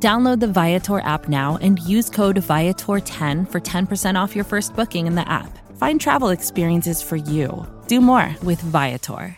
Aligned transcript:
Download 0.00 0.38
the 0.38 0.46
Viator 0.46 1.00
app 1.00 1.28
now 1.28 1.58
and 1.60 1.80
use 1.80 2.08
code 2.08 2.36
Viator10 2.36 3.50
for 3.50 3.60
10% 3.60 4.14
off 4.14 4.36
your 4.36 4.44
first 4.44 4.76
booking 4.76 5.08
in 5.08 5.16
the 5.16 5.28
app. 5.28 5.58
Find 5.76 6.00
travel 6.00 6.28
experiences 6.28 7.02
for 7.02 7.16
you. 7.16 7.66
Do 7.88 8.00
more 8.00 8.32
with 8.44 8.60
Viator. 8.60 9.36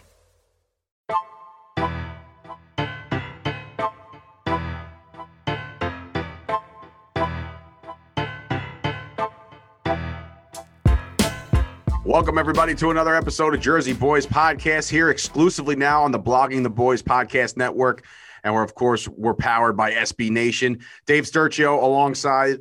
Welcome, 12.04 12.38
everybody, 12.38 12.74
to 12.74 12.90
another 12.90 13.14
episode 13.14 13.54
of 13.54 13.60
Jersey 13.60 13.94
Boyz 13.94 14.26
Podcast 14.26 14.90
here 14.90 15.08
exclusively 15.10 15.76
now 15.76 16.02
on 16.02 16.10
the 16.10 16.18
Blogging 16.18 16.64
the 16.64 16.68
Boys 16.68 17.02
Podcast 17.02 17.56
Network. 17.56 18.04
And 18.44 18.54
we're, 18.54 18.62
of 18.62 18.74
course, 18.74 19.06
we're 19.08 19.34
powered 19.34 19.76
by 19.76 19.92
SB 19.92 20.30
Nation. 20.30 20.80
Dave 21.06 21.24
Sturchio 21.24 21.82
alongside 21.82 22.60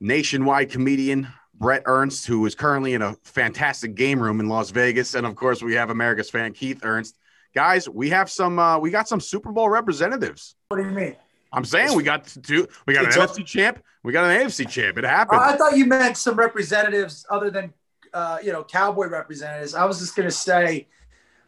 nationwide 0.00 0.70
comedian 0.70 1.28
Bret 1.54 1.82
Ernst, 1.86 2.26
who 2.26 2.44
is 2.46 2.54
currently 2.54 2.94
in 2.94 3.02
a 3.02 3.14
fantastic 3.24 3.94
game 3.94 4.20
room 4.20 4.40
in 4.40 4.48
Las 4.48 4.70
Vegas. 4.70 5.14
And 5.14 5.26
of 5.26 5.36
course, 5.36 5.62
we 5.62 5.74
have 5.74 5.90
America's 5.90 6.28
fan 6.30 6.52
Keith 6.52 6.80
Ernst. 6.82 7.16
Guys, 7.54 7.88
we 7.88 8.10
have 8.10 8.30
some 8.30 8.58
uh, 8.58 8.78
we 8.78 8.90
got 8.90 9.08
some 9.08 9.20
Super 9.20 9.50
Bowl 9.50 9.70
representatives. 9.70 10.54
What 10.68 10.76
do 10.76 10.84
you 10.84 10.90
mean? 10.90 11.16
I'm 11.52 11.64
saying 11.64 11.96
we 11.96 12.02
got 12.02 12.26
two. 12.26 12.68
We 12.86 12.92
got 12.92 13.04
an 13.04 13.08
It's 13.08 13.16
NFC 13.16 13.46
champ. 13.46 13.82
We 14.02 14.12
got 14.12 14.30
an 14.30 14.46
AFC 14.46 14.68
champ. 14.68 14.98
It 14.98 15.04
happened. 15.04 15.40
I 15.40 15.56
thought 15.56 15.76
you 15.76 15.86
meant 15.86 16.18
some 16.18 16.36
representatives 16.36 17.24
other 17.30 17.50
than 17.50 17.72
uh, 18.12 18.38
you 18.42 18.52
know 18.52 18.62
cowboy 18.62 19.08
representatives. 19.08 19.74
I 19.74 19.86
was 19.86 19.98
just 19.98 20.14
gonna 20.14 20.30
say, 20.30 20.88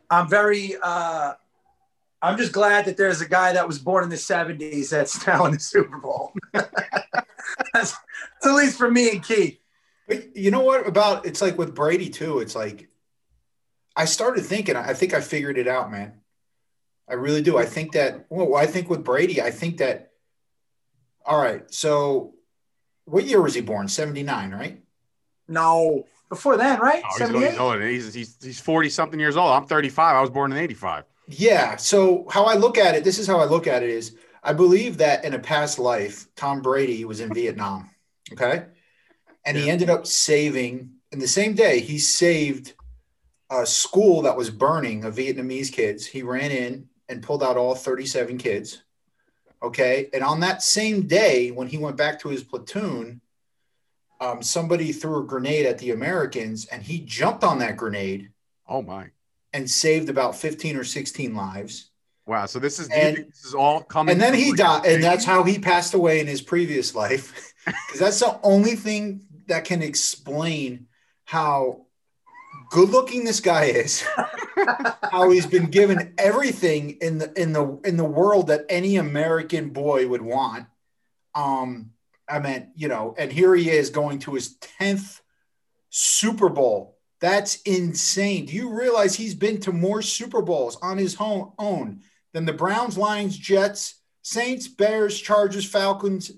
I'm 0.08 0.28
very. 0.28 0.76
Uh, 0.82 1.34
I'm 2.20 2.36
just 2.36 2.52
glad 2.52 2.86
that 2.86 2.96
there's 2.96 3.20
a 3.20 3.28
guy 3.28 3.52
that 3.52 3.66
was 3.66 3.78
born 3.78 4.04
in 4.04 4.10
the 4.10 4.16
'70s 4.16 4.90
that's 4.90 5.26
now 5.26 5.46
in 5.46 5.52
the 5.52 5.60
Super 5.60 5.98
Bowl. 5.98 6.32
that's, 6.52 6.72
that's 7.72 7.96
at 8.44 8.54
least 8.54 8.78
for 8.78 8.90
me 8.90 9.10
and 9.10 9.22
Keith. 9.22 9.58
But 10.06 10.36
you 10.36 10.50
know 10.50 10.62
what 10.62 10.86
about 10.86 11.26
it's 11.26 11.42
like 11.42 11.58
with 11.58 11.74
Brady 11.74 12.08
too? 12.08 12.40
It's 12.40 12.54
like 12.54 12.88
I 13.94 14.04
started 14.06 14.44
thinking, 14.44 14.76
I 14.76 14.94
think 14.94 15.14
I 15.14 15.20
figured 15.20 15.58
it 15.58 15.68
out, 15.68 15.90
man. 15.90 16.20
I 17.08 17.14
really 17.14 17.42
do. 17.42 17.56
I 17.56 17.64
think 17.64 17.92
that 17.92 18.26
well, 18.28 18.56
I 18.56 18.66
think 18.66 18.90
with 18.90 19.04
Brady, 19.04 19.40
I 19.40 19.50
think 19.50 19.78
that 19.78 20.12
all 21.24 21.40
right, 21.40 21.62
so 21.72 22.34
what 23.04 23.24
year 23.24 23.40
was 23.40 23.54
he 23.54 23.60
born? 23.60 23.88
79, 23.88 24.50
right? 24.50 24.82
No, 25.46 26.06
before 26.28 26.56
then, 26.56 26.78
right? 26.78 27.02
Oh, 27.04 27.08
he's, 27.08 27.18
78? 27.18 27.50
he's. 27.90 28.04
He's, 28.04 28.14
he's, 28.14 28.36
he's 28.42 28.60
40 28.60 28.90
something 28.90 29.20
years 29.20 29.36
old. 29.36 29.50
I'm 29.50 29.66
35. 29.66 30.16
I 30.16 30.20
was 30.20 30.30
born 30.30 30.52
in 30.52 30.58
85. 30.58 31.04
Yeah. 31.28 31.76
So 31.76 32.26
how 32.30 32.44
I 32.44 32.54
look 32.54 32.78
at 32.78 32.94
it, 32.94 33.04
this 33.04 33.18
is 33.18 33.26
how 33.26 33.38
I 33.38 33.44
look 33.44 33.66
at 33.66 33.82
it 33.82 33.90
is 33.90 34.16
I 34.42 34.52
believe 34.52 34.98
that 34.98 35.24
in 35.24 35.34
a 35.34 35.38
past 35.38 35.78
life, 35.78 36.26
Tom 36.36 36.62
Brady 36.62 37.04
was 37.04 37.20
in 37.20 37.32
Vietnam. 37.32 37.90
Okay. 38.32 38.64
And 39.44 39.56
he 39.56 39.70
ended 39.70 39.88
up 39.88 40.06
saving 40.06 40.90
in 41.10 41.18
the 41.18 41.28
same 41.28 41.54
day, 41.54 41.80
he 41.80 41.98
saved 41.98 42.74
a 43.50 43.64
school 43.64 44.22
that 44.22 44.36
was 44.36 44.50
burning 44.50 45.04
of 45.04 45.16
Vietnamese 45.16 45.72
kids. 45.72 46.04
He 46.04 46.22
ran 46.22 46.50
in 46.50 46.88
and 47.08 47.22
pulled 47.22 47.42
out 47.42 47.56
all 47.56 47.74
37 47.74 48.36
kids. 48.36 48.82
Okay. 49.62 50.10
And 50.12 50.22
on 50.22 50.40
that 50.40 50.62
same 50.62 51.06
day, 51.06 51.50
when 51.50 51.66
he 51.66 51.78
went 51.78 51.96
back 51.96 52.20
to 52.20 52.28
his 52.28 52.44
platoon, 52.44 53.22
um, 54.20 54.42
somebody 54.42 54.92
threw 54.92 55.20
a 55.20 55.26
grenade 55.26 55.64
at 55.64 55.78
the 55.78 55.92
Americans 55.92 56.66
and 56.66 56.82
he 56.82 57.00
jumped 57.00 57.44
on 57.44 57.60
that 57.60 57.76
grenade 57.76 58.30
Oh, 58.68 58.82
my. 58.82 59.10
And 59.52 59.70
saved 59.70 60.08
about 60.08 60.36
15 60.36 60.76
or 60.76 60.84
16 60.84 61.34
lives. 61.34 61.90
Wow. 62.26 62.46
So 62.46 62.58
this 62.58 62.78
is, 62.78 62.88
And- 62.90 63.16
this 63.16 63.44
is 63.44 63.54
all 63.54 63.82
coming. 63.82 64.12
And 64.12 64.20
then 64.20 64.34
he 64.34 64.52
died, 64.52 64.84
and 64.84 65.02
that's 65.02 65.24
how 65.24 65.42
he 65.44 65.58
passed 65.58 65.94
away 65.94 66.20
in 66.20 66.26
his 66.26 66.42
previous 66.42 66.94
life. 66.94 67.54
Because 67.86 68.00
that's 68.00 68.20
the 68.20 68.40
only 68.44 68.76
thing 68.76 69.26
that 69.48 69.66
can 69.66 69.82
explain 69.82 70.86
how 71.24 71.84
good 72.70 72.88
looking 72.88 73.24
this 73.24 73.40
guy 73.40 73.64
is, 73.64 74.02
how 75.10 75.28
he's 75.30 75.46
been 75.46 75.66
given 75.66 76.14
everything 76.16 76.96
in 77.02 77.18
the 77.18 77.30
in 77.38 77.52
the 77.52 77.78
in 77.84 77.98
the 77.98 78.04
world 78.04 78.46
that 78.46 78.64
any 78.70 78.96
American 78.96 79.68
boy 79.68 80.08
would 80.08 80.22
want. 80.22 80.66
Um, 81.34 81.90
I 82.26 82.38
mean, 82.38 82.70
you 82.74 82.88
know, 82.88 83.14
and 83.18 83.30
here 83.30 83.54
he 83.54 83.68
is 83.68 83.90
going 83.90 84.20
to 84.20 84.32
his 84.34 84.56
10th 84.80 85.20
Super 85.90 86.48
Bowl. 86.48 86.97
That's 87.20 87.60
insane. 87.62 88.46
Do 88.46 88.54
you 88.54 88.70
realize 88.70 89.14
he's 89.14 89.34
been 89.34 89.60
to 89.60 89.72
more 89.72 90.02
Super 90.02 90.42
Bowls 90.42 90.76
on 90.82 90.98
his 90.98 91.14
home, 91.14 91.52
own 91.58 92.00
than 92.32 92.44
the 92.44 92.52
Browns, 92.52 92.96
Lions, 92.96 93.36
Jets, 93.36 93.96
Saints, 94.22 94.68
Bears, 94.68 95.20
Chargers, 95.20 95.64
Falcons, 95.64 96.30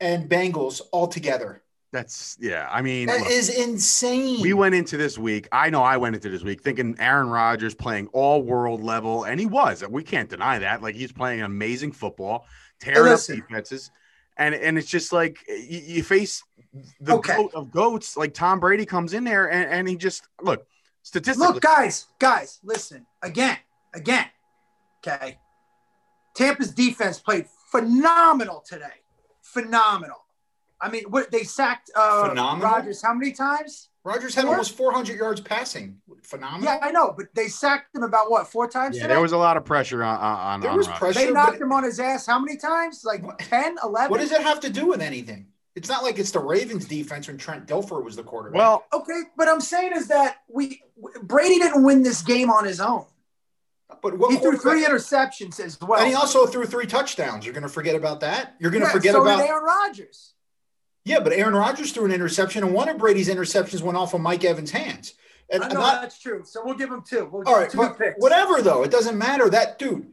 and 0.00 0.28
Bengals 0.28 0.82
all 0.92 1.06
together? 1.08 1.62
That's, 1.92 2.36
yeah. 2.38 2.68
I 2.70 2.82
mean, 2.82 3.06
That 3.06 3.20
look, 3.20 3.30
is 3.30 3.48
insane. 3.48 4.42
we 4.42 4.52
went 4.52 4.74
into 4.74 4.98
this 4.98 5.16
week. 5.16 5.48
I 5.52 5.70
know 5.70 5.82
I 5.82 5.96
went 5.96 6.14
into 6.16 6.28
this 6.28 6.42
week 6.42 6.60
thinking 6.60 6.96
Aaron 6.98 7.30
Rodgers 7.30 7.74
playing 7.74 8.08
all 8.08 8.42
world 8.42 8.82
level, 8.82 9.24
and 9.24 9.40
he 9.40 9.46
was. 9.46 9.82
We 9.88 10.02
can't 10.02 10.28
deny 10.28 10.58
that. 10.58 10.82
Like 10.82 10.96
he's 10.96 11.12
playing 11.12 11.40
amazing 11.40 11.92
football, 11.92 12.44
tearing 12.80 13.12
up 13.14 13.20
defenses. 13.24 13.90
And, 14.36 14.54
and 14.54 14.76
it's 14.76 14.90
just 14.90 15.14
like 15.14 15.38
you, 15.48 15.80
you 15.86 16.02
face 16.02 16.42
the 17.00 17.14
Okay. 17.14 17.36
goat 17.36 17.52
of 17.54 17.70
goats. 17.70 18.16
Like 18.16 18.34
Tom 18.34 18.60
Brady 18.60 18.86
comes 18.86 19.12
in 19.12 19.24
there 19.24 19.50
and, 19.50 19.70
and 19.70 19.88
he 19.88 19.96
just 19.96 20.26
look 20.42 20.66
statistically. 21.02 21.54
Look, 21.54 21.62
guys, 21.62 22.06
guys, 22.18 22.58
listen 22.62 23.06
again, 23.22 23.58
again. 23.94 24.26
Okay. 25.06 25.38
Tampa's 26.34 26.70
defense 26.72 27.18
played 27.18 27.46
phenomenal 27.70 28.62
today. 28.66 29.02
Phenomenal. 29.42 30.24
I 30.80 30.90
mean, 30.90 31.04
what 31.08 31.30
they 31.30 31.44
sacked 31.44 31.90
uh 31.96 32.28
Phenomenal? 32.28 32.70
Rodgers 32.70 33.02
how 33.02 33.14
many 33.14 33.32
times? 33.32 33.88
Rodgers 34.04 34.34
had 34.36 34.42
Four? 34.44 34.52
almost 34.52 34.76
400 34.76 35.16
yards 35.16 35.40
passing. 35.40 35.96
Phenomenal. 36.22 36.64
Yeah, 36.64 36.78
I 36.80 36.90
know, 36.92 37.12
but 37.16 37.26
they 37.34 37.48
sacked 37.48 37.94
him 37.96 38.02
about 38.04 38.30
what, 38.30 38.46
four 38.46 38.68
times 38.68 38.96
yeah, 38.96 39.02
today? 39.02 39.14
there 39.14 39.22
was 39.22 39.32
a 39.32 39.36
lot 39.36 39.56
of 39.56 39.64
pressure 39.64 40.04
on 40.04 40.16
on, 40.18 40.60
There 40.60 40.70
on 40.70 40.76
was 40.76 40.86
Rodgers. 40.86 40.98
pressure. 41.00 41.26
they 41.26 41.32
knocked 41.32 41.60
him 41.60 41.72
on 41.72 41.82
his 41.84 41.98
ass 41.98 42.26
how 42.26 42.38
many 42.38 42.56
times? 42.56 43.02
Like 43.04 43.24
What? 43.24 43.38
10, 43.38 43.76
11? 43.82 44.10
What 44.10 44.20
does 44.20 44.30
it 44.32 44.42
have 44.42 44.60
to 44.60 44.70
do 44.70 44.86
with 44.86 45.00
anything? 45.00 45.46
It's 45.76 45.88
not 45.90 46.02
like 46.02 46.18
it's 46.18 46.30
the 46.30 46.40
Ravens 46.40 46.86
defense 46.86 47.28
when 47.28 47.36
Trent 47.36 47.66
Dilfer 47.66 48.02
was 48.02 48.16
the 48.16 48.22
quarterback. 48.22 48.58
Well, 48.58 48.86
Okay, 48.92 49.20
but 49.36 49.46
I'm 49.46 49.60
saying 49.60 49.92
is 49.94 50.08
that 50.08 50.38
we 50.48 50.82
Brady 51.22 51.58
didn't 51.58 51.84
win 51.84 52.02
this 52.02 52.22
game 52.22 52.50
on 52.50 52.64
his 52.64 52.80
own. 52.80 53.04
but 54.02 54.16
what 54.18 54.32
He 54.32 54.38
threw 54.38 54.56
three 54.56 54.84
interceptions 54.84 55.60
as 55.60 55.78
well. 55.80 56.00
And 56.00 56.08
he 56.08 56.14
also 56.14 56.46
threw 56.46 56.64
three 56.64 56.86
touchdowns. 56.86 57.44
You're 57.44 57.52
going 57.54 57.62
to 57.62 57.68
forget 57.68 57.94
about 57.94 58.20
that? 58.20 58.54
You're 58.58 58.70
going 58.70 58.80
to 58.82 58.88
Yeah, 58.88 58.92
forget 58.92 59.12
so 59.12 59.22
about 59.22 59.38
did 59.38 59.48
Aaron 59.50 59.64
Rodgers. 59.64 60.32
Yeah, 61.04 61.20
but 61.20 61.32
Aaron 61.34 61.54
Rodgers 61.54 61.92
threw 61.92 62.04
an 62.06 62.10
interception, 62.10 62.64
and 62.64 62.72
one 62.74 62.88
of 62.88 62.98
Brady's 62.98 63.28
interceptions 63.28 63.80
went 63.82 63.96
off 63.96 64.12
of 64.14 64.20
Mike 64.22 64.44
Evans' 64.44 64.72
hands. 64.72 65.14
And 65.50 65.62
I 65.62 65.68
know 65.68 65.74
not 65.74 66.00
that's 66.02 66.18
true. 66.18 66.42
So 66.44 66.62
we'll 66.64 66.74
give 66.74 66.90
him 66.90 67.02
two. 67.08 67.28
We'll 67.30 67.42
give 67.42 67.48
all 67.48 67.54
him 67.56 67.62
right, 67.62 67.70
two 67.70 67.78
but 67.78 67.98
picks. 67.98 68.14
whatever 68.18 68.60
though, 68.62 68.82
it 68.82 68.90
doesn't 68.90 69.16
matter. 69.16 69.48
That 69.48 69.78
dude, 69.78 70.08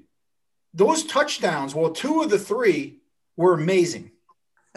those 0.73 1.03
touchdowns, 1.05 1.73
well, 1.73 1.89
two 1.89 2.21
of 2.21 2.29
the 2.29 2.37
three 2.37 2.99
were 3.37 3.53
amazing. 3.55 4.11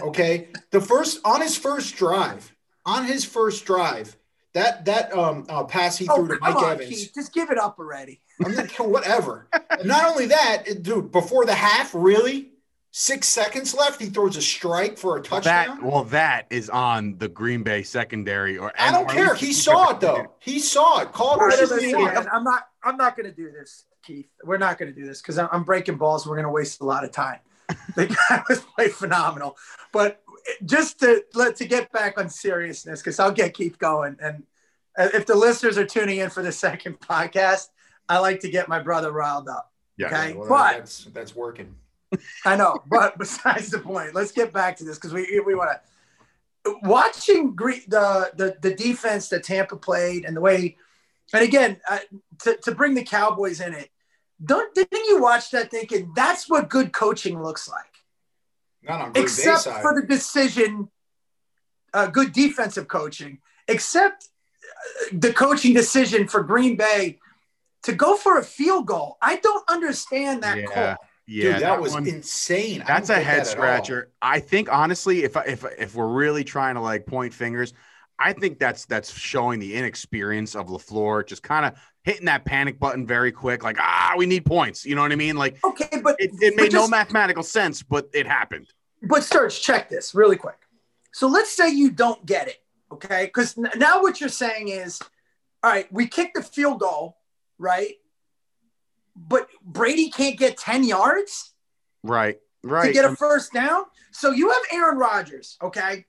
Okay, 0.00 0.48
the 0.70 0.80
first 0.80 1.20
on 1.24 1.40
his 1.40 1.56
first 1.56 1.96
drive, 1.96 2.54
on 2.84 3.04
his 3.06 3.24
first 3.24 3.64
drive, 3.64 4.16
that 4.52 4.84
that 4.84 5.12
um 5.16 5.46
uh, 5.48 5.64
pass 5.64 5.96
he 5.96 6.06
Oh, 6.08 6.16
threw 6.16 6.34
to 6.36 6.40
Mike 6.40 6.56
on, 6.56 6.72
Evans. 6.72 6.88
Keith, 6.88 7.12
just 7.14 7.32
give 7.32 7.50
it 7.50 7.58
up 7.58 7.78
already. 7.78 8.20
I'm 8.44 8.54
not, 8.54 8.68
whatever. 8.88 9.48
And 9.70 9.86
not 9.86 10.04
only 10.04 10.26
that, 10.26 10.64
it- 10.66 10.82
dude, 10.82 11.10
before 11.12 11.46
the 11.46 11.54
half, 11.54 11.94
really, 11.94 12.50
six 12.90 13.28
seconds 13.28 13.74
left, 13.74 14.00
he 14.00 14.08
throws 14.08 14.36
a 14.36 14.42
strike 14.42 14.98
for 14.98 15.16
a 15.16 15.22
touchdown. 15.22 15.78
that 15.78 15.82
well, 15.82 16.04
that 16.04 16.46
is 16.50 16.68
on 16.68 17.16
the 17.16 17.28
Green 17.28 17.62
Bay 17.62 17.82
secondary. 17.82 18.58
Or 18.58 18.72
I 18.78 18.92
don't 18.92 19.08
care. 19.08 19.34
He 19.34 19.54
saw 19.54 19.92
it 19.92 20.00
though. 20.00 20.34
He 20.40 20.58
saw 20.58 21.00
it. 21.00 21.12
Call 21.12 21.34
it 21.34 21.38
whatever 21.38 21.80
you 21.80 21.98
want. 21.98 22.28
I'm 22.30 22.44
not. 22.44 22.68
I'm 22.82 22.98
not 22.98 23.16
going 23.16 23.28
to 23.28 23.34
do 23.34 23.50
this, 23.50 23.84
Keith. 24.02 24.28
We're 24.44 24.58
not 24.58 24.78
going 24.78 24.94
to 24.94 24.98
do 25.00 25.06
this 25.06 25.22
because 25.22 25.38
I'm, 25.38 25.48
I'm 25.50 25.64
breaking 25.64 25.96
balls. 25.96 26.26
We're 26.26 26.36
going 26.36 26.44
to 26.46 26.52
waste 26.52 26.82
a 26.82 26.84
lot 26.84 27.02
of 27.02 27.10
time. 27.12 27.38
The 27.96 28.06
guy 28.06 28.42
was 28.48 28.60
played 28.60 28.92
phenomenal, 28.92 29.56
but 29.92 30.22
just 30.64 31.00
to 31.00 31.24
let 31.34 31.56
to 31.56 31.64
get 31.64 31.90
back 31.92 32.18
on 32.18 32.28
seriousness, 32.28 33.00
because 33.00 33.18
I'll 33.18 33.32
get 33.32 33.54
Keith 33.54 33.78
going. 33.78 34.16
And 34.20 34.44
if 34.98 35.26
the 35.26 35.34
listeners 35.34 35.76
are 35.78 35.86
tuning 35.86 36.18
in 36.18 36.30
for 36.30 36.42
the 36.42 36.52
second 36.66 37.00
podcast, 37.00 37.68
I 38.08 38.18
like 38.18 38.40
to 38.40 38.48
get 38.50 38.68
my 38.68 38.78
brother 38.78 39.10
riled 39.12 39.48
up. 39.48 39.72
Yeah. 39.96 40.06
Okay, 40.08 40.34
Well, 40.34 40.48
but 40.48 40.72
that's 40.78 41.04
that's 41.06 41.34
working. 41.34 41.74
I 42.44 42.54
know, 42.56 42.82
but 42.86 43.18
besides 43.24 43.70
the 43.70 43.78
point, 43.80 44.14
let's 44.14 44.30
get 44.32 44.52
back 44.52 44.76
to 44.76 44.84
this 44.84 44.96
because 44.96 45.12
we 45.12 45.40
we 45.44 45.54
want 45.54 45.70
to. 46.64 46.78
watching 46.82 47.54
Gre- 47.56 47.86
the, 47.88 48.30
the 48.36 48.56
the 48.60 48.74
defense 48.74 49.28
that 49.30 49.42
Tampa 49.42 49.76
played 49.76 50.24
and 50.24 50.36
the 50.36 50.40
way, 50.40 50.76
and 51.32 51.42
again, 51.42 51.80
uh, 51.88 51.98
to, 52.40 52.56
to 52.58 52.72
bring 52.74 52.94
the 52.94 53.02
Cowboys 53.02 53.60
in 53.60 53.72
it, 53.74 53.90
don't 54.44 54.74
didn't 54.74 55.04
you 55.06 55.20
watch 55.20 55.50
that 55.52 55.70
thinking 55.70 56.12
that's 56.14 56.48
what 56.48 56.68
good 56.68 56.92
coaching 56.92 57.42
looks 57.42 57.68
like? 57.68 57.84
Not 58.82 59.00
on 59.00 59.12
Green 59.12 59.24
except 59.24 59.62
side. 59.62 59.82
for 59.82 59.98
the 60.00 60.06
decision, 60.06 60.88
uh, 61.94 62.06
good 62.06 62.32
defensive 62.32 62.86
coaching, 62.88 63.38
except 63.68 64.28
uh, 65.04 65.08
the 65.12 65.32
coaching 65.32 65.74
decision 65.74 66.28
for 66.28 66.42
Green 66.42 66.76
Bay 66.76 67.18
to 67.84 67.92
go 67.92 68.16
for 68.16 68.38
a 68.38 68.44
field 68.44 68.86
goal. 68.86 69.16
I 69.22 69.36
don't 69.36 69.68
understand 69.70 70.42
that 70.42 70.58
Yeah. 70.58 70.66
call. 70.66 70.96
Yeah, 71.28 71.52
Dude, 71.54 71.62
that, 71.62 71.80
was 71.80 71.92
one- 71.92 72.06
insane. 72.06 72.84
That's 72.86 73.10
a 73.10 73.14
head 73.14 73.24
that 73.24 73.32
at 73.32 73.38
all. 73.46 73.52
scratcher. 73.52 74.12
I 74.22 74.38
think 74.38 74.72
honestly, 74.72 75.24
if 75.24 75.36
if 75.36 75.64
if 75.76 75.94
we're 75.96 76.06
really 76.06 76.44
trying 76.44 76.76
to 76.76 76.80
like 76.80 77.04
point 77.06 77.34
fingers, 77.34 77.72
I 78.18 78.32
think 78.32 78.60
that's 78.60 78.84
that's 78.86 79.12
showing 79.12 79.58
the 79.58 79.74
inexperience 79.74 80.54
of 80.54 80.68
LaFleur, 80.68 81.26
just 81.26 81.42
kind 81.42 81.66
of 81.66 81.72
hitting 82.06 82.26
that 82.26 82.44
panic 82.44 82.78
button 82.78 83.04
very 83.04 83.32
quick, 83.32 83.64
like 83.64 83.76
ah, 83.80 84.14
we 84.16 84.26
need 84.26 84.46
points. 84.46 84.86
You 84.86 84.94
know 84.94 85.02
what 85.02 85.10
I 85.12 85.16
mean? 85.16 85.36
Like 85.36 85.58
Okay, 85.64 86.00
but 86.02 86.14
it, 86.20 86.30
it 86.40 86.56
made 86.56 86.72
no 86.72 86.86
mathematical 86.88 87.42
sense, 87.42 87.82
but 87.82 88.08
it 88.14 88.26
happened. 88.26 88.68
But 89.02 89.24
Sturge, 89.24 89.60
check 89.60 89.90
this 89.90 90.14
really 90.14 90.36
quick. 90.36 90.56
So 91.12 91.26
let's 91.26 91.50
say 91.54 91.68
you 91.70 91.90
don't 91.90 92.24
get 92.24 92.46
it, 92.46 92.62
okay? 92.92 93.24
Because 93.26 93.56
now 93.56 94.02
what 94.02 94.20
you're 94.20 94.28
saying 94.28 94.68
is, 94.68 95.00
all 95.62 95.70
right, 95.70 95.92
we 95.92 96.06
kicked 96.06 96.36
the 96.36 96.42
field 96.42 96.78
goal, 96.78 97.16
right? 97.58 97.94
But 99.16 99.48
Brady 99.64 100.08
can't 100.10 100.38
get 100.38 100.56
10 100.58 100.84
yards 100.84 101.54
Right, 102.04 102.38
right. 102.62 102.86
to 102.86 102.92
get 102.92 103.04
a 103.04 103.16
first 103.16 103.52
down. 103.52 103.84
So 104.12 104.30
you 104.30 104.50
have 104.50 104.62
Aaron 104.72 104.96
Rodgers, 104.96 105.56
okay? 105.60 106.04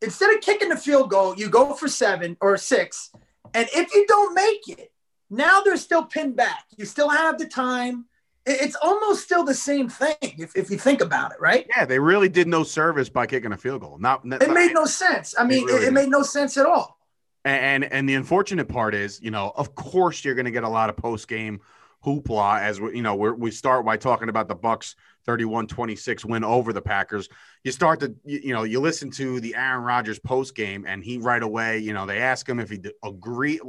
Instead 0.00 0.32
of 0.34 0.40
kicking 0.42 0.68
the 0.68 0.76
field 0.76 1.10
goal, 1.10 1.34
you 1.36 1.48
go 1.48 1.74
for 1.74 1.88
seven 1.88 2.36
or 2.40 2.56
six. 2.56 3.10
And 3.52 3.66
if 3.74 3.94
you 3.94 4.06
don't 4.06 4.34
make 4.34 4.68
it, 4.78 4.92
now 5.36 5.60
they're 5.60 5.76
still 5.76 6.04
pinned 6.04 6.36
back. 6.36 6.64
You 6.76 6.84
still 6.84 7.08
have 7.08 7.38
the 7.38 7.46
time. 7.46 8.06
It's 8.46 8.76
almost 8.82 9.24
still 9.24 9.42
the 9.42 9.54
same 9.54 9.88
thing 9.88 10.16
if, 10.20 10.54
if 10.54 10.70
you 10.70 10.76
think 10.76 11.00
about 11.00 11.32
it, 11.32 11.40
right? 11.40 11.66
yeah, 11.74 11.86
they 11.86 11.98
really 11.98 12.28
did 12.28 12.46
no 12.46 12.62
service 12.62 13.08
by 13.08 13.26
kicking 13.26 13.52
a 13.52 13.56
field 13.56 13.80
goal. 13.80 13.96
Not, 13.98 14.20
It 14.24 14.50
made 14.50 14.74
no 14.74 14.84
sense. 14.84 15.34
I 15.38 15.44
mean, 15.44 15.64
really 15.64 15.86
it, 15.86 15.88
it 15.88 15.92
made 15.92 16.10
no 16.10 16.22
sense 16.22 16.58
at 16.58 16.66
all. 16.66 16.98
And 17.46 17.84
and 17.84 18.08
the 18.08 18.14
unfortunate 18.14 18.68
part 18.68 18.94
is, 18.94 19.20
you 19.22 19.30
know, 19.30 19.52
of 19.54 19.74
course 19.74 20.24
you're 20.24 20.34
going 20.34 20.46
to 20.46 20.50
get 20.50 20.64
a 20.64 20.68
lot 20.68 20.88
of 20.88 20.96
post 20.96 21.28
game 21.28 21.60
hoopla 22.04 22.60
as 22.60 22.80
we, 22.80 22.96
you 22.96 23.02
know, 23.02 23.14
we 23.14 23.50
start 23.50 23.84
by 23.84 23.96
talking 23.96 24.28
about 24.28 24.48
the 24.48 24.54
Bucks 24.54 24.94
31-26 25.26 26.24
win 26.24 26.44
over 26.44 26.72
the 26.72 26.82
Packers. 26.82 27.28
You 27.62 27.72
start 27.72 28.00
to, 28.00 28.14
you, 28.24 28.40
you 28.44 28.52
know, 28.52 28.64
you 28.64 28.80
listen 28.80 29.10
to 29.12 29.40
the 29.40 29.54
Aaron 29.54 29.82
Rodgers 29.82 30.18
post 30.18 30.54
game, 30.54 30.84
and 30.86 31.02
he 31.02 31.18
right 31.18 31.42
away, 31.42 31.78
you 31.78 31.92
know, 31.92 32.06
they 32.06 32.18
ask 32.18 32.48
him 32.48 32.60
if 32.60 32.70
he 32.70 32.80
agree. 33.02 33.60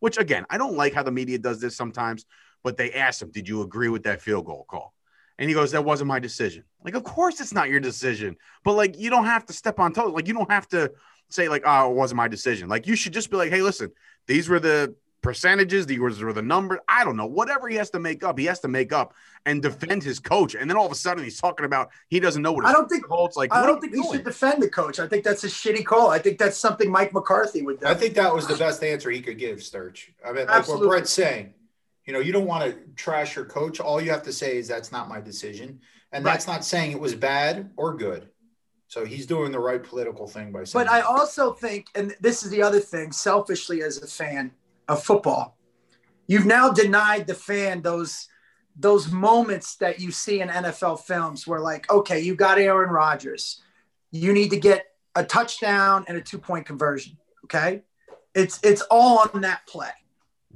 Which 0.00 0.18
again, 0.18 0.44
I 0.50 0.58
don't 0.58 0.76
like 0.76 0.92
how 0.92 1.02
the 1.02 1.10
media 1.10 1.38
does 1.38 1.60
this 1.60 1.76
sometimes, 1.76 2.26
but 2.62 2.76
they 2.76 2.92
asked 2.92 3.22
him, 3.22 3.30
"Did 3.30 3.48
you 3.48 3.62
agree 3.62 3.88
with 3.88 4.02
that 4.04 4.20
field 4.20 4.46
goal 4.46 4.66
call?" 4.68 4.94
And 5.38 5.48
he 5.48 5.54
goes, 5.54 5.70
"That 5.70 5.84
wasn't 5.84 6.08
my 6.08 6.18
decision." 6.18 6.64
Like, 6.84 6.94
of 6.94 7.04
course 7.04 7.40
it's 7.40 7.54
not 7.54 7.70
your 7.70 7.80
decision, 7.80 8.36
but 8.64 8.74
like 8.74 8.98
you 8.98 9.08
don't 9.10 9.24
have 9.24 9.46
to 9.46 9.52
step 9.52 9.78
on 9.80 9.92
toes. 9.92 10.12
Like 10.12 10.28
you 10.28 10.34
don't 10.34 10.50
have 10.50 10.68
to 10.68 10.92
say 11.30 11.48
like, 11.48 11.62
"Oh, 11.64 11.90
it 11.90 11.94
wasn't 11.94 12.18
my 12.18 12.28
decision." 12.28 12.68
Like 12.68 12.86
you 12.86 12.96
should 12.96 13.12
just 13.12 13.30
be 13.30 13.36
like, 13.36 13.50
"Hey, 13.50 13.62
listen, 13.62 13.90
these 14.26 14.48
were 14.48 14.60
the 14.60 14.94
percentages, 15.22 15.86
these 15.86 15.98
were 15.98 16.32
the 16.32 16.42
numbers. 16.42 16.78
I 16.88 17.04
don't 17.04 17.16
know, 17.16 17.26
whatever 17.26 17.68
he 17.68 17.76
has 17.76 17.90
to 17.90 17.98
make 17.98 18.22
up, 18.24 18.38
he 18.38 18.44
has 18.46 18.60
to 18.60 18.68
make 18.68 18.92
up 18.92 19.14
and 19.46 19.62
defend 19.62 20.02
his 20.02 20.18
coach." 20.18 20.54
And 20.54 20.68
then 20.70 20.76
all 20.76 20.86
of 20.86 20.92
a 20.92 20.96
sudden 20.96 21.24
he's 21.24 21.40
talking 21.40 21.66
about 21.66 21.90
he 22.08 22.20
doesn't 22.20 22.42
know 22.42 22.52
what 22.52 22.64
his 22.64 22.70
I 22.70 22.72
don't 22.74 22.88
think 22.88 23.06
holds. 23.06 23.36
Like, 23.36 23.52
I 23.52 23.66
don't 23.66 23.80
think 23.80 23.94
he 23.94 24.00
doing? 24.00 24.12
should 24.12 24.24
defend 24.24 24.62
the 24.62 24.70
coach. 24.70 24.98
I 24.98 25.06
think 25.06 25.24
that's 25.24 25.44
a 25.44 25.48
shitty 25.48 25.84
call. 25.84 26.08
I 26.10 26.18
think 26.18 26.38
that's 26.38 26.56
something 26.58 26.90
Mike 26.90 27.12
McCarthy 27.12 27.62
would 27.62 27.80
do. 27.80 27.86
I 27.86 27.94
think 27.94 28.14
that 28.14 28.34
was 28.34 28.46
the 28.46 28.56
best 28.56 28.82
answer 28.82 29.10
he 29.10 29.20
could 29.20 29.38
give, 29.38 29.62
Sturch. 29.62 30.12
I 30.24 30.32
mean, 30.32 30.46
like 30.46 30.68
what 30.68 30.80
Bret's 30.80 31.12
saying, 31.12 31.54
you 32.04 32.12
know, 32.12 32.20
you 32.20 32.32
don't 32.32 32.46
want 32.46 32.64
to 32.64 32.78
trash 32.96 33.36
your 33.36 33.44
coach. 33.44 33.80
All 33.80 34.00
you 34.00 34.10
have 34.10 34.22
to 34.24 34.32
say 34.32 34.56
is 34.56 34.68
that's 34.68 34.92
not 34.92 35.08
my 35.08 35.20
decision. 35.20 35.80
And 36.10 36.24
Right. 36.24 36.32
that's 36.32 36.46
not 36.46 36.64
saying 36.64 36.92
it 36.92 37.00
was 37.00 37.14
bad 37.14 37.70
or 37.76 37.94
good. 37.94 38.28
So 38.86 39.04
he's 39.04 39.26
doing 39.26 39.52
the 39.52 39.58
right 39.58 39.82
political 39.82 40.26
thing 40.26 40.50
by 40.50 40.64
saying 40.64 40.86
But 40.86 40.90
I 40.90 41.02
also 41.02 41.52
think, 41.52 41.88
and 41.94 42.16
this 42.20 42.42
is 42.42 42.48
the 42.50 42.62
other 42.62 42.80
thing, 42.80 43.12
selfishly 43.12 43.82
as 43.82 44.02
a 44.02 44.06
fan 44.06 44.50
of 44.88 45.02
football, 45.02 45.56
you've 46.26 46.46
now 46.46 46.70
denied 46.70 47.26
the 47.26 47.34
fan 47.34 47.82
those 47.82 48.28
those 48.78 49.10
moments 49.10 49.74
that 49.76 49.98
you 49.98 50.12
see 50.12 50.40
in 50.40 50.48
NFL 50.48 51.00
films 51.00 51.46
where 51.46 51.58
like, 51.58 51.90
okay, 51.90 52.20
you 52.20 52.36
got 52.36 52.58
Aaron 52.58 52.90
Rodgers. 52.90 53.60
You 54.12 54.32
need 54.32 54.50
to 54.50 54.56
get 54.56 54.86
a 55.16 55.24
touchdown 55.24 56.04
and 56.06 56.16
a 56.16 56.20
two-point 56.20 56.64
conversion. 56.64 57.18
Okay. 57.44 57.82
It's 58.34 58.60
it's 58.62 58.82
all 58.82 59.28
on 59.34 59.40
that 59.40 59.66
play. 59.66 59.90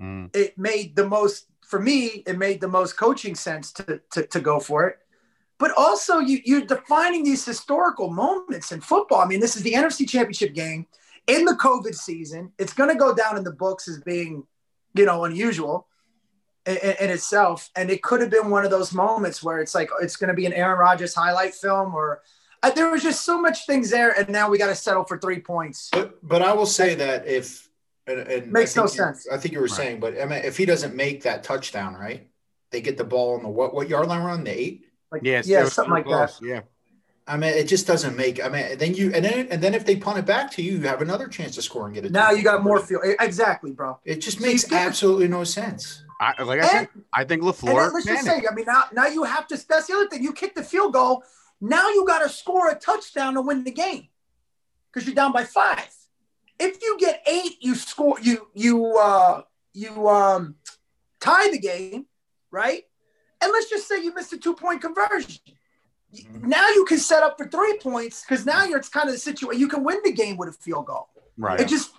Mm. 0.01 0.35
It 0.37 0.57
made 0.57 0.95
the 0.95 1.07
most 1.07 1.47
for 1.67 1.81
me, 1.81 2.23
it 2.27 2.39
made 2.39 2.61
the 2.61 2.69
most 2.69 2.97
coaching 2.97 3.35
sense 3.35 3.73
to 3.73 4.01
to, 4.13 4.27
to 4.27 4.41
go 4.41 4.61
for 4.61 4.87
it. 4.87 4.99
But 5.59 5.73
also 5.77 6.19
you 6.19 6.41
you're 6.45 6.67
defining 6.67 7.25
these 7.25 7.45
historical 7.45 8.11
moments 8.11 8.71
in 8.71 8.81
football. 8.81 9.21
I 9.21 9.27
mean, 9.27 9.41
this 9.41 9.57
is 9.57 9.63
the 9.63 9.73
NFC 9.73 10.09
championship 10.09 10.55
game 10.55 10.87
in 11.27 11.45
the 11.45 11.53
COVID 11.55 11.95
season. 11.95 12.53
It's 12.59 12.73
gonna 12.73 12.95
go 12.97 13.15
down 13.15 13.37
in 13.37 13.45
the 13.45 13.53
books 13.53 13.89
as 13.89 14.01
being, 14.01 14.45
you 14.95 15.05
know, 15.07 15.25
unusual 15.25 15.87
in, 16.67 16.77
in- 16.77 16.97
in 17.01 17.11
itself. 17.11 17.71
And 17.77 17.91
it 17.91 18.03
could 18.03 18.21
have 18.21 18.31
been 18.31 18.51
one 18.51 18.65
of 18.65 18.71
those 18.71 18.93
moments 18.93 19.43
where 19.43 19.61
it's 19.61 19.75
like 19.75 19.91
it's 20.01 20.17
going 20.17 20.29
to 20.29 20.35
be 20.35 20.47
an 20.47 20.53
Aaron 20.53 20.79
Rodgers 20.79 21.15
highlight 21.15 21.55
film, 21.55 21.95
or 21.95 22.23
uh, 22.63 22.71
there 22.71 22.89
was 22.91 23.03
just 23.03 23.25
so 23.25 23.41
much 23.41 23.67
things 23.67 23.91
there, 23.91 24.11
and 24.19 24.29
now 24.29 24.49
we 24.49 24.59
got 24.59 24.69
to 24.69 24.75
settle 24.75 25.05
for 25.05 25.19
three 25.19 25.41
points. 25.41 25.89
But 25.93 26.27
but 26.27 26.43
I 26.43 26.53
will 26.53 26.67
say 26.67 26.95
that 26.97 27.27
if 27.27 27.69
and, 28.07 28.19
and 28.21 28.53
Makes 28.53 28.75
no 28.77 28.83
you- 28.83 28.89
sense. 28.89 29.27
I 29.31 29.39
think 29.39 29.53
you 29.55 29.61
were 29.61 29.67
Right. 29.67 29.75
saying, 29.77 30.01
but 30.01 30.21
I 30.21 30.25
mean, 30.27 30.43
if 30.45 30.57
he 30.57 30.65
doesn't 30.67 30.95
make 30.95 31.23
that 31.23 31.43
touchdown, 31.45 31.95
right? 31.95 32.29
They 32.71 32.81
get 32.81 32.97
the 32.97 33.05
ball 33.05 33.35
on 33.35 33.43
the 33.43 33.49
what 33.49 33.75
what 33.75 33.89
yard 33.89 34.09
line 34.09 34.23
run? 34.25 34.45
The 34.45 34.51
eight. 34.59 34.87
Like, 35.11 35.23
Yes, 35.25 35.47
yeah, 35.47 35.65
something 35.69 35.93
like 35.93 36.05
super 36.07 36.17
that. 36.17 36.39
Yeah. 36.43 36.61
I 37.27 37.37
mean, 37.37 37.53
it 37.55 37.69
just 37.69 37.87
doesn't 37.87 38.17
make. 38.17 38.45
I 38.45 38.49
mean, 38.49 38.79
then 38.79 38.95
you 38.95 39.13
and 39.15 39.25
then 39.25 39.47
and 39.51 39.63
then 39.63 39.75
if 39.75 39.85
they 39.87 39.97
punt 39.97 40.19
it 40.19 40.27
back 40.27 40.51
to 40.53 40.63
you, 40.63 40.73
you 40.73 40.81
have 40.89 41.03
another 41.03 41.29
chance 41.29 41.55
to 41.55 41.63
score 41.63 41.87
and 41.87 41.95
get 41.95 42.05
it. 42.05 42.13
Now 42.13 42.31
you 42.33 42.43
got 42.43 42.63
more 42.65 42.81
field. 42.81 43.03
Exactly, 43.21 43.71
bro. 43.71 43.99
It 44.05 44.17
just 44.17 44.39
So 44.39 44.47
makes 44.47 44.69
you 44.69 44.77
absolutely 44.77 45.29
no 45.29 45.45
sense. 45.45 46.03
I, 46.21 46.41
like 46.43 46.61
I 46.61 46.63
And, 46.63 46.71
said, 46.71 46.89
I 47.15 47.25
think 47.25 47.43
and 47.43 47.53
LaFleur. 47.53 47.93
let's 47.93 48.07
just 48.07 48.25
say, 48.25 48.43
I 48.49 48.55
mean, 48.55 48.65
now 48.67 48.85
now 48.93 49.07
you 49.07 49.23
have 49.25 49.47
to. 49.49 49.67
That's 49.69 49.87
the 49.87 49.95
other 49.95 50.09
thing. 50.09 50.23
You 50.23 50.33
kick 50.33 50.55
the 50.55 50.65
field 50.65 50.93
goal. 50.95 51.23
Now 51.61 51.89
you 51.91 52.05
got 52.07 52.21
to 52.21 52.29
score 52.29 52.69
a 52.71 52.75
touchdown 52.75 53.35
to 53.35 53.41
win 53.41 53.63
the 53.63 53.71
game 53.71 54.09
because 54.93 55.07
you're 55.07 55.15
down 55.15 55.33
by 55.33 55.45
five. 55.45 55.89
If 56.59 56.83
you 56.83 56.97
get 56.99 57.23
eight, 57.27 57.57
you 57.61 57.75
score. 57.77 58.19
You 58.21 58.49
you 58.55 58.97
uh 58.97 59.43
you 59.73 60.09
um 60.09 60.57
tie 61.21 61.51
the 61.51 61.59
game, 61.59 62.07
right? 62.51 62.83
And 63.41 63.51
let's 63.53 63.71
just 63.71 63.89
say 63.89 64.03
you 64.03 64.13
missed 64.15 64.33
a 64.33 64.39
two 64.39 64.55
point 64.55 64.81
conversion. 64.81 65.41
Mhm. 66.15 66.43
Now 66.45 66.69
you 66.69 66.85
can 66.85 66.99
set 66.99 67.23
up 67.23 67.39
for 67.39 67.47
three 67.47 67.79
points 67.79 68.23
because 68.23 68.45
now 68.45 68.65
you're 68.65 68.79
it's 68.79 68.89
kind 68.89 69.09
of 69.09 69.15
the 69.15 69.19
situation. 69.19 69.61
You 69.61 69.69
can 69.69 69.83
win 69.83 70.01
the 70.05 70.13
game 70.13 70.37
with 70.37 70.51
a 70.51 70.53
field 70.53 70.87
goal. 70.87 71.09
right. 71.39 71.59
It 71.61 71.69
just 71.69 71.93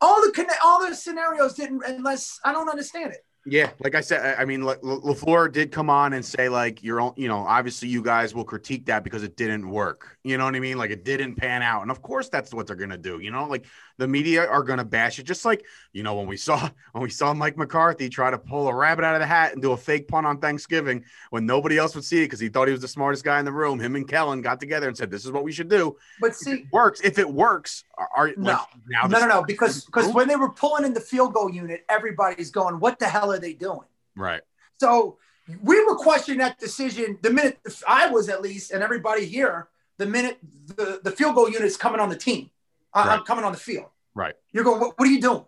all 0.00 0.20
the 0.20 0.58
all 0.64 0.86
the 0.86 0.94
scenarios 0.94 1.54
didn't 1.54 1.82
unless 1.86 2.40
I 2.44 2.52
don't 2.52 2.68
understand 2.68 3.12
it. 3.12 3.24
Yeah, 3.48 3.70
like 3.78 3.94
I 3.94 4.00
said, 4.00 4.36
I 4.38 4.44
mean, 4.44 4.62
La- 4.62 4.74
La- 4.82 4.98
LaFleur 4.98 5.52
did 5.52 5.70
come 5.70 5.88
on 5.88 6.14
and 6.14 6.24
say 6.24 6.48
like, 6.48 6.82
you're, 6.82 7.00
all- 7.00 7.14
you 7.16 7.28
know, 7.28 7.38
obviously 7.38 7.88
you 7.88 8.02
guys 8.02 8.34
will 8.34 8.44
critique 8.44 8.86
that 8.86 9.04
because 9.04 9.22
it 9.22 9.36
didn't 9.36 9.68
work. 9.70 10.18
You 10.24 10.36
know 10.36 10.44
what 10.44 10.56
I 10.56 10.60
mean? 10.60 10.76
Like 10.78 10.90
it 10.90 11.04
didn't 11.04 11.36
pan 11.36 11.62
out, 11.62 11.82
and 11.82 11.90
of 11.92 12.02
course 12.02 12.28
that's 12.28 12.52
what 12.52 12.66
they're 12.66 12.74
gonna 12.74 12.98
do. 12.98 13.20
You 13.20 13.30
know, 13.30 13.46
like 13.46 13.64
the 13.98 14.08
media 14.08 14.44
are 14.48 14.64
gonna 14.64 14.84
bash 14.84 15.20
it, 15.20 15.22
just 15.22 15.44
like 15.44 15.64
you 15.92 16.02
know 16.02 16.16
when 16.16 16.26
we 16.26 16.36
saw 16.36 16.68
when 16.92 17.04
we 17.04 17.10
saw 17.10 17.32
Mike 17.32 17.56
McCarthy 17.56 18.08
try 18.08 18.32
to 18.32 18.38
pull 18.38 18.66
a 18.66 18.74
rabbit 18.74 19.04
out 19.04 19.14
of 19.14 19.20
the 19.20 19.26
hat 19.26 19.52
and 19.52 19.62
do 19.62 19.70
a 19.70 19.76
fake 19.76 20.08
pun 20.08 20.26
on 20.26 20.40
Thanksgiving 20.40 21.04
when 21.30 21.46
nobody 21.46 21.78
else 21.78 21.94
would 21.94 22.04
see 22.04 22.22
it 22.22 22.24
because 22.26 22.40
he 22.40 22.48
thought 22.48 22.66
he 22.66 22.72
was 22.72 22.80
the 22.80 22.88
smartest 22.88 23.22
guy 23.22 23.38
in 23.38 23.44
the 23.44 23.52
room. 23.52 23.78
Him 23.78 23.94
and 23.94 24.08
Kellen 24.08 24.42
got 24.42 24.58
together 24.58 24.88
and 24.88 24.96
said, 24.96 25.12
"This 25.12 25.24
is 25.24 25.30
what 25.30 25.44
we 25.44 25.52
should 25.52 25.68
do." 25.68 25.96
But 26.20 26.30
If 26.30 26.36
see, 26.38 26.50
it 26.52 26.64
works, 26.72 27.00
if 27.02 27.20
it 27.20 27.30
works, 27.32 27.84
are, 27.96 28.08
are 28.16 28.32
No. 28.36 28.50
like, 28.50 28.58
now 28.88 29.06
no, 29.06 29.20
no, 29.20 29.26
no, 29.28 29.44
because 29.44 29.84
because 29.84 30.12
when 30.12 30.26
they 30.26 30.34
were 30.36 30.50
pulling 30.50 30.84
in 30.84 30.92
the 30.92 31.00
field 31.00 31.32
goal 31.34 31.48
unit, 31.48 31.84
everybody's 31.88 32.50
going, 32.50 32.80
"What 32.80 32.98
the 32.98 33.06
hell 33.06 33.30
are 33.36 33.40
they 33.40 33.52
doing?" 33.52 33.86
right, 34.16 34.42
So 34.80 35.18
we 35.62 35.84
were 35.84 35.94
questioning 35.94 36.38
that 36.40 36.58
decision 36.58 37.18
the 37.22 37.30
minute 37.30 37.58
I 37.86 38.08
was 38.10 38.28
at 38.28 38.42
least, 38.42 38.72
and 38.72 38.82
everybody 38.82 39.24
here, 39.26 39.68
the 39.98 40.06
minute 40.06 40.38
the, 40.66 41.00
the 41.04 41.10
field 41.12 41.34
goal 41.36 41.48
unit's 41.48 41.76
coming 41.76 42.00
on 42.00 42.08
the 42.08 42.16
team, 42.16 42.50
I'm 42.92 43.22
coming 43.24 43.44
on 43.44 43.52
the 43.52 43.58
field. 43.58 43.90
right. 44.14 44.34
You're 44.52 44.64
going, 44.64 44.80
what, 44.80 44.98
what 44.98 45.06
are 45.08 45.10
you 45.12 45.20
doing? 45.20 45.44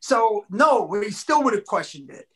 So 0.00 0.44
no, 0.50 0.84
we 0.84 1.10
still 1.10 1.42
would 1.44 1.54
have 1.54 1.64
questioned 1.64 2.10
it. 2.10 2.26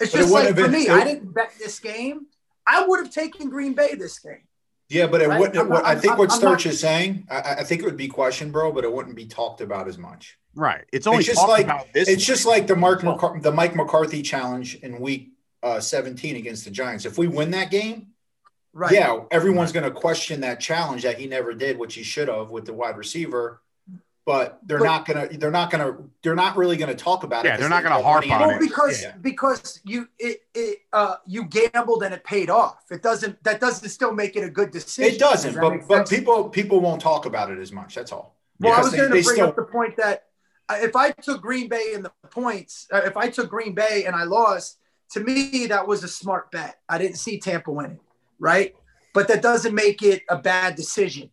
It's 0.00 0.12
But 0.12 0.18
it 0.18 0.22
just 0.22 0.32
like 0.32 0.48
for 0.48 0.54
been- 0.54 0.72
me, 0.72 0.82
it- 0.86 0.90
I 0.90 1.04
didn't 1.04 1.32
bet 1.34 1.52
this 1.58 1.78
game. 1.80 2.26
I 2.66 2.84
would 2.86 2.98
have 3.04 3.12
taken 3.12 3.48
Green 3.50 3.74
Bay 3.74 3.94
this 3.94 4.18
game. 4.18 4.45
Yeah, 4.88 5.06
but 5.08 5.20
it 5.20 5.28
Right? 5.28 5.40
wouldn't. 5.40 5.58
I'm 5.58 5.68
what, 5.68 5.84
I 5.84 5.94
think 5.96 6.12
I'm- 6.12 6.18
what 6.18 6.32
I'm 6.32 6.40
not- 6.40 6.64
is 6.66 6.78
saying, 6.80 7.26
I, 7.30 7.56
I 7.58 7.64
think 7.64 7.82
it 7.82 7.84
would 7.84 7.96
be 7.96 8.08
questioned, 8.08 8.52
bro, 8.52 8.70
but 8.72 8.84
it 8.84 8.92
wouldn't 8.92 9.16
be 9.16 9.26
talked 9.26 9.60
about 9.60 9.88
as 9.88 9.98
much. 9.98 10.38
Right. 10.54 10.84
It's 10.92 11.06
only 11.06 11.18
It's 11.18 11.26
just 11.28 11.46
like 11.48 11.64
about 11.66 11.92
this. 11.92 12.08
it's 12.08 12.24
just 12.24 12.46
like 12.46 12.66
the 12.66 12.76
Mark 12.76 13.02
McCar- 13.02 13.42
the 13.42 13.52
Mike 13.52 13.74
McCarthy 13.74 14.22
challenge 14.22 14.76
in 14.76 15.00
week 15.00 15.32
uh, 15.62 15.80
17 15.80 16.36
against 16.36 16.64
the 16.64 16.70
Giants. 16.70 17.04
If 17.04 17.18
we 17.18 17.26
win 17.26 17.50
that 17.52 17.70
game, 17.70 18.08
Right. 18.72 18.92
Yeah, 18.92 19.20
everyone's 19.30 19.72
going 19.72 19.84
to 19.84 19.90
question 19.90 20.42
that 20.42 20.60
challenge 20.60 21.02
that 21.04 21.16
he 21.18 21.26
never 21.26 21.54
did, 21.54 21.78
which 21.78 21.94
he 21.94 22.02
should 22.02 22.28
have 22.28 22.50
with 22.50 22.66
the 22.66 22.74
wide 22.74 22.98
receiver. 22.98 23.62
But 24.26 24.58
they're 24.64 24.78
But- 24.80 24.84
not 24.86 25.06
gonna. 25.06 25.28
They're 25.28 25.52
not 25.52 25.70
gonna. 25.70 25.98
They're 26.24 26.34
not 26.34 26.56
really 26.56 26.76
gonna 26.76 26.96
talk 26.96 27.22
about 27.22 27.46
it. 27.46 27.48
Yeah, 27.50 27.56
they're 27.58 27.68
not 27.68 27.84
gonna 27.84 27.94
don't 27.94 28.04
harp 28.04 28.24
on 28.24 28.32
any- 28.32 28.46
Well, 28.46 28.56
it. 28.56 28.60
because 28.60 29.02
Yeah. 29.02 29.12
because 29.20 29.80
you 29.84 30.08
it, 30.18 30.40
it 30.52 30.78
uh 30.92 31.14
you 31.26 31.44
gambled 31.44 32.02
and 32.02 32.12
it 32.12 32.24
paid 32.24 32.50
off. 32.50 32.78
It 32.90 33.02
doesn't 33.04 33.42
that 33.44 33.60
doesn't 33.60 33.88
still 33.88 34.12
make 34.12 34.34
it 34.34 34.42
a 34.42 34.50
good 34.50 34.72
decision. 34.72 35.14
It 35.14 35.20
doesn't, 35.20 35.54
Does 35.54 35.60
but 35.60 35.86
but 35.86 36.08
people 36.10 36.48
people 36.48 36.80
won't 36.80 37.00
talk 37.00 37.24
about 37.24 37.52
it 37.52 37.58
as 37.60 37.70
much. 37.70 37.94
That's 37.94 38.10
all. 38.10 38.34
Well, 38.58 38.72
I 38.72 38.80
was 38.80 38.90
they- 38.90 38.96
going 38.98 39.10
they 39.12 39.20
to 39.20 39.24
bring 39.24 39.36
still- 39.36 39.48
up 39.48 39.54
the 39.56 39.62
point 39.62 39.96
that 39.98 40.24
uh, 40.68 40.78
if 40.80 40.96
I 40.96 41.12
took 41.12 41.40
Green 41.40 41.68
Bay 41.68 41.92
in 41.94 42.02
the 42.02 42.10
points, 42.32 42.88
uh, 42.92 43.02
if 43.04 43.16
I 43.16 43.28
took 43.28 43.48
Green 43.48 43.74
Bay 43.76 44.06
and 44.06 44.16
I 44.16 44.24
lost, 44.24 44.78
to 45.10 45.20
me 45.20 45.66
that 45.68 45.86
was 45.86 46.02
a 46.02 46.08
smart 46.08 46.50
bet. 46.50 46.80
I 46.88 46.98
didn't 46.98 47.18
see 47.18 47.38
Tampa 47.38 47.70
winning, 47.70 48.00
right? 48.40 48.74
But 49.14 49.28
that 49.28 49.40
doesn't 49.40 49.72
make 49.72 50.02
it 50.02 50.24
a 50.28 50.36
bad 50.36 50.74
decision. 50.74 51.30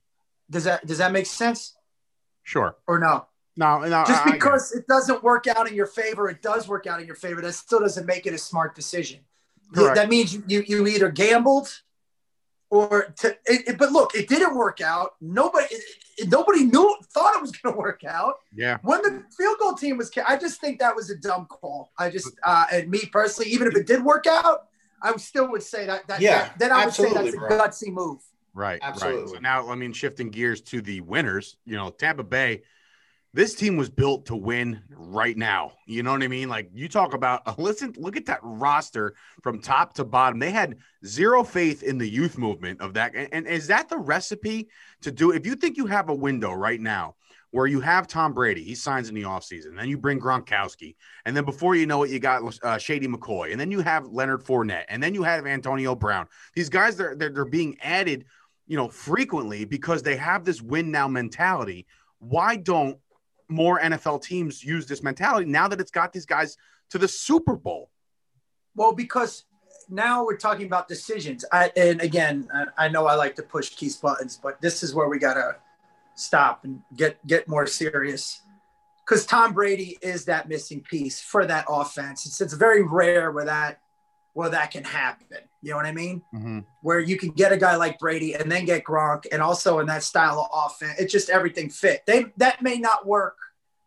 Does 0.47 0.65
that 0.65 0.85
does 0.85 0.99
that 0.99 1.11
make 1.11 1.25
sense 1.25 1.73
Sure. 2.43 2.75
or 2.87 2.99
no? 2.99 3.25
No, 3.55 3.79
no. 3.79 4.03
Just 4.05 4.25
I- 4.25 4.29
I 4.29 4.29
it. 4.29 4.33
because 4.33 4.71
it 4.71 4.87
doesn't 4.87 5.23
work 5.23 5.47
out 5.47 5.67
in 5.67 5.75
your 5.75 5.85
favor, 5.85 6.29
it 6.29 6.41
does 6.41 6.67
work 6.67 6.87
out 6.87 6.99
in 6.99 7.05
your 7.07 7.15
favor. 7.15 7.41
That 7.41 7.53
still 7.53 7.79
doesn't 7.79 8.05
make 8.05 8.25
it 8.25 8.33
a 8.33 8.37
smart 8.37 8.75
decision. 8.75 9.19
Correct. 9.73 9.95
That 9.95 10.09
means 10.09 10.33
you, 10.33 10.43
you 10.47 10.63
you 10.67 10.87
either 10.87 11.09
gambled 11.09 11.81
or 12.69 13.13
to. 13.17 13.29
It, 13.45 13.67
it- 13.69 13.77
but 13.77 13.91
look, 13.91 14.15
it 14.15 14.27
didn't 14.27 14.55
work 14.55 14.81
out. 14.81 15.15
Nobody 15.21 15.67
it- 16.17 16.29
nobody 16.29 16.63
knew 16.65 16.95
thought 17.11 17.35
it 17.35 17.41
was 17.41 17.51
going 17.57 17.73
to 17.73 17.79
work 17.79 18.03
out 18.03 18.35
yeah. 18.55 18.77
when 18.83 19.01
the 19.01 19.23
field 19.37 19.57
goal 19.59 19.73
team 19.73 19.97
was. 19.97 20.11
I 20.27 20.37
just 20.37 20.59
think 20.61 20.79
that 20.79 20.95
was 20.95 21.09
a 21.09 21.15
dumb 21.15 21.45
call. 21.47 21.91
I 21.97 22.09
just 22.09 22.31
uh, 22.43 22.65
and 22.71 22.89
me 22.89 23.01
personally, 23.11 23.51
even 23.51 23.67
if 23.67 23.75
it 23.75 23.87
did 23.87 24.03
work 24.03 24.25
out, 24.27 24.67
I 25.01 25.15
still 25.17 25.49
would 25.51 25.63
say 25.63 25.85
that. 25.85 26.07
that 26.07 26.21
Yeah, 26.21 26.39
that- 26.39 26.59
then 26.59 26.71
I 26.71 26.85
would 26.85 26.93
say 26.93 27.13
that's 27.13 27.33
a 27.33 27.37
bro. 27.37 27.49
gutsy 27.49 27.91
move. 27.91 28.21
Right. 28.53 28.73
Right. 28.73 28.79
Absolutely. 28.81 29.35
So 29.35 29.39
now, 29.39 29.69
I 29.69 29.75
mean, 29.75 29.93
shifting 29.93 30.29
gears 30.29 30.61
to 30.61 30.81
the 30.81 31.01
winners, 31.01 31.57
you 31.65 31.75
know, 31.75 31.89
Tampa 31.89 32.23
Bay, 32.23 32.61
this 33.33 33.55
team 33.55 33.77
was 33.77 33.89
built 33.89 34.27
to 34.27 34.35
win 34.35 34.83
right 34.89 35.35
now. 35.35 35.71
You 35.87 36.03
know 36.03 36.11
what 36.11 36.21
I 36.21 36.27
mean? 36.27 36.49
Like 36.49 36.69
you 36.73 36.87
talk 36.87 37.13
about, 37.13 37.57
listen, 37.59 37.93
look 37.97 38.15
at 38.15 38.27
that 38.27 38.39
roster 38.43 39.15
from 39.41 39.59
top 39.59 39.93
to 39.95 40.05
bottom. 40.05 40.39
They 40.39 40.51
had 40.51 40.77
zero 41.05 41.43
faith 41.43 41.81
in 41.83 41.97
the 41.97 42.07
youth 42.07 42.37
movement 42.37 42.79
of 42.79 42.93
that. 42.93 43.15
And, 43.15 43.27
and 43.31 43.47
is 43.47 43.67
that 43.67 43.89
the 43.89 43.97
recipe 43.97 44.69
to 45.01 45.11
do? 45.11 45.31
If 45.31 45.45
you 45.45 45.55
think 45.55 45.77
you 45.77 45.87
have 45.87 46.09
a 46.09 46.15
window 46.15 46.53
right 46.53 46.79
now 46.79 47.15
where 47.53 47.67
you 47.67 47.79
have 47.79 48.07
Tom 48.07 48.33
Brady, 48.33 48.63
he 48.63 48.73
signs 48.73 49.09
in 49.09 49.15
the 49.15 49.21
offseason, 49.21 49.75
then 49.77 49.87
you 49.87 49.95
bring 49.95 50.19
Gronkowski, 50.19 50.95
and 51.23 51.37
then 51.37 51.45
before 51.45 51.75
you 51.75 51.85
know 51.85 52.01
it, 52.01 52.09
you 52.09 52.17
got 52.17 52.41
uh, 52.63 52.79
Shady 52.79 53.07
McCoy, 53.07 53.51
and 53.51 53.59
then 53.59 53.69
you 53.69 53.79
have 53.81 54.07
Leonard 54.07 54.43
Fournette, 54.43 54.85
and 54.89 55.03
then 55.03 55.13
you 55.13 55.21
have 55.21 55.45
Antonio 55.45 55.93
Brown. 55.93 56.25
These 56.55 56.69
guys, 56.69 56.97
they're, 56.97 57.15
they're, 57.15 57.29
they're 57.29 57.45
being 57.45 57.77
added 57.83 58.25
you 58.67 58.77
know, 58.77 58.87
frequently 58.87 59.65
because 59.65 60.03
they 60.03 60.15
have 60.15 60.45
this 60.45 60.61
win 60.61 60.91
now 60.91 61.07
mentality. 61.07 61.85
Why 62.19 62.55
don't 62.55 62.97
more 63.49 63.79
NFL 63.79 64.23
teams 64.23 64.63
use 64.63 64.85
this 64.85 65.03
mentality 65.03 65.49
now 65.49 65.67
that 65.67 65.79
it's 65.79 65.91
got 65.91 66.13
these 66.13 66.25
guys 66.25 66.57
to 66.89 66.97
the 66.97 67.07
Super 67.07 67.55
Bowl? 67.55 67.89
Well, 68.75 68.93
because 68.93 69.45
now 69.89 70.25
we're 70.25 70.37
talking 70.37 70.65
about 70.65 70.87
decisions. 70.87 71.45
I, 71.51 71.71
and 71.75 72.01
again, 72.01 72.47
I, 72.53 72.85
I 72.85 72.87
know 72.87 73.05
I 73.05 73.15
like 73.15 73.35
to 73.35 73.43
push 73.43 73.69
Keith's 73.69 73.97
buttons, 73.97 74.39
but 74.41 74.61
this 74.61 74.83
is 74.83 74.95
where 74.95 75.09
we 75.09 75.19
gotta 75.19 75.57
stop 76.15 76.63
and 76.63 76.81
get 76.95 77.25
get 77.27 77.47
more 77.47 77.67
serious. 77.67 78.41
Because 79.05 79.25
Tom 79.25 79.53
Brady 79.53 79.97
is 80.01 80.25
that 80.25 80.47
missing 80.47 80.81
piece 80.81 81.19
for 81.19 81.45
that 81.45 81.65
offense. 81.67 82.25
It's 82.25 82.39
it's 82.39 82.53
very 82.53 82.83
rare 82.83 83.31
where 83.31 83.45
that 83.45 83.79
where 84.33 84.49
that 84.49 84.71
can 84.71 84.83
happen. 84.83 85.37
You 85.61 85.71
know 85.71 85.77
what 85.77 85.85
I 85.85 85.91
mean? 85.91 86.21
Mm-hmm. 86.33 86.59
Where 86.81 86.99
you 86.99 87.17
can 87.17 87.29
get 87.29 87.51
a 87.51 87.57
guy 87.57 87.75
like 87.75 87.99
Brady 87.99 88.33
and 88.35 88.51
then 88.51 88.65
get 88.65 88.83
Gronk, 88.83 89.25
and 89.31 89.41
also 89.41 89.79
in 89.79 89.87
that 89.87 90.03
style 90.03 90.49
of 90.51 90.71
offense, 90.71 90.99
it 90.99 91.09
just 91.09 91.29
everything 91.29 91.69
fit. 91.69 92.03
They 92.05 92.25
that 92.37 92.61
may 92.61 92.77
not 92.77 93.05
work 93.07 93.37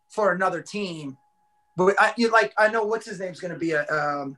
for 0.09 0.31
another 0.31 0.61
team, 0.61 1.17
but 1.75 1.95
I 1.99 2.13
you 2.17 2.31
like 2.31 2.53
I 2.57 2.69
know 2.69 2.83
what's 2.83 3.05
his 3.05 3.19
name's 3.19 3.39
going 3.39 3.53
to 3.53 3.59
be 3.59 3.71
a. 3.71 3.85
Um, 3.87 4.37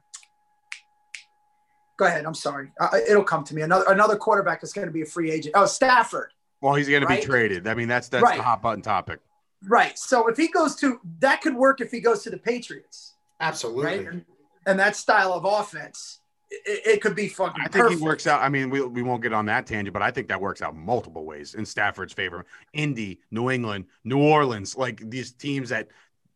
go 1.98 2.06
ahead. 2.06 2.26
I'm 2.26 2.34
sorry. 2.34 2.72
Uh, 2.80 2.98
it'll 3.10 3.24
come 3.24 3.44
to 3.46 3.56
me. 3.56 3.62
Another 3.62 3.86
another 3.88 4.16
quarterback 4.16 4.64
is 4.64 4.74
going 4.74 4.88
to 4.88 4.94
be 4.94 5.02
a 5.04 5.06
free 5.06 5.32
agent. 5.32 5.54
Oh, 5.58 5.66
Stafford. 5.66 6.32
Well, 6.62 6.74
he's 6.76 6.90
going 6.90 7.02
to 7.02 7.08
be 7.08 7.22
traded. 7.22 7.68
I 7.68 7.74
mean, 7.74 7.88
that's 7.88 8.10
that's 8.10 8.24
Right. 8.24 8.38
the 8.38 8.44
hot 8.44 8.62
button 8.62 8.82
topic. 8.82 9.20
Right. 9.68 9.98
So 9.98 10.28
if 10.28 10.38
he 10.38 10.48
goes 10.48 10.76
to 10.78 11.00
that 11.20 11.42
could 11.42 11.56
work 11.56 11.82
if 11.82 11.92
he 11.92 12.00
goes 12.00 12.24
to 12.24 12.30
the 12.30 12.38
Patriots, 12.38 13.16
Absolutely. 13.40 13.86
right? 13.86 14.22
And, 14.70 14.80
that 14.80 14.96
style 14.96 15.34
of 15.34 15.46
offense, 15.46 16.20
it, 16.50 16.82
it 16.86 17.02
could 17.02 17.16
be 17.16 17.28
fucking. 17.28 17.62
I 17.62 17.68
think 17.68 17.84
perfect. 17.84 18.00
he 18.00 18.06
works 18.06 18.28
out. 18.28 18.42
I 18.42 18.50
mean, 18.50 18.70
we, 18.70 18.82
we 18.82 19.04
won't 19.04 19.22
get 19.22 19.34
on 19.34 19.46
that 19.48 19.66
tangent, 19.66 19.94
but 19.94 20.02
I 20.02 20.12
think 20.12 20.28
that 20.30 20.42
works 20.42 20.62
out 20.62 20.76
multiple 20.76 21.26
ways 21.26 21.56
in 21.56 21.66
Stafford's 21.66 22.14
favor. 22.14 22.46
Indy, 22.74 23.20
New 23.32 23.50
England, 23.50 23.86
New 24.04 24.20
Orleans, 24.20 24.78
like 24.78 25.02
these 25.10 25.32
teams 25.32 25.70
that 25.70 25.90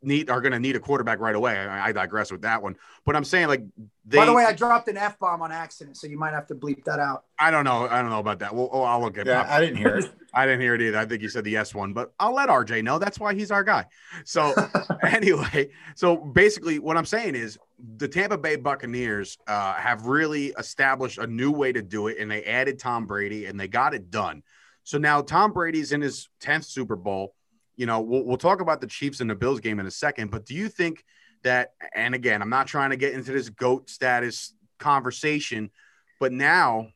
need 0.03 0.29
are 0.29 0.41
going 0.41 0.51
to 0.51 0.59
need 0.59 0.75
a 0.75 0.79
quarterback 0.79 1.19
right 1.19 1.35
away. 1.35 1.57
I, 1.57 1.89
I 1.89 1.91
digress 1.91 2.31
with 2.31 2.41
that 2.41 2.61
one, 2.61 2.75
but 3.05 3.15
I'm 3.15 3.23
saying 3.23 3.47
like 3.47 3.63
they. 4.05 4.17
By 4.17 4.25
the 4.25 4.33
way, 4.33 4.45
I 4.45 4.53
dropped 4.53 4.87
an 4.87 4.97
f 4.97 5.17
bomb 5.19 5.41
on 5.41 5.51
accident, 5.51 5.97
so 5.97 6.07
you 6.07 6.17
might 6.17 6.33
have 6.33 6.47
to 6.47 6.55
bleep 6.55 6.83
that 6.85 6.99
out. 6.99 7.25
I 7.39 7.51
don't 7.51 7.63
know. 7.63 7.87
I 7.87 8.01
don't 8.01 8.09
know 8.09 8.19
about 8.19 8.39
that. 8.39 8.53
Well, 8.53 8.69
oh, 8.71 8.81
I'll 8.81 9.01
look 9.01 9.17
at. 9.17 9.25
yeah, 9.25 9.47
I 9.49 9.59
didn't 9.59 9.77
hear 9.77 9.97
it. 9.97 10.11
I 10.33 10.45
didn't 10.45 10.61
hear 10.61 10.73
it 10.73 10.81
either. 10.81 10.97
I 10.97 11.05
think 11.05 11.21
you 11.21 11.29
said 11.29 11.43
the 11.43 11.57
S 11.57 11.75
one, 11.75 11.93
but 11.93 12.11
I'll 12.19 12.33
let 12.33 12.49
RJ 12.49 12.83
know. 12.83 12.97
That's 12.97 13.19
why 13.19 13.33
he's 13.35 13.51
our 13.51 13.63
guy. 13.63 13.85
So 14.25 14.53
anyway, 15.03 15.69
so 15.95 16.17
basically, 16.17 16.79
what 16.79 16.97
I'm 16.97 17.05
saying 17.05 17.35
is 17.35 17.57
the 17.97 18.07
Tampa 18.07 18.37
Bay 18.37 18.55
Buccaneers 18.55 19.37
uh, 19.47 19.73
have 19.73 20.07
really 20.07 20.47
established 20.57 21.17
a 21.17 21.27
new 21.27 21.51
way 21.51 21.71
to 21.71 21.81
do 21.81 22.07
it, 22.07 22.17
and 22.19 22.29
they 22.29 22.43
added 22.43 22.79
Tom 22.79 23.05
Brady, 23.05 23.45
and 23.45 23.59
they 23.59 23.67
got 23.67 23.93
it 23.93 24.09
done. 24.09 24.43
So 24.83 24.97
now 24.97 25.21
Tom 25.21 25.53
Brady's 25.53 25.91
in 25.91 26.01
his 26.01 26.29
tenth 26.39 26.65
Super 26.65 26.95
Bowl. 26.95 27.33
You 27.75 27.85
know, 27.85 28.01
we'll, 28.01 28.23
we'll 28.23 28.37
talk 28.37 28.61
about 28.61 28.81
the 28.81 28.87
Chiefs 28.87 29.19
and 29.19 29.29
the 29.29 29.35
Bills 29.35 29.59
game 29.59 29.79
in 29.79 29.85
a 29.85 29.91
second, 29.91 30.31
but 30.31 30.45
do 30.45 30.53
you 30.53 30.69
think 30.69 31.03
that? 31.43 31.73
And 31.93 32.13
again, 32.13 32.41
I'm 32.41 32.49
not 32.49 32.67
trying 32.67 32.91
to 32.91 32.95
get 32.95 33.13
into 33.13 33.31
this 33.31 33.49
goat 33.49 33.89
status 33.89 34.53
conversation, 34.79 35.71
but 36.19 36.31
now 36.31 36.89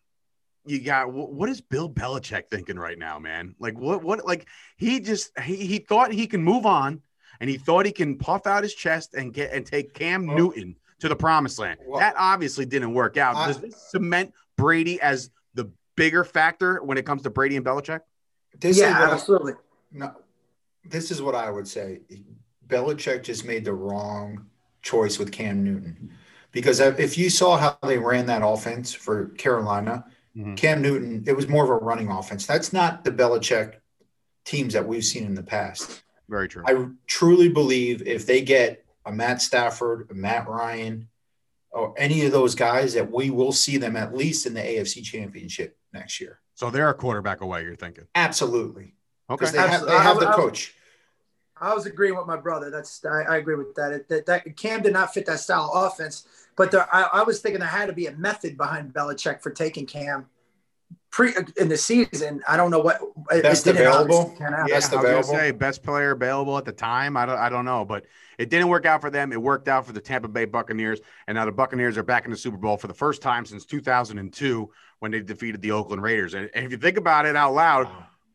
you 0.65 0.81
got 0.81 1.11
what 1.11 1.49
is 1.49 1.61
Bill 1.61 1.89
Belichick 1.89 2.49
thinking 2.49 2.77
right 2.77 2.97
now, 2.97 3.19
man? 3.19 3.55
Like 3.59 3.77
what 3.77 4.03
what 4.03 4.25
like 4.25 4.47
he 4.75 4.99
just 4.99 5.37
he, 5.39 5.55
he 5.55 5.79
thought 5.79 6.11
he 6.11 6.27
can 6.27 6.43
move 6.43 6.65
on 6.65 7.01
and 7.39 7.49
he 7.49 7.57
thought 7.57 7.85
he 7.85 7.91
can 7.91 8.17
puff 8.17 8.45
out 8.45 8.63
his 8.63 8.75
chest 8.75 9.13
and 9.13 9.33
get 9.33 9.53
and 9.53 9.65
take 9.65 9.93
Cam 9.93 10.27
Well- 10.27 10.37
Newton 10.37 10.75
to 10.99 11.09
the 11.09 11.15
promised 11.15 11.59
land. 11.59 11.79
Well- 11.85 11.99
that 11.99 12.15
obviously 12.17 12.65
didn't 12.65 12.93
work 12.93 13.17
out. 13.17 13.35
I- 13.35 13.47
Does 13.47 13.59
this 13.59 13.89
cement 13.91 14.33
Brady 14.57 14.99
as 15.01 15.29
the 15.53 15.71
bigger 15.95 16.23
factor 16.23 16.83
when 16.83 16.97
it 16.97 17.05
comes 17.05 17.23
to 17.23 17.29
Brady 17.29 17.55
and 17.55 17.65
Belichick? 17.65 18.01
This 18.59 18.77
yeah, 18.77 18.89
is 18.89 18.93
what 18.99 19.09
I- 19.09 19.13
absolutely. 19.13 19.53
No, 19.91 20.13
this 20.89 21.11
is 21.11 21.21
what 21.21 21.35
I 21.35 21.49
would 21.49 21.67
say. 21.67 22.01
Belichick 22.67 23.23
just 23.23 23.45
made 23.45 23.65
the 23.65 23.73
wrong 23.73 24.45
choice 24.81 25.17
with 25.19 25.31
Cam 25.31 25.63
Newton. 25.63 26.11
Because 26.51 26.79
if 26.79 27.17
you 27.17 27.29
saw 27.29 27.57
how 27.57 27.77
they 27.83 27.97
ran 27.97 28.25
that 28.27 28.41
offense 28.43 28.93
for 28.93 29.27
Carolina, 29.29 30.05
Mhm. 30.35 30.55
Cam 30.57 30.81
Newton, 30.81 31.23
it 31.27 31.35
was 31.35 31.47
more 31.47 31.63
of 31.63 31.69
a 31.69 31.75
running 31.75 32.09
offense. 32.09 32.45
That's 32.45 32.71
not 32.73 33.03
the 33.03 33.11
Belichick 33.11 33.75
teams 34.45 34.73
that 34.73 34.87
we've 34.87 35.03
seen 35.03 35.25
in 35.25 35.33
the 35.35 35.43
past. 35.43 36.03
Very 36.29 36.47
true. 36.47 36.63
I 36.65 36.87
truly 37.05 37.49
believe 37.49 38.01
if 38.05 38.25
they 38.25 38.41
get 38.41 38.85
a 39.05 39.11
Matt 39.11 39.41
Stafford, 39.41 40.07
a 40.09 40.13
Matt 40.13 40.47
Ryan, 40.47 41.07
or 41.71 41.93
any 41.97 42.25
of 42.25 42.31
those 42.31 42.55
guys, 42.55 42.93
that 42.93 43.11
we 43.11 43.29
will 43.29 43.51
see 43.51 43.77
them 43.77 43.95
at 43.95 44.15
least 44.15 44.45
in 44.45 44.53
the 44.53 44.61
AFC 44.61 45.01
Championship 45.01 45.77
next 45.93 46.19
year. 46.19 46.39
so 46.53 46.71
they're 46.71 46.89
a 46.89 46.93
quarterback 46.93 47.41
away. 47.41 47.61
You're 47.63 47.75
thinking? 47.75 48.05
Absolutely. 48.15 48.95
Okay. 49.29 49.45
Because 49.45 49.51
they 49.51 49.59
have, 49.59 49.85
they 49.85 49.91
have 49.97 50.19
the 50.19 50.31
coach. 50.31 50.73
I 51.61 51.73
was 51.73 51.85
agreeing 51.85 52.15
with 52.17 52.27
my 52.27 52.37
brother. 52.37 52.69
That's 52.69 53.03
I, 53.05 53.23
I 53.23 53.37
agree 53.37 53.55
with 53.55 53.75
that. 53.75 53.91
It, 53.91 54.09
that. 54.09 54.25
That 54.25 54.57
Cam 54.57 54.81
did 54.81 54.93
not 54.93 55.13
fit 55.13 55.25
that 55.25 55.39
style 55.39 55.71
of 55.73 55.91
offense, 55.93 56.25
but 56.55 56.71
there, 56.71 56.87
I, 56.93 57.03
I 57.13 57.23
was 57.23 57.39
thinking 57.39 57.59
there 57.59 57.69
had 57.69 57.87
to 57.87 57.93
be 57.93 58.07
a 58.07 58.11
method 58.15 58.57
behind 58.57 58.93
Belichick 58.93 59.41
for 59.41 59.51
taking 59.51 59.85
Cam 59.85 60.27
pre 61.11 61.33
in 61.57 61.69
the 61.69 61.77
season. 61.77 62.41
I 62.47 62.57
don't 62.57 62.71
know 62.71 62.79
what 62.79 62.99
it- 63.31 63.43
Best 63.43 63.67
it 63.67 63.71
available? 63.75 64.17
obviously 64.17 64.37
pan 64.37 64.53
out. 64.53 64.69
Yeah. 64.69 64.75
Best 64.75 64.93
I 64.93 64.99
available. 64.99 65.29
say 65.29 65.51
best 65.51 65.83
player 65.83 66.11
available 66.11 66.57
at 66.57 66.65
the 66.65 66.71
time. 66.71 67.17
I 67.17 67.25
don't, 67.25 67.37
I 67.39 67.49
don't 67.49 67.65
know, 67.65 67.85
but 67.85 68.05
it 68.37 68.49
didn't 68.49 68.67
work 68.67 68.85
out 68.85 69.01
for 69.01 69.09
them. 69.09 69.31
It 69.31 69.41
worked 69.41 69.67
out 69.67 69.85
for 69.85 69.93
the 69.93 70.01
Tampa 70.01 70.27
Bay 70.27 70.45
Buccaneers, 70.45 70.99
and 71.27 71.35
now 71.35 71.45
the 71.45 71.51
Buccaneers 71.51 71.97
are 71.97 72.03
back 72.03 72.25
in 72.25 72.31
the 72.31 72.37
Super 72.37 72.57
Bowl 72.57 72.77
for 72.77 72.87
the 72.87 72.93
first 72.93 73.21
time 73.21 73.45
since 73.45 73.65
2002 73.65 74.69
when 74.99 75.11
they 75.11 75.21
defeated 75.21 75.61
the 75.61 75.71
Oakland 75.71 76.01
Raiders. 76.03 76.33
And, 76.33 76.49
and 76.53 76.65
if 76.65 76.71
you 76.71 76.77
think 76.77 76.97
about 76.97 77.25
it 77.25 77.35
out 77.35 77.53
loud, 77.53 77.87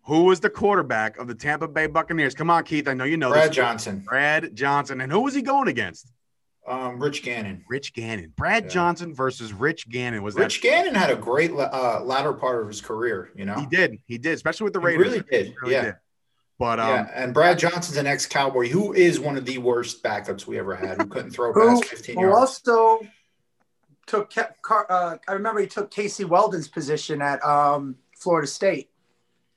who 0.04 0.24
was 0.24 0.40
the 0.40 0.50
quarterback 0.50 1.16
of 1.18 1.26
the 1.28 1.34
Tampa 1.34 1.68
Bay 1.68 1.86
Buccaneers? 1.86 2.34
Come 2.34 2.50
on, 2.50 2.64
Keith. 2.64 2.88
I 2.88 2.94
know 2.94 3.04
you 3.04 3.16
know 3.16 3.30
Brad 3.30 3.50
this. 3.50 3.56
Johnson, 3.56 4.00
Brad 4.06 4.54
Johnson, 4.54 5.00
and 5.00 5.10
who 5.12 5.20
was 5.20 5.34
he 5.34 5.42
going 5.42 5.68
against? 5.68 6.10
um, 6.68 7.00
Rich 7.02 7.24
Gannon. 7.24 7.64
Rich 7.68 7.92
Gannon. 7.92 8.32
Brad 8.36 8.64
Yeah. 8.64 8.68
Johnson 8.70 9.12
versus 9.12 9.52
Rich 9.52 9.88
Gannon. 9.88 10.22
Was 10.22 10.36
Rich 10.36 10.60
that? 10.60 10.68
Gannon 10.68 10.94
had 10.94 11.10
a 11.10 11.16
great 11.16 11.52
la- 11.52 11.64
uh, 11.64 12.00
latter 12.04 12.32
part 12.32 12.62
of 12.62 12.68
his 12.68 12.80
career, 12.80 13.30
you 13.34 13.44
know. 13.44 13.54
He 13.54 13.66
did. 13.66 13.98
He 14.06 14.16
did, 14.16 14.34
especially 14.34 14.64
with 14.66 14.72
the 14.74 14.78
He 14.78 14.86
Raiders. 14.86 15.06
really 15.06 15.24
did. 15.28 15.46
He 15.48 15.54
really 15.60 15.74
yeah. 15.74 15.82
did. 15.82 15.94
But 16.60 16.78
um, 16.78 16.88
yeah, 16.88 17.10
and 17.16 17.34
Brad 17.34 17.58
Johnson's 17.58 17.96
an 17.96 18.06
ex-cowboy 18.06 18.68
who 18.68 18.92
is 18.92 19.18
one 19.18 19.36
of 19.36 19.44
the 19.44 19.58
worst 19.58 20.04
backups 20.04 20.46
we 20.46 20.56
ever 20.60 20.76
had. 20.76 21.02
Who 21.02 21.08
couldn't 21.08 21.32
throw 21.32 21.52
Who, 21.52 21.68
past 21.80 21.86
15 21.86 22.16
yards. 22.20 22.36
also 22.36 23.00
took 24.06 24.32
Car- 24.62 24.86
uh, 24.88 25.16
I 25.26 25.32
remember 25.32 25.60
he 25.60 25.66
took 25.66 25.90
Casey 25.90 26.24
Weldon's 26.24 26.68
position 26.68 27.20
at 27.20 27.42
um, 27.44 27.96
Florida 28.16 28.46
State. 28.46 28.90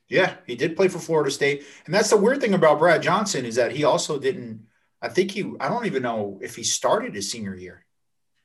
Yeah, 0.07 0.35
he 0.45 0.55
did 0.55 0.75
play 0.75 0.87
for 0.87 0.99
Florida 0.99 1.31
State, 1.31 1.63
and 1.85 1.93
that's 1.93 2.09
the 2.11 2.17
weird 2.17 2.39
thing 2.39 2.53
about 2.53 2.77
Brad 2.79 3.01
Johnson 3.01 3.43
is 3.45 3.55
that 3.55 3.71
he 3.71 3.83
also 3.83 4.19
didn't. 4.19 4.67
I 5.01 5.09
think 5.09 5.31
he. 5.31 5.51
I 5.59 5.67
don't 5.67 5.85
even 5.85 6.03
know 6.03 6.39
if 6.41 6.55
he 6.55 6.63
started 6.63 7.15
his 7.15 7.31
senior 7.31 7.55
year. 7.55 7.85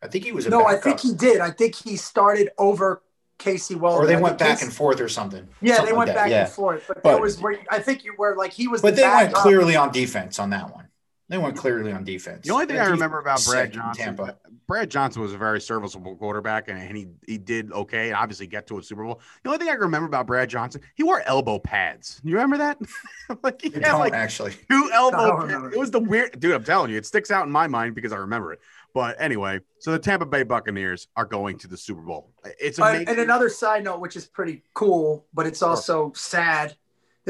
I 0.02 0.08
think 0.08 0.24
he 0.24 0.32
was 0.32 0.46
a 0.46 0.50
No, 0.50 0.66
I 0.66 0.76
think 0.76 1.00
he 1.00 1.12
did. 1.14 1.40
I 1.40 1.50
think 1.50 1.74
he 1.74 1.96
started 1.96 2.50
over 2.56 3.02
Casey 3.38 3.74
Weldon. 3.74 4.04
or 4.04 4.06
they 4.06 4.16
went 4.20 4.38
back 4.38 4.52
Casey- 4.58 4.66
and 4.66 4.74
forth 4.74 5.00
or 5.00 5.08
something. 5.08 5.46
Yeah, 5.60 5.76
Something 5.76 5.92
they 5.92 5.98
went 5.98 6.08
like 6.08 6.16
back 6.16 6.30
yeah. 6.30 6.44
and 6.44 6.52
forth. 6.52 6.84
But, 6.88 7.02
But- 7.02 7.20
was 7.20 7.38
where 7.40 7.58
I 7.70 7.80
think 7.80 8.04
you 8.04 8.14
were 8.16 8.36
like 8.36 8.52
he 8.52 8.68
was. 8.68 8.80
But 8.80 8.96
the 8.96 9.02
they 9.02 9.08
went 9.08 9.34
clearly 9.34 9.76
on 9.76 9.92
defense 9.92 10.38
on 10.38 10.50
that 10.50 10.72
one. 10.72 10.86
They 11.30 11.38
went 11.38 11.56
clearly 11.56 11.92
on 11.92 12.02
defense. 12.02 12.44
The 12.44 12.52
only 12.52 12.66
thing 12.66 12.74
That 12.74 12.88
I 12.88 12.90
remember 12.90 13.20
about 13.20 13.44
Brad 13.44 13.72
Johnson, 13.72 14.04
Tampa. 14.04 14.36
Brad 14.66 14.90
Johnson 14.90 15.22
was 15.22 15.32
a 15.32 15.38
very 15.38 15.60
serviceable 15.60 16.16
quarterback, 16.16 16.66
and, 16.66 16.76
and 16.76 16.96
he 16.96 17.06
he 17.24 17.38
did 17.38 17.70
okay, 17.70 18.08
and 18.08 18.16
obviously 18.16 18.48
get 18.48 18.66
to 18.66 18.78
a 18.78 18.82
Super 18.82 19.04
Bowl. 19.04 19.20
The 19.44 19.50
only 19.50 19.58
thing 19.60 19.68
I 19.68 19.74
can 19.74 19.82
remember 19.82 20.08
about 20.08 20.26
Brad 20.26 20.50
Johnson, 20.50 20.80
he 20.96 21.04
wore 21.04 21.22
elbow 21.22 21.60
pads. 21.60 22.20
You 22.24 22.34
remember 22.34 22.58
that? 22.58 22.78
like 23.44 23.62
he 23.62 23.70
had 23.70 23.92
like 23.92 24.12
actually. 24.12 24.54
two 24.68 24.90
elbow 24.92 25.46
pads. 25.46 25.72
It 25.72 25.78
was 25.78 25.92
the 25.92 26.00
weird 26.00 26.40
dude. 26.40 26.52
I'm 26.52 26.64
telling 26.64 26.90
you, 26.90 26.96
it 26.96 27.06
sticks 27.06 27.30
out 27.30 27.46
in 27.46 27.52
my 27.52 27.68
mind 27.68 27.94
because 27.94 28.12
I 28.12 28.16
remember 28.16 28.52
it. 28.52 28.58
But 28.92 29.14
anyway, 29.20 29.60
so 29.78 29.92
the 29.92 30.00
Tampa 30.00 30.26
Bay 30.26 30.42
Buccaneers 30.42 31.06
are 31.14 31.26
going 31.26 31.58
to 31.58 31.68
the 31.68 31.76
Super 31.76 32.00
Bowl. 32.00 32.32
It's 32.58 32.80
Uh, 32.80 33.04
and 33.06 33.20
another 33.20 33.48
side 33.48 33.84
note, 33.84 34.00
which 34.00 34.16
is 34.16 34.26
pretty 34.26 34.64
cool, 34.74 35.26
but 35.32 35.46
it's 35.46 35.62
also 35.62 36.10
sad. 36.16 36.74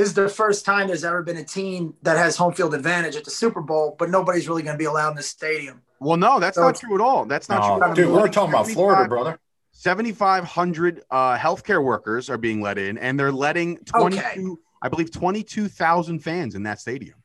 This 0.00 0.09
is 0.09 0.14
the 0.14 0.30
first 0.30 0.64
time 0.64 0.87
there's 0.87 1.04
ever 1.04 1.23
been 1.23 1.37
a 1.37 1.45
team 1.45 1.92
that 2.00 2.16
has 2.16 2.35
home 2.35 2.54
field 2.54 2.73
advantage 2.73 3.16
at 3.16 3.25
the 3.26 3.30
Super 3.30 3.61
Bowl, 3.61 3.97
but 3.99 4.09
nobody's 4.09 4.49
really 4.49 4.62
going 4.62 4.73
to 4.73 4.78
be 4.78 4.87
allowed 4.87 5.11
in 5.11 5.16
the 5.16 5.23
stadium. 5.23 5.83
well, 6.00 6.16
no, 6.16 6.40
that's 6.40 6.54
So 6.54 6.62
not 6.62 6.76
true 6.76 6.95
at 6.95 7.02
all. 7.02 7.26
That's 7.26 7.50
not 7.50 7.78
No, 7.78 7.87
true. 7.95 8.04
dude, 8.07 8.11
we're 8.14 8.28
talking 8.28 8.49
about 8.54 8.66
Florida, 8.66 9.07
brother. 9.07 9.38
7,500 9.73 11.02
uh, 11.11 11.37
healthcare 11.37 11.85
workers 11.85 12.30
are 12.30 12.38
being 12.38 12.62
let 12.62 12.78
in, 12.78 12.97
and 12.97 13.21
they're 13.21 13.30
letting 13.30 13.76
22, 13.85 14.59
I 14.80 14.88
believe, 14.88 15.11
22,000 15.11 16.21
fans 16.21 16.54
in 16.54 16.62
that 16.62 16.80
stadium. 16.80 17.16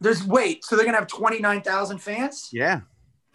There's 0.00 0.24
wait, 0.24 0.64
so 0.64 0.74
they're 0.74 0.84
going 0.84 0.94
to 0.94 0.98
have 0.98 1.06
29,000 1.06 1.98
fans? 1.98 2.48
Yeah. 2.52 2.80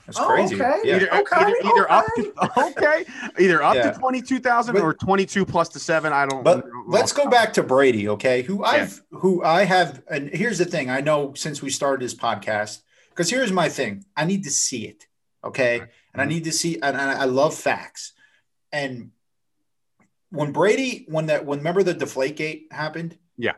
That's 0.06 0.20
Oh, 0.20 0.26
crazy. 0.28 0.56
okay. 0.56 0.80
Yeah. 0.84 0.96
Either, 0.98 1.14
Okay, 1.20 1.36
either, 1.36 1.56
either 1.64 1.92
up 1.92 2.06
okay. 2.18 2.30
to 2.32 2.60
okay, 2.78 3.06
either 3.40 3.64
up 3.64 3.76
Yeah. 3.76 3.92
to 3.92 4.00
22,000 4.00 4.78
or 4.78 4.94
22 4.94 5.46
plus 5.46 5.70
the 5.70 5.80
seven. 5.80 6.12
I 6.14 6.26
don't. 6.26 6.44
But 6.44 6.66
well, 6.66 6.84
let's 6.88 7.14
go 7.14 7.30
back 7.30 7.54
to 7.54 7.64
Brady, 7.64 8.10
okay? 8.10 8.42
Who 8.42 8.64
I've 8.64 9.02
who 9.12 9.44
I 9.44 9.64
have 9.66 10.02
and 10.10 10.30
here's 10.30 10.58
the 10.58 10.66
thing. 10.66 10.90
I 10.90 11.02
know 11.02 11.34
since 11.36 11.62
we 11.62 11.70
started 11.70 12.04
this 12.04 12.16
podcast, 12.16 12.82
because 13.10 13.30
here's 13.30 13.52
my 13.52 13.70
thing. 13.70 14.04
I 14.18 14.26
need 14.26 14.44
to 14.46 14.52
see 14.52 14.88
it. 14.88 15.08
Okay. 15.44 15.80
Right. 15.80 15.90
And 16.14 16.22
I 16.22 16.26
need 16.26 16.44
to 16.46 16.52
see 16.52 16.80
and 16.82 16.98
I 16.98 17.22
I 17.22 17.26
love 17.26 17.54
facts. 17.56 18.14
And 18.72 19.12
when 20.30 20.52
Brady, 20.52 21.06
when 21.08 21.28
that 21.28 21.46
when 21.46 21.60
remember 21.60 21.84
the 21.84 21.94
deflate 21.94 22.36
gate 22.38 22.68
happened? 22.72 23.18
Yeah. 23.38 23.54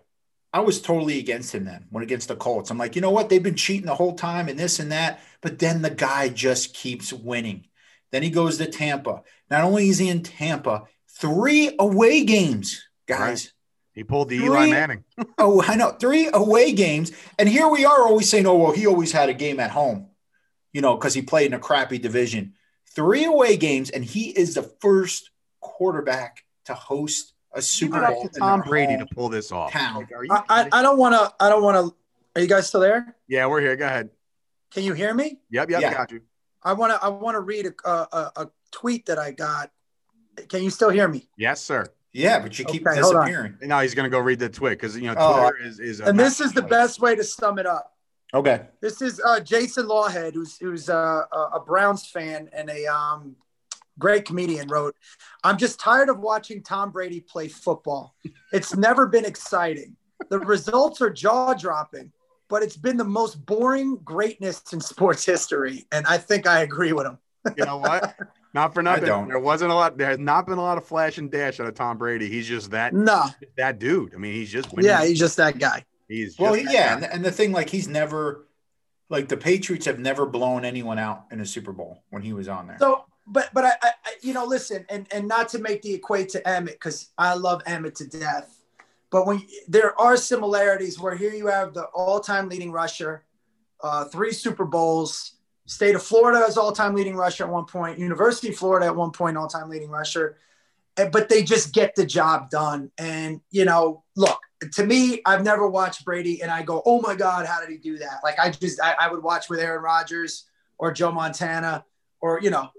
I 0.54 0.60
was 0.60 0.82
totally 0.82 1.18
against 1.20 1.54
him 1.54 1.66
then 1.66 1.86
when 1.90 2.04
against 2.04 2.28
the 2.28 2.36
Colts. 2.36 2.70
I'm 2.70 2.78
like, 2.78 2.96
you 2.96 3.02
know 3.02 3.10
what? 3.10 3.28
They've 3.30 3.42
been 3.42 3.56
cheating 3.56 3.88
the 3.88 3.96
whole 3.96 4.14
time 4.14 4.48
and 4.48 4.60
this 4.60 4.80
and 4.80 4.92
that. 4.92 5.20
But 5.42 5.58
then 5.58 5.82
the 5.82 5.90
guy 5.90 6.30
just 6.30 6.76
keeps 6.76 7.12
winning. 7.12 7.66
Then 8.12 8.22
he 8.22 8.30
goes 8.30 8.60
to 8.60 8.68
Tampa. 8.68 9.24
Not 9.50 9.64
only 9.64 9.90
is 9.90 9.98
he 9.98 10.10
in 10.10 10.22
Tampa, 10.22 10.84
three 11.10 11.76
away 11.80 12.24
games, 12.24 12.88
guys. 13.08 13.52
He 13.94 14.04
pulled 14.04 14.30
the 14.30 14.38
Three- 14.38 14.46
Eli 14.48 14.70
Manning. 14.70 15.04
Oh, 15.38 15.64
I 15.64 15.76
know. 15.76 15.92
Three 15.92 16.30
away 16.32 16.72
games. 16.74 17.12
And 17.40 17.50
here 17.50 17.68
we 17.68 17.86
are 17.86 18.04
always 18.08 18.30
saying, 18.30 18.46
oh, 18.46 18.56
well, 18.56 18.72
he 18.72 18.86
always 18.88 19.12
had 19.12 19.30
a 19.30 19.34
game 19.34 19.60
at 19.60 19.72
home, 19.72 20.08
you 20.72 20.82
know, 20.82 20.96
because 20.96 21.14
he 21.14 21.22
played 21.24 21.48
in 21.48 21.54
a 21.54 21.60
crappy 21.60 21.98
division. 21.98 22.54
Three 22.96 23.26
away 23.26 23.58
games, 23.58 23.90
and 23.90 24.06
he 24.06 24.30
is 24.30 24.54
the 24.54 24.64
first 24.82 25.32
quarterback 25.60 26.44
to 26.66 26.74
host 26.76 27.33
a 27.54 27.58
Give 27.58 27.64
Super 27.64 28.04
it 28.04 28.08
Bowl. 28.10 28.28
to 28.28 28.40
Tom 28.40 28.62
Brady 28.62 28.98
to 28.98 29.06
pull 29.06 29.30
this 29.30 29.52
off. 29.52 29.74
Like, 29.76 30.08
I, 30.32 30.44
I. 30.50 30.70
I 30.72 30.82
don't 30.82 30.98
want 30.98 31.14
to, 31.16 31.34
I 31.44 31.50
don't 31.50 31.64
want 31.64 31.78
to. 31.88 31.96
Are 32.36 32.42
you 32.42 32.48
guys 32.48 32.68
still 32.68 32.82
there? 32.82 33.16
yeah, 33.28 33.46
we're 33.46 33.62
here. 33.62 33.76
Go 33.76 33.86
ahead. 33.86 34.10
Can 34.72 34.84
you 34.84 34.94
hear 34.94 35.14
me? 35.14 35.40
Yep, 35.52 35.70
yep, 35.70 35.82
Yeah. 35.82 35.94
got 35.94 36.12
you. 36.12 36.22
I 36.64 36.74
want 36.74 36.94
to, 36.94 37.04
I 37.04 37.10
want 37.10 37.36
to 37.36 37.42
read 37.42 37.68
a, 37.68 37.90
a, 37.90 38.32
a 38.38 38.48
tweet 38.72 39.06
that 39.06 39.20
I 39.20 39.32
got. 39.32 39.70
Can 40.50 40.64
you 40.64 40.70
still 40.72 40.90
hear 40.90 41.08
me? 41.08 41.30
Yes, 41.38 41.62
sir. 41.62 41.86
Yeah, 42.12 42.40
but 42.40 42.58
you 42.58 42.66
keep 42.66 42.88
Okay, 42.88 43.00
hold 43.00 43.16
on. 43.16 43.26
disappearing. 43.28 43.58
Now 43.62 43.82
he's 43.82 43.94
gonna 43.96 44.10
go 44.10 44.20
read 44.20 44.40
the 44.40 44.50
tweet 44.50 44.74
because 44.80 44.96
you 44.96 45.04
know 45.04 45.16
Oh. 45.18 45.42
Twitter 45.50 45.58
is 45.64 45.80
is. 45.80 46.00
A 46.00 46.06
And 46.06 46.20
this 46.20 46.40
is 46.40 46.54
the 46.54 46.62
massive- 46.62 46.70
best 46.70 47.00
way 47.02 47.16
to 47.16 47.24
sum 47.24 47.60
it 47.60 47.66
up. 47.68 47.92
Okay. 48.36 48.62
This 48.82 49.02
is 49.04 49.22
uh, 49.24 49.40
Jason 49.42 49.86
Lawhead, 49.88 50.34
who's 50.34 50.58
who's 50.58 50.90
uh, 50.90 51.24
a, 51.32 51.38
a 51.56 51.60
Browns 51.60 52.08
fan 52.08 52.50
and 52.52 52.68
a 52.70 52.86
um, 52.88 53.36
great 54.00 54.26
comedian. 54.26 54.68
Wrote, 54.68 54.96
"I'm 55.44 55.58
just 55.58 55.80
tired 55.80 56.10
of 56.10 56.20
watching 56.20 56.62
Tom 56.64 56.92
Brady 56.92 57.20
play 57.20 57.48
football. 57.48 58.16
It's 58.52 58.76
never 58.76 59.08
been 59.08 59.26
exciting. 59.26 59.96
The 60.30 60.40
results 60.40 61.02
are 61.02 61.10
jaw 61.10 61.54
dropping, 61.54 62.12
but 62.50 62.64
it's 62.64 62.78
been 62.78 62.98
the 62.98 63.04
most 63.04 63.46
boring 63.46 63.98
greatness 64.04 64.62
in 64.74 64.80
sports 64.82 65.26
history." 65.26 65.86
And 65.92 66.06
I 66.08 66.18
think 66.18 66.48
I 66.48 66.62
agree 66.62 66.94
with 66.94 67.06
him. 67.06 67.18
You 67.58 67.66
know 67.66 67.78
what? 67.78 68.16
Not 68.54 68.74
for 68.74 68.82
I 68.82 68.84
nothing. 68.84 69.06
don't. 69.06 69.28
There 69.28 69.40
wasn't 69.40 69.72
a 69.72 69.74
lot. 69.74 69.98
There 69.98 70.08
has 70.10 70.20
not 70.20 70.46
been 70.46 70.60
a 70.60 70.62
lot 70.62 70.78
of 70.78 70.86
flash 70.86 71.18
and 71.18 71.30
dash 71.32 71.60
out 71.60 71.68
of 71.68 71.74
Tom 71.74 71.98
Brady. 71.98 72.30
He's 72.30 72.48
just 72.48 72.70
that 72.72 72.94
No, 72.94 73.26
that 73.58 73.80
dude. 73.80 74.14
I 74.14 74.18
mean, 74.18 74.34
he's 74.34 74.52
just 74.52 74.72
winning. 74.72 74.90
yeah, 74.90 75.04
he's 75.04 75.18
just 75.20 75.38
that 75.38 75.58
guy. 75.58 75.84
he's 76.08 76.38
Well, 76.38 76.54
that 76.54 76.64
yeah, 76.72 76.90
guy. 76.90 76.94
and, 76.94 77.04
and 77.16 77.26
the 77.26 77.32
thing, 77.32 77.52
like, 77.52 77.68
he's 77.70 77.88
never, 77.88 78.48
like, 79.10 79.28
the 79.28 79.38
Patriots 79.38 79.88
have 79.88 79.98
never 79.98 80.26
blown 80.28 80.64
anyone 80.66 81.00
out 81.00 81.26
in 81.32 81.42
a 81.42 81.46
Super 81.48 81.72
Bowl 81.74 82.04
when 82.12 82.22
he 82.22 82.32
was 82.32 82.48
on 82.48 82.68
there. 82.68 82.78
So, 82.80 83.04
but 83.28 83.50
but 83.54 83.66
I, 83.66 83.74
I 83.82 83.92
you 84.22 84.34
know, 84.34 84.46
listen, 84.46 84.86
and 84.90 85.08
and 85.12 85.28
not 85.28 85.50
to 85.50 85.60
make 85.60 85.82
the 85.82 85.94
equate 85.94 86.30
to 86.30 86.42
Emmitt 86.42 86.74
because 86.74 87.10
I 87.18 87.36
love 87.36 87.64
Emmitt 87.66 87.96
to 87.96 88.08
death, 88.08 88.60
but 89.12 89.26
when 89.26 89.42
there 89.68 90.00
are 90.00 90.18
similarities 90.18 91.00
where 91.00 91.16
here 91.16 91.34
you 91.34 91.48
have 91.48 91.74
the 91.74 91.84
all-time 91.86 92.50
leading 92.50 92.72
rusher, 92.72 93.24
uh, 93.82 94.06
three 94.06 94.32
Super 94.32 94.66
Bowls. 94.66 95.34
State 95.66 95.96
of 95.96 96.04
Florida 96.04 96.46
is 96.46 96.58
all-time 96.58 96.94
leading 96.94 97.16
rusher 97.16 97.46
at 97.46 97.50
one 97.50 97.64
point. 97.64 97.98
University 97.98 98.50
of 98.50 98.56
Florida 98.58 98.88
at 98.88 98.96
one 98.96 99.12
point 99.12 99.38
all-time 99.38 99.70
leading 99.70 99.90
rusher, 99.90 100.38
but 100.96 101.30
they 101.30 101.42
just 101.42 101.74
get 101.74 101.96
the 101.96 102.06
job 102.06 102.50
done. 102.50 102.92
And 102.98 103.40
you 103.50 103.64
know, 103.64 104.04
look 104.18 104.42
to 104.74 104.86
me, 104.86 105.22
I've 105.26 105.44
never 105.44 105.70
watched 105.70 106.04
Brady, 106.04 106.42
and 106.42 106.52
I 106.52 106.64
go, 106.64 106.82
"Oh 106.86 107.00
my 107.02 107.16
God, 107.16 107.46
how 107.46 107.62
did 107.62 107.70
he 107.70 107.78
do 107.78 107.98
that?" 108.00 108.20
Like 108.26 108.38
I 108.40 108.50
just 108.52 108.82
I, 108.82 108.96
I 109.00 109.10
would 109.10 109.24
watch 109.24 109.50
with 109.50 109.62
Aaron 109.62 109.84
Rodgers 109.84 110.46
or 110.78 110.92
Joe 110.92 111.14
Montana 111.14 111.86
or 112.20 112.42
you 112.42 112.50
know 112.50 112.70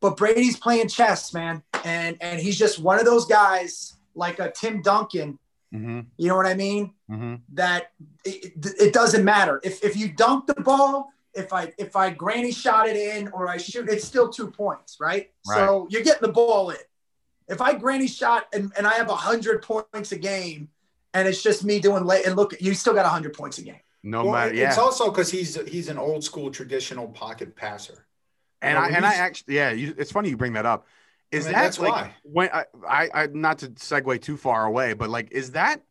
but 0.00 0.16
Brady's 0.16 0.56
playing 0.56 0.88
chess, 0.88 1.32
man, 1.34 1.62
and 1.84 2.16
and 2.20 2.40
he's 2.40 2.58
just 2.58 2.78
one 2.78 2.98
of 2.98 3.04
those 3.04 3.26
guys 3.26 3.94
like 4.14 4.38
a 4.38 4.50
Tim 4.50 4.82
Duncan. 4.82 5.38
Mhm, 5.72 6.06
You 6.16 6.26
know 6.28 6.36
what 6.36 6.46
I 6.46 6.54
mean? 6.54 6.94
mhm. 7.08 7.40
That 7.54 7.92
it, 8.24 8.52
it, 8.56 8.74
it 8.80 8.92
doesn't 8.92 9.24
matter 9.24 9.60
if 9.62 9.84
if 9.84 9.96
you 9.96 10.08
dunk 10.12 10.46
the 10.48 10.54
ball, 10.54 11.12
if 11.32 11.52
I 11.52 11.72
if 11.78 11.94
I 11.94 12.10
granny 12.10 12.50
shot 12.50 12.88
it 12.88 12.96
in 12.96 13.28
or 13.28 13.48
I 13.48 13.56
shoot, 13.56 13.88
it's 13.88 14.04
still 14.04 14.28
two 14.28 14.50
points, 14.50 14.96
right? 15.00 15.30
So 15.44 15.86
you're 15.90 16.02
getting 16.02 16.22
the 16.26 16.32
ball 16.32 16.70
in. 16.70 16.76
If 17.46 17.60
I 17.60 17.74
granny 17.74 18.06
shot 18.08 18.46
and, 18.52 18.72
and 18.76 18.86
I 18.86 18.94
have 18.94 19.08
hundred 19.10 19.62
points 19.62 20.10
a 20.12 20.18
game, 20.18 20.68
and 21.14 21.28
it's 21.28 21.42
just 21.42 21.64
me 21.64 21.78
doing 21.78 22.04
late 22.04 22.26
and 22.26 22.34
look, 22.36 22.60
you 22.60 22.74
still 22.74 22.94
got 22.94 23.06
hundred 23.06 23.34
points 23.34 23.58
a 23.58 23.62
game. 23.62 23.80
No 24.02 24.24
Well, 24.24 24.32
matter. 24.32 24.54
Yeah. 24.54 24.68
It's 24.68 24.78
also 24.78 25.10
because 25.10 25.30
he's 25.30 25.54
he's 25.68 25.88
an 25.88 25.98
old 25.98 26.24
school 26.24 26.50
traditional 26.50 27.06
pocket 27.08 27.54
passer. 27.54 28.06
And 28.62 28.74
You 28.76 28.80
know, 28.80 28.86
I 28.86 28.88
and 28.96 29.06
I 29.06 29.14
actually 29.14 29.56
yeah. 29.56 29.70
You, 29.70 29.94
it's 29.96 30.12
funny 30.12 30.28
you 30.30 30.36
bring 30.36 30.52
that 30.54 30.66
up. 30.66 30.86
Is 31.32 31.44
mean, 31.44 31.54
that 31.54 31.62
that's 31.62 31.78
like 31.78 31.92
why. 31.92 32.14
when 32.24 32.48
I, 32.52 32.64
I 32.88 33.08
I 33.14 33.26
not 33.32 33.58
to 33.58 33.68
segue 33.68 34.20
too 34.20 34.36
far 34.36 34.66
away, 34.66 34.94
but 34.94 35.08
like 35.10 35.30
is 35.32 35.52
that 35.52 35.82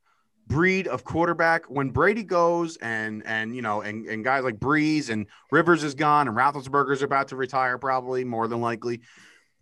breed 0.48 0.88
of 0.88 1.04
quarterback 1.04 1.66
when 1.66 1.92
Brady 1.92 2.24
goes 2.24 2.76
and 2.78 3.26
and 3.26 3.56
you 3.56 3.62
know 3.62 3.82
and 3.82 4.06
and 4.06 4.24
guys 4.24 4.44
like 4.44 4.58
Brees 4.60 5.10
and 5.10 5.28
Rivers 5.52 5.84
is 5.84 5.96
gone 5.96 6.28
and 6.28 6.36
Roethlisberger's 6.36 7.02
about 7.04 7.30
to 7.30 7.36
retire 7.36 7.78
probably 7.78 8.24
more 8.26 8.48
than 8.48 8.60
likely. 8.62 9.02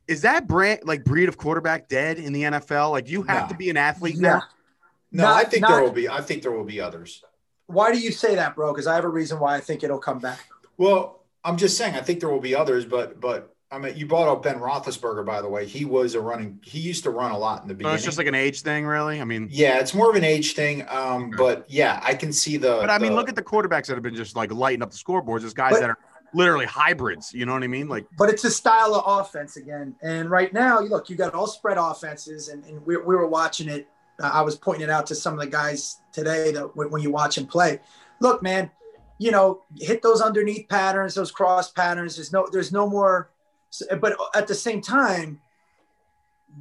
Is 0.08 0.22
that 0.22 0.48
brand 0.48 0.82
like 0.86 1.04
breed 1.04 1.30
of 1.30 1.38
quarterback 1.38 1.89
dead 1.89 2.17
in 2.17 2.34
the 2.34 2.43
NFL? 2.43 2.91
Like 2.91 3.10
you 3.10 3.24
have 3.24 3.43
No. 3.43 3.48
to 3.50 3.56
be 3.56 3.70
an 3.70 3.78
athlete 3.78 4.15
Yeah. 4.15 4.22
now. 4.22 4.43
No, 5.12 5.24
Not- 5.26 5.36
I 5.36 5.43
think 5.43 5.62
not- 5.62 5.72
there 5.72 5.84
will 5.84 5.91
be. 5.91 6.10
I 6.10 6.22
think 6.22 6.41
there 6.41 6.52
will 6.52 6.63
be 6.65 6.82
others. 6.82 7.24
Why 7.67 7.91
do 7.91 8.00
you 8.00 8.12
say 8.12 8.36
that, 8.36 8.56
bro? 8.56 8.72
Because 8.74 8.88
I 8.88 8.96
have 8.96 9.04
a 9.04 9.10
reason 9.10 9.39
why 9.39 9.56
I 9.56 9.60
think 9.60 9.84
it'll 9.84 10.00
come 10.00 10.20
back. 10.20 10.39
Well, 10.78 11.16
I'm 11.47 11.57
just 11.57 11.77
saying. 11.77 11.95
I 11.95 12.01
think 12.01 12.19
there 12.19 12.29
will 12.29 12.39
be 12.41 12.53
others, 12.55 12.86
but 12.86 13.19
but 13.21 13.55
I 13.71 13.77
mean, 13.79 13.97
you 13.97 14.05
brought 14.05 14.27
up 14.31 14.43
Ben 14.43 14.60
Roethlisberger, 14.60 15.25
by 15.25 15.41
the 15.41 15.49
way. 15.49 15.65
He 15.65 15.83
was 15.86 16.13
a 16.15 16.21
running. 16.21 16.60
He 16.63 16.79
used 16.79 17.03
to 17.03 17.10
run 17.10 17.31
a 17.31 17.38
lot 17.38 17.62
in 17.63 17.67
the 17.67 17.73
So 17.73 17.77
beginning. 17.77 17.95
it's 17.95 18.05
just 18.05 18.17
like 18.17 18.27
an 18.27 18.36
age 18.36 18.62
thing, 18.62 18.86
really. 18.86 19.19
I 19.19 19.23
mean, 19.23 19.47
yeah, 19.51 19.79
it's 19.79 19.93
more 19.93 20.10
of 20.10 20.15
an 20.15 20.23
age 20.23 20.53
thing. 20.53 20.86
Um, 20.89 21.25
Okay. 21.29 21.38
but 21.38 21.65
yeah, 21.69 21.99
I 22.03 22.13
can 22.15 22.31
see 22.33 22.57
the. 22.57 22.77
but 22.81 22.89
I 22.89 22.97
mean, 22.97 23.12
the- 23.12 23.15
look 23.17 23.29
at 23.29 23.36
the 23.36 23.41
quarterbacks 23.43 23.88
that 23.88 23.95
have 23.95 24.03
been 24.03 24.15
just 24.15 24.36
like 24.36 24.51
lighting 24.53 24.81
up 24.81 24.91
the 24.91 24.97
scoreboards. 24.97 25.41
There's 25.41 25.53
guys 25.53 25.73
But- 25.73 25.79
that 25.81 25.89
are 25.89 25.97
literally 26.33 26.65
hybrids. 26.65 27.33
You 27.33 27.45
know 27.45 27.53
what 27.53 27.63
I 27.63 27.67
mean? 27.67 27.88
Like 27.88 28.05
but 28.17 28.29
it's 28.29 28.43
a 28.43 28.51
style 28.51 28.93
of 28.95 29.03
offense 29.25 29.55
again. 29.57 29.95
And 30.01 30.29
right 30.29 30.53
now, 30.53 30.79
you 30.81 30.89
look, 30.89 31.10
you 31.10 31.15
got 31.15 31.33
all 31.33 31.47
spread 31.47 31.77
offenses, 31.77 32.49
and, 32.49 32.63
and 32.65 32.86
we, 32.86 32.97
we 32.97 33.15
were 33.15 33.27
watching 33.27 33.69
it. 33.69 33.88
Uh, 34.21 34.29
I 34.33 34.41
was 34.41 34.55
pointing 34.55 34.83
it 34.83 34.89
out 34.89 35.05
to 35.07 35.15
some 35.15 35.33
of 35.33 35.39
the 35.39 35.47
guys 35.47 35.97
today 36.12 36.51
that 36.51 36.75
when, 36.75 36.89
when 36.89 37.01
you 37.01 37.12
watch 37.12 37.36
them 37.36 37.45
play, 37.47 37.79
look, 38.19 38.41
man, 38.41 38.71
you 39.19 39.32
know, 39.32 39.63
hit 39.77 40.01
those 40.01 40.21
underneath 40.21 40.67
patterns, 40.69 41.15
those 41.15 41.32
cross 41.32 41.71
patterns. 41.71 42.15
There's 42.15 42.32
no, 42.32 42.47
there's 42.51 42.71
no 42.71 42.88
more 42.88 43.30
but 43.99 44.17
at 44.36 44.47
the 44.47 44.56
same 44.56 44.82
time, 44.82 45.39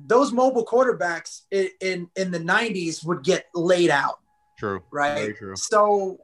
those 0.07 0.33
mobile 0.33 0.67
quarterbacks 0.67 1.43
in, 1.51 1.69
in, 1.81 2.09
in 2.17 2.31
the 2.31 2.41
90s 2.41 3.05
would 3.05 3.23
get 3.23 3.47
laid 3.55 3.91
out, 3.91 4.21
True. 4.59 4.83
right? 4.91 5.37
True. 5.37 5.57
So, 5.57 6.21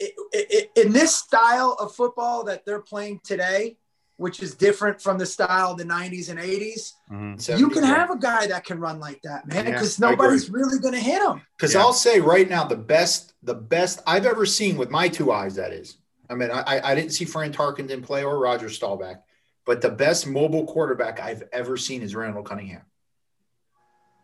i 0.00 0.10
i 0.34 0.68
in 0.76 0.92
this 0.92 1.14
style 1.14 1.74
of 1.80 1.94
football 1.94 2.44
that 2.44 2.66
they're 2.66 2.82
playing 2.82 3.20
today, 3.24 3.76
which 4.18 4.42
is 4.42 4.54
different 4.54 5.00
from 5.00 5.18
the 5.18 5.26
style 5.26 5.72
of 5.72 5.78
the 5.78 5.84
90s 5.84 6.30
and 6.30 6.38
80s, 6.38 6.94
Mhm. 7.10 7.58
you 7.58 7.68
can 7.68 7.82
have 7.84 8.10
a 8.10 8.16
guy 8.18 8.46
that 8.46 8.64
can 8.64 8.80
run 8.80 8.98
like 8.98 9.20
that, 9.22 9.46
man, 9.46 9.66
because 9.66 10.00
I 10.02 10.06
agree. 10.12 10.16
nobody's 10.16 10.50
really 10.50 10.78
going 10.78 10.94
to 10.94 11.00
hit 11.00 11.20
him. 11.22 11.42
Because 11.56 11.74
Yeah. 11.74 11.80
I'll 11.80 11.92
say 11.92 12.20
right 12.20 12.48
now, 12.48 12.64
the 12.64 12.76
best, 12.76 13.34
the 13.42 13.54
best 13.54 14.00
I've 14.06 14.24
ever 14.26 14.46
seen 14.46 14.76
with 14.78 14.90
my 14.90 15.08
two 15.08 15.30
eyes, 15.32 15.56
that 15.56 15.72
is. 15.72 15.98
I 16.30 16.34
mean, 16.34 16.50
I, 16.50 16.62
I- 16.62 16.92
I 16.92 16.94
didn't 16.94 17.12
see 17.12 17.24
Fran 17.26 17.52
Tarkenton 17.52 18.02
play 18.02 18.24
or 18.24 18.38
Roger 18.38 18.68
Staubach, 18.70 19.22
but 19.66 19.80
the 19.82 19.90
best 19.90 20.26
mobile 20.26 20.64
quarterback 20.64 21.20
I've 21.20 21.44
ever 21.52 21.76
seen 21.76 22.02
is 22.02 22.14
Randall 22.16 22.42
Cunningham. 22.42 22.82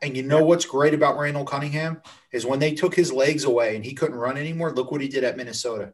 And 0.00 0.16
you 0.16 0.22
know 0.24 0.42
what's 0.42 0.64
great 0.64 0.94
about 0.94 1.16
Randall 1.18 1.44
Cunningham 1.44 2.02
is 2.32 2.44
when 2.44 2.58
they 2.58 2.74
took 2.74 2.94
his 2.94 3.12
legs 3.12 3.44
away 3.44 3.76
and 3.76 3.84
he 3.84 3.94
couldn't 3.94 4.16
run 4.16 4.36
anymore. 4.36 4.72
Look 4.72 4.90
what 4.90 5.00
he 5.00 5.06
did 5.06 5.22
at 5.22 5.36
Minnesota. 5.36 5.92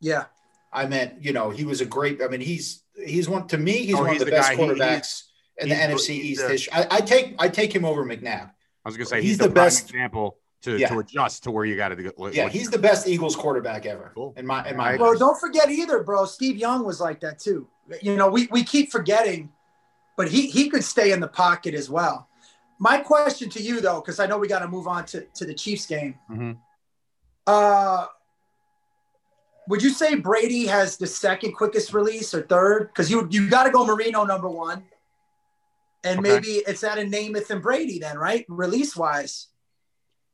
Yeah. 0.00 0.26
I 0.72 0.86
meant, 0.86 1.22
you 1.24 1.32
know, 1.32 1.50
he 1.50 1.64
was 1.64 1.80
a 1.80 1.86
great. 1.86 2.22
I 2.22 2.28
mean, 2.28 2.40
he's 2.40 2.82
he's 3.04 3.28
one 3.28 3.46
to 3.48 3.58
me. 3.58 3.72
He's 3.78 3.94
Oh, 3.94 4.00
one 4.02 4.12
he's 4.12 4.22
of 4.22 4.26
the, 4.26 4.32
the 4.32 4.36
best 4.36 4.48
guy. 4.50 4.56
He- 4.56 4.62
quarterbacks 4.62 5.22
in 5.58 5.68
the 5.70 5.74
NFC 5.74 6.10
East. 6.10 6.42
the- 6.42 6.48
history. 6.48 6.72
I, 6.72 6.86
I 6.96 7.00
take 7.00 7.34
I 7.38 7.48
take 7.48 7.74
him 7.74 7.84
over 7.84 8.04
McNabb. 8.04 8.50
I 8.84 8.88
was 8.88 8.96
gonna 8.96 9.06
say 9.06 9.16
He's 9.20 9.30
he's, 9.30 9.38
the 9.38 9.48
the, 9.48 9.54
best- 9.54 9.90
example 9.90 10.38
to, 10.62 10.76
Yeah. 10.76 10.88
to 10.88 10.98
adjust 10.98 11.44
to 11.44 11.50
where 11.50 11.64
you 11.64 11.76
got 11.76 11.88
to 11.90 11.96
go. 11.96 12.26
Yeah, 12.28 12.48
he's 12.48 12.68
the 12.70 12.78
best 12.78 13.06
Eagles 13.06 13.36
quarterback 13.36 13.86
ever. 13.86 14.10
Cool. 14.14 14.34
In 14.36 14.44
my 14.46 14.68
in 14.68 14.76
my 14.76 14.88
agree. 14.92 14.98
Bro, 14.98 15.18
don't 15.18 15.38
forget 15.38 15.70
either, 15.70 16.02
bro. 16.02 16.24
Steve 16.26 16.56
Young 16.56 16.84
was 16.84 17.00
like 17.00 17.20
that 17.20 17.38
too. 17.38 17.68
You 18.02 18.16
know, 18.16 18.28
we, 18.28 18.48
we 18.50 18.64
keep 18.64 18.90
forgetting, 18.92 19.50
but 20.16 20.28
he 20.28 20.48
he 20.48 20.68
could 20.68 20.84
stay 20.84 21.12
in 21.12 21.20
the 21.20 21.28
pocket 21.28 21.74
as 21.74 21.88
well. 21.88 22.28
My 22.80 22.98
question 22.98 23.48
to 23.50 23.62
you 23.62 23.80
though, 23.80 24.00
because 24.00 24.20
I 24.20 24.26
know 24.26 24.36
we 24.38 24.48
got 24.48 24.58
to 24.60 24.68
move 24.68 24.86
on 24.86 25.04
to, 25.06 25.24
to 25.36 25.44
the 25.44 25.54
Chiefs 25.54 25.86
game. 25.86 26.16
Mhm. 26.30 26.58
Uh 27.46 28.06
would 29.68 29.82
you 29.82 29.90
say 29.90 30.14
Brady 30.14 30.66
has 30.66 30.96
the 30.96 31.06
second 31.06 31.52
quickest 31.52 31.92
release 31.92 32.34
or 32.34 32.42
third? 32.42 32.88
Because 32.88 33.10
you 33.10 33.28
you 33.30 33.48
got 33.48 33.64
to 33.64 33.70
go 33.70 33.84
Marino 33.84 34.24
number 34.24 34.48
one. 34.48 34.84
And 36.04 36.20
Okay. 36.20 36.30
maybe 36.34 36.48
it's 36.66 36.84
at 36.84 36.98
a 36.98 37.02
Namath 37.02 37.50
and 37.50 37.60
Brady 37.60 37.98
then, 37.98 38.16
right? 38.18 38.44
Release 38.48 38.96
wise. 38.96 39.48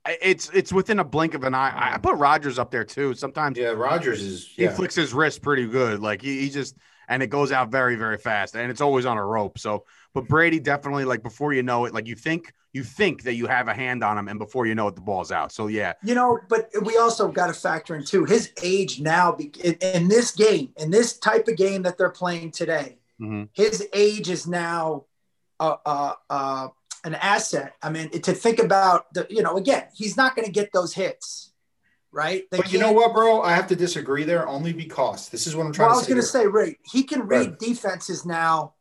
It's 0.07 0.51
it's 0.53 0.73
within 0.73 0.99
a 0.99 1.05
blink 1.05 1.33
of 1.35 1.45
an 1.45 1.55
eye. 1.55 1.71
I- 1.75 1.95
I 1.95 1.99
put 1.99 2.17
Rodgers 2.17 2.59
up 2.59 2.71
there 2.71 2.85
too. 2.85 3.15
Sometimes 3.15 3.57
yeah, 3.57 3.69
Rodgers 3.69 4.23
is 4.23 4.47
he 4.47 4.65
yeah. 4.65 4.75
flicks 4.75 4.95
his 4.95 5.15
wrist 5.15 5.41
pretty 5.43 5.67
good. 5.67 6.01
Like 6.01 6.21
he, 6.21 6.41
he 6.43 6.51
just 6.51 6.77
and 7.09 7.23
it 7.23 7.29
goes 7.29 7.53
out 7.53 7.71
very 7.71 7.97
very 7.97 8.19
fast, 8.19 8.55
and 8.55 8.71
it's 8.71 8.83
always 8.83 9.07
on 9.07 9.17
a 9.17 9.25
rope. 9.25 9.59
So, 9.59 9.85
but 10.13 10.29
Brady 10.29 10.61
definitely 10.61 11.07
like 11.07 11.23
before 11.23 11.55
you 11.55 11.63
know 11.63 11.87
it, 11.87 11.95
like 11.95 12.07
you 12.07 12.17
think 12.17 12.53
you 12.75 12.83
think 12.83 13.23
that 13.23 13.35
you 13.35 13.47
have 13.47 13.69
a 13.69 13.73
hand 13.73 14.03
on 14.03 14.19
him, 14.19 14.27
and 14.29 14.39
before 14.39 14.67
you 14.67 14.75
know 14.75 14.89
it, 14.89 14.97
the 14.97 15.01
ball's 15.01 15.31
out. 15.31 15.53
So 15.53 15.69
yeah, 15.69 15.95
You 16.03 16.15
know, 16.17 16.41
but 16.49 16.69
we 16.83 16.99
also 16.99 17.29
got 17.29 17.47
to 17.47 17.55
factor 17.55 17.95
in 17.95 18.05
too 18.05 18.25
his 18.25 18.53
age 18.63 19.01
now 19.01 19.37
in, 19.37 19.75
in 19.75 20.09
this 20.09 20.33
game, 20.33 20.75
in 20.77 20.91
this 20.91 21.17
type 21.17 21.47
of 21.47 21.57
game 21.57 21.83
that 21.83 21.97
they're 21.97 22.11
playing 22.11 22.51
today. 22.51 22.99
Mhm. 23.21 23.49
His 23.53 23.87
age 23.95 24.29
is 24.29 24.47
now 24.47 25.05
uh, 25.61 25.77
uh, 25.87 26.15
uh, 26.29 26.69
an 27.05 27.15
asset. 27.15 27.75
I 27.81 27.91
mean, 27.91 28.11
to 28.11 28.33
think 28.33 28.59
about 28.59 29.15
the, 29.15 29.25
you 29.31 29.41
know, 29.41 29.57
again, 29.57 29.85
he's 29.95 30.17
not 30.17 30.35
going 30.35 30.45
to 30.47 30.51
get 30.53 30.73
those 30.73 30.93
hits, 30.93 31.53
right? 32.11 32.43
They 32.51 32.57
But 32.57 32.73
you 32.73 32.81
know 32.81 32.91
what, 32.91 33.15
bro? 33.15 33.41
I 33.41 33.53
have 33.55 33.69
to 33.69 33.77
disagree 33.77 34.25
there 34.25 34.49
only 34.49 34.73
because 34.73 35.29
this 35.29 35.47
is 35.47 35.55
what 35.55 35.65
I'm 35.67 35.73
trying 35.73 35.87
Well, 35.91 35.97
I 35.97 35.99
was 36.01 36.09
going 36.09 36.21
to 36.21 36.27
say, 36.27 36.49
Ray, 36.49 36.79
he 36.91 37.05
can 37.05 37.29
read 37.29 37.51
Right. 37.51 37.59
defenses 37.59 38.27
now. 38.27 38.75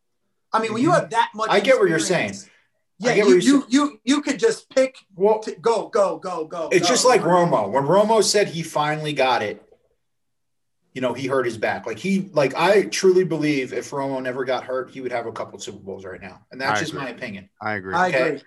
I 0.52 0.60
mean, 0.60 0.74
when 0.74 0.82
you 0.82 0.90
Mhm. 0.90 0.96
have 1.02 1.10
that 1.12 1.30
much, 1.36 1.52
I 1.52 1.60
get 1.60 1.78
what 1.80 1.90
you're 1.90 2.00
saying. 2.00 2.34
Yeah, 3.04 3.16
you, 3.16 3.26
you're 3.30 3.40
you, 3.40 3.66
you, 3.70 4.00
you 4.04 4.22
could 4.22 4.40
just 4.40 4.70
pick, 4.70 4.96
Well, 5.16 5.40
to 5.40 5.52
go, 5.56 5.90
go, 5.90 6.18
go, 6.18 6.46
go. 6.46 6.70
it's 6.72 6.88
go. 6.88 6.94
just 6.94 7.06
like 7.06 7.22
Romo. 7.22 7.70
When 7.70 7.84
Romo 7.84 8.24
said 8.24 8.48
he 8.48 8.64
finally 8.64 9.14
got 9.14 9.42
it, 9.42 9.62
you 10.94 11.02
know, 11.02 11.14
he 11.14 11.28
hurt 11.28 11.46
his 11.46 11.58
back. 11.58 11.86
Like 11.86 11.98
he, 11.98 12.30
like 12.34 12.54
I 12.56 12.84
truly 12.84 13.24
believe 13.24 13.74
if 13.74 13.90
Romo 13.92 14.22
never 14.22 14.46
got 14.46 14.64
hurt, 14.64 14.92
he 14.92 15.02
would 15.02 15.12
have 15.12 15.26
a 15.26 15.32
couple 15.32 15.58
Super 15.60 15.80
Bowls 15.80 16.06
right 16.06 16.22
now, 16.22 16.46
and 16.52 16.62
that's 16.62 16.80
I 16.80 16.84
just 16.84 16.94
agree. 16.94 17.04
my 17.06 17.10
opinion. 17.10 17.50
I 17.62 17.74
agree. 17.74 17.96
I 17.96 18.08
agree. 18.10 18.42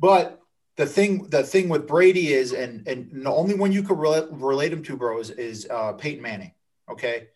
But 0.00 0.40
the 0.76 0.86
thing, 0.86 1.24
the 1.28 1.42
thing 1.42 1.68
with 1.68 1.88
Brady 1.88 2.32
is, 2.32 2.52
and 2.52 2.86
and 2.86 3.24
the 3.26 3.30
only 3.32 3.54
one 3.54 3.72
you 3.72 3.82
could 3.82 3.98
relate, 3.98 4.26
relate 4.30 4.72
him 4.72 4.84
to, 4.84 4.96
bro, 4.96 5.18
is, 5.18 5.30
is 5.30 5.66
uh, 5.68 5.94
Peyton 5.94 6.22
Manning. 6.22 6.52
Okay, 6.88 7.28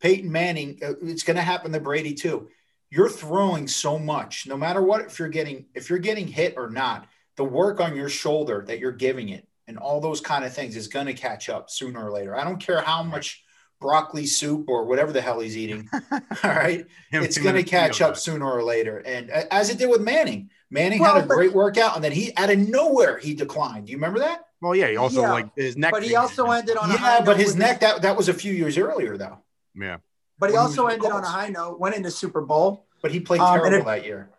Peyton 0.00 0.32
Manning. 0.32 0.78
uh, 0.82 0.94
It's 1.02 1.22
going 1.22 1.36
to 1.36 1.42
happen 1.42 1.72
to 1.72 1.80
Brady 1.80 2.14
too. 2.14 2.48
You're 2.96 3.10
throwing 3.10 3.68
so 3.68 3.98
much, 3.98 4.46
no 4.46 4.56
matter 4.56 4.80
what. 4.80 5.02
If 5.02 5.18
you're 5.18 5.28
getting, 5.28 5.66
if 5.74 5.90
you're 5.90 5.98
getting 5.98 6.26
hit 6.26 6.54
or 6.56 6.70
not, 6.70 7.06
the 7.36 7.44
work 7.44 7.78
on 7.78 7.94
your 7.94 8.08
shoulder 8.08 8.64
that 8.68 8.78
you're 8.78 8.90
giving 8.90 9.28
it, 9.28 9.46
and 9.68 9.76
all 9.76 10.00
those 10.00 10.22
kind 10.22 10.46
of 10.46 10.54
things, 10.54 10.76
is 10.76 10.88
going 10.88 11.04
to 11.04 11.12
catch 11.12 11.50
up 11.50 11.68
sooner 11.68 12.06
or 12.06 12.10
later. 12.10 12.34
I 12.34 12.42
don't 12.42 12.58
care 12.58 12.80
how 12.80 13.02
much 13.02 13.44
broccoli 13.82 14.24
soup 14.24 14.70
or 14.70 14.86
whatever 14.86 15.12
the 15.12 15.20
hell 15.20 15.40
he's 15.40 15.58
eating. 15.58 15.86
all 15.92 16.20
right, 16.44 16.86
it's 17.12 17.36
going 17.36 17.56
to 17.56 17.62
catch 17.62 18.00
up 18.00 18.16
sooner 18.16 18.50
or 18.50 18.62
later. 18.62 19.02
And 19.04 19.28
as 19.30 19.68
it 19.68 19.76
did 19.76 19.90
with 19.90 20.00
Manning, 20.00 20.48
Manning 20.70 21.00
Well, 21.00 21.16
had 21.16 21.24
a 21.24 21.26
great 21.26 21.52
workout, 21.52 21.96
and 21.96 22.02
then 22.02 22.12
he 22.12 22.34
out 22.38 22.48
of 22.48 22.58
nowhere 22.58 23.18
he 23.18 23.34
declined. 23.34 23.88
Do 23.88 23.92
you 23.92 23.98
remember 23.98 24.20
that? 24.20 24.46
Well, 24.62 24.74
yeah. 24.74 24.88
He 24.88 24.96
also 24.96 25.20
Yeah, 25.20 25.32
like 25.32 25.54
his 25.54 25.76
neck. 25.76 25.92
But 25.92 26.02
he 26.02 26.08
thing- 26.08 26.16
also 26.16 26.50
ended 26.50 26.78
on 26.78 26.90
a 26.90 26.96
high 26.96 27.12
Yeah, 27.12 27.18
note 27.18 27.26
but 27.26 27.36
his 27.36 27.48
with 27.48 27.58
neck 27.58 27.80
that 27.80 28.00
that 28.00 28.16
was 28.16 28.30
a 28.30 28.34
few 28.34 28.54
years 28.54 28.78
earlier 28.78 29.18
though. 29.18 29.40
Yeah. 29.74 29.98
But 30.38 30.48
he 30.48 30.54
when 30.54 30.62
also 30.62 30.84
was 30.84 30.94
in 30.94 31.00
the 31.00 31.06
ended 31.06 31.16
on 31.18 31.24
a 31.24 31.28
high 31.28 31.48
note, 31.48 31.78
went 31.78 31.94
into 31.94 32.10
Super 32.10 32.40
Bowl. 32.40 32.85
But 33.06 33.12
he 33.12 33.20
played 33.20 33.40
Um, 33.40 33.58
terrible 33.58 33.78
it- 33.78 33.84
that 33.84 34.04
year. 34.04 34.30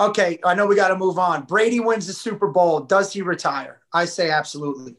Okay, 0.00 0.38
I 0.44 0.54
know 0.54 0.66
we 0.66 0.76
got 0.76 0.88
to 0.88 0.96
move 0.96 1.18
on. 1.18 1.42
Brady 1.44 1.80
wins 1.80 2.06
the 2.06 2.12
Super 2.12 2.48
Bowl. 2.48 2.80
Does 2.80 3.12
he 3.12 3.22
retire? 3.22 3.80
I 3.92 4.04
say 4.04 4.30
absolutely. 4.30 4.96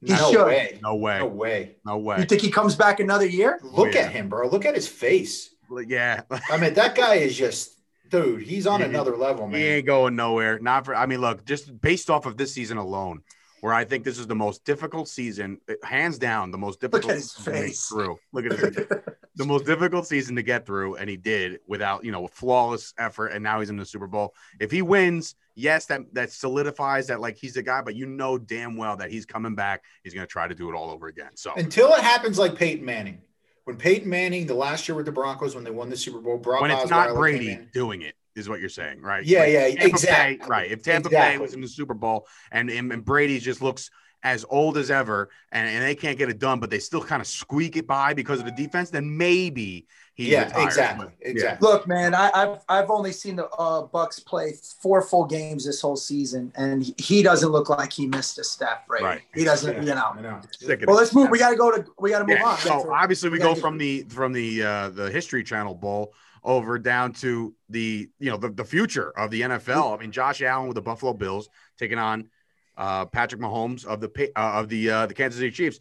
He 0.00 0.12
no 0.12 0.30
should. 0.32 0.46
way. 0.46 0.78
No 0.82 0.94
way. 0.96 1.18
No 1.18 1.26
way. 1.26 1.76
No 1.84 1.98
way. 1.98 2.18
You 2.18 2.24
think 2.24 2.40
he 2.40 2.50
comes 2.50 2.74
back 2.74 3.00
another 3.00 3.26
year? 3.26 3.60
Look 3.62 3.94
yeah. 3.94 4.02
at 4.02 4.12
him, 4.12 4.28
bro. 4.28 4.48
Look 4.48 4.64
at 4.64 4.74
his 4.74 4.88
face. 4.88 5.50
Yeah. 5.86 6.22
I 6.50 6.56
mean, 6.56 6.74
that 6.74 6.94
guy 6.96 7.16
is 7.16 7.36
just 7.36 7.80
dude, 8.10 8.42
he's 8.42 8.66
on 8.66 8.80
He- 8.80 8.86
another 8.86 9.16
level, 9.16 9.46
man. 9.46 9.60
He 9.60 9.66
ain't 9.66 9.86
going 9.86 10.16
nowhere. 10.16 10.58
Not 10.58 10.84
for. 10.84 10.94
I 10.94 11.06
mean, 11.06 11.20
look, 11.20 11.44
just 11.44 11.80
based 11.80 12.10
off 12.10 12.26
of 12.26 12.36
this 12.36 12.52
season 12.52 12.76
alone, 12.76 13.22
where 13.60 13.72
I 13.72 13.84
think 13.84 14.04
this 14.04 14.18
is 14.18 14.26
the 14.26 14.34
most 14.34 14.64
difficult 14.64 15.08
season, 15.08 15.58
eh, 15.68 15.74
hands 15.82 16.18
down, 16.18 16.50
the 16.50 16.58
most 16.58 16.80
difficult 16.80 17.12
season 17.12 17.52
to 17.52 17.68
through. 17.70 18.18
Look 18.32 18.46
at 18.46 18.52
his 18.52 18.86
the 19.36 19.44
most 19.44 19.66
difficult 19.66 20.06
season 20.06 20.36
to 20.36 20.42
get 20.42 20.66
through, 20.66 20.96
and 20.96 21.08
he 21.08 21.16
did 21.16 21.60
without 21.66 22.04
you 22.04 22.12
know 22.12 22.24
a 22.24 22.28
flawless 22.28 22.94
effort, 22.98 23.28
and 23.28 23.42
now 23.42 23.60
he's 23.60 23.70
in 23.70 23.76
the 23.76 23.84
Super 23.84 24.06
Bowl. 24.06 24.34
If 24.58 24.70
he 24.70 24.82
wins, 24.82 25.34
yes, 25.54 25.86
that 25.86 26.02
that 26.14 26.32
solidifies 26.32 27.06
that 27.08 27.20
like 27.20 27.36
he's 27.36 27.54
the 27.54 27.62
guy, 27.62 27.82
but 27.82 27.94
you 27.94 28.06
know 28.06 28.38
damn 28.38 28.76
well 28.76 28.96
that 28.96 29.10
he's 29.10 29.26
coming 29.26 29.54
back. 29.54 29.84
He's 30.02 30.14
gonna 30.14 30.26
try 30.26 30.48
to 30.48 30.54
do 30.54 30.70
it 30.70 30.74
all 30.74 30.90
over 30.90 31.08
again. 31.08 31.36
So 31.36 31.52
Until 31.54 31.92
it 31.92 32.00
happens 32.00 32.38
like 32.38 32.54
Peyton 32.54 32.84
Manning. 32.84 33.20
When 33.64 33.76
Peyton 33.76 34.08
Manning, 34.08 34.46
the 34.46 34.54
last 34.54 34.88
year 34.88 34.96
with 34.96 35.06
the 35.06 35.12
Broncos, 35.12 35.54
when 35.54 35.64
they 35.64 35.70
won 35.70 35.90
the 35.90 35.96
Super 35.96 36.18
Bowl, 36.18 36.38
Brock 36.38 36.62
when 36.62 36.70
it's 36.70 36.84
Osweiler 36.84 36.90
not 36.90 37.14
Brady 37.14 37.58
doing 37.72 38.02
it, 38.02 38.14
is 38.36 38.48
what 38.48 38.60
you're 38.60 38.68
saying, 38.68 39.00
right? 39.00 39.24
Yeah, 39.24 39.44
yeah, 39.46 39.64
Tampa 39.66 39.80
Bay- 39.80 39.88
exactly. 39.88 40.48
right. 40.48 40.70
If 40.70 40.82
Tampa 40.82 41.10
Bay 41.10 41.38
was 41.38 41.54
in 41.54 41.60
the 41.60 41.68
Super 41.68 41.94
Bowl 41.94 42.26
and, 42.50 42.70
and, 42.70 42.92
and 42.92 43.04
Brady 43.04 43.38
just 43.38 43.62
looks 43.62 43.90
as 44.22 44.44
old 44.50 44.76
as 44.76 44.90
ever 44.90 45.30
and, 45.50 45.66
and 45.66 45.82
they 45.82 45.94
can't 45.94 46.18
get 46.18 46.28
it 46.28 46.38
done, 46.38 46.60
but 46.60 46.68
they 46.68 46.78
still 46.78 47.02
kind 47.02 47.22
of 47.22 47.26
squeak 47.26 47.76
it 47.76 47.86
by 47.86 48.12
because 48.12 48.38
of 48.38 48.44
the 48.44 48.52
defense, 48.52 48.90
then 48.90 49.16
maybe 49.16 49.86
he 50.12 50.30
Yeah, 50.30 50.44
retires. 50.44 50.66
exactly. 50.66 51.06
But, 51.06 51.14
yeah. 51.22 51.30
Exactly. 51.30 51.68
Look, 51.68 51.88
man, 51.88 52.14
I, 52.14 52.30
I've 52.34 52.58
I've 52.68 52.90
only 52.90 53.12
seen 53.12 53.36
the 53.36 53.48
uh, 53.48 53.82
Bucks 53.82 54.20
play 54.20 54.52
four 54.82 55.00
full 55.00 55.24
games 55.24 55.64
this 55.64 55.80
whole 55.80 55.96
season, 55.96 56.52
and 56.54 56.82
he- 56.82 56.94
he 56.98 57.22
doesn't 57.22 57.48
look 57.50 57.70
like 57.70 57.90
he 57.94 58.06
missed 58.06 58.38
a 58.38 58.44
step. 58.44 58.84
Right? 58.90 59.02
Right. 59.02 59.22
He 59.34 59.44
doesn't. 59.44 59.82
You 59.86 59.94
know. 59.94 60.12
I 60.14 60.20
know. 60.20 60.40
Well, 60.86 60.96
let's 60.96 61.14
move. 61.14 61.30
We 61.30 61.38
got 61.38 61.50
to 61.50 61.56
go 61.56 61.70
to. 61.74 61.86
We 61.98 62.10
got 62.10 62.18
to 62.18 62.26
move 62.26 62.36
Yeah, 62.38 62.44
on. 62.44 62.58
so 62.58 62.92
obviously 62.92 63.30
we 63.30 63.38
we 63.38 63.42
go 63.42 63.54
from 63.54 63.78
the 63.78 64.02
from 64.10 64.34
the 64.34 64.62
uh 64.62 64.88
the 64.90 65.10
History 65.10 65.42
Channel 65.42 65.74
Bowl 65.74 66.12
over 66.42 66.78
down 66.78 67.12
to 67.12 67.54
the 67.68 68.08
you 68.18 68.30
know 68.30 68.36
the, 68.36 68.50
the 68.50 68.64
future 68.64 69.10
of 69.16 69.30
the 69.30 69.42
NFL. 69.42 69.96
I 69.96 70.00
mean, 70.00 70.12
Josh 70.12 70.42
Allen 70.42 70.68
with 70.68 70.74
the 70.74 70.82
Buffalo 70.82 71.12
Bills 71.12 71.48
taking 71.78 71.98
on 71.98 72.28
uh 72.76 73.06
Patrick 73.06 73.40
Mahomes 73.40 73.84
of 73.84 74.00
the 74.00 74.30
uh, 74.36 74.60
of 74.60 74.68
the 74.68 74.90
uh 74.90 75.06
the 75.06 75.14
Kansas 75.14 75.38
City 75.38 75.50
Chiefs. 75.50 75.80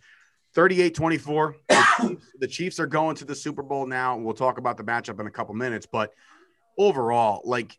38-24. 0.55 1.53
The 1.67 1.75
Chiefs, 2.07 2.25
the 2.39 2.47
Chiefs 2.47 2.79
are 2.79 2.87
going 2.87 3.15
to 3.17 3.25
the 3.25 3.35
Super 3.35 3.61
Bowl 3.61 3.85
now. 3.85 4.17
We'll 4.17 4.33
talk 4.33 4.57
about 4.57 4.77
the 4.77 4.83
matchup 4.83 5.19
in 5.19 5.27
a 5.27 5.31
couple 5.31 5.53
minutes, 5.53 5.85
but 5.85 6.11
overall, 6.75 7.41
like 7.45 7.77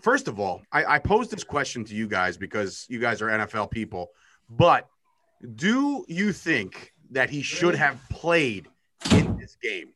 first 0.00 0.28
of 0.28 0.38
all, 0.38 0.62
I, 0.70 0.84
I 0.84 0.98
posed 1.00 1.30
this 1.30 1.42
question 1.42 1.84
to 1.86 1.94
you 1.94 2.06
guys 2.06 2.36
because 2.36 2.86
you 2.88 3.00
guys 3.00 3.20
are 3.20 3.26
NFL 3.26 3.70
people, 3.70 4.10
but 4.48 4.88
do 5.56 6.04
you 6.08 6.32
think 6.32 6.92
that 7.10 7.30
he 7.30 7.42
should 7.42 7.74
have 7.74 8.00
played 8.10 8.68
in 9.10 9.36
this 9.36 9.56
game? 9.62 9.88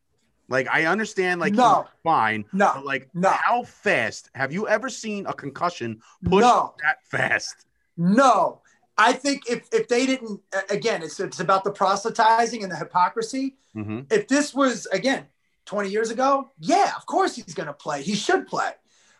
Like, 0.48 0.66
I 0.68 0.87
understand, 0.87 1.40
like, 1.40 1.52
No. 1.52 1.82
he's 1.82 1.90
fine, 2.02 2.44
no, 2.52 2.72
but 2.74 2.84
like, 2.87 3.08
No. 3.14 3.28
how 3.30 3.64
fast 3.64 4.30
have 4.34 4.52
you 4.52 4.66
ever 4.66 4.88
seen 4.88 5.26
a 5.26 5.32
concussion 5.34 6.00
push 6.24 6.40
No. 6.42 6.74
that 6.82 7.04
fast? 7.04 7.66
no. 7.96 8.61
I 9.00 9.12
think 9.12 9.48
if 9.48 9.68
if 9.72 9.87
they 9.87 10.06
didn't, 10.06 10.40
again, 10.70 11.04
it's 11.04 11.20
it's 11.20 11.38
about 11.38 11.62
the 11.62 11.70
proselytizing 11.70 12.64
and 12.64 12.72
the 12.72 12.74
hypocrisy. 12.74 13.56
Mm-hmm. 13.76 14.00
If 14.11 14.26
this 14.26 14.52
was 14.52 14.87
again 14.87 15.28
20 15.66 15.88
years 15.88 16.11
ago, 16.11 16.50
yeah, 16.58 16.90
of 16.96 17.06
course 17.06 17.37
he's 17.37 17.54
going 17.54 17.68
to 17.68 17.72
play. 17.72 18.02
He 18.02 18.16
should 18.16 18.48
play. 18.48 18.72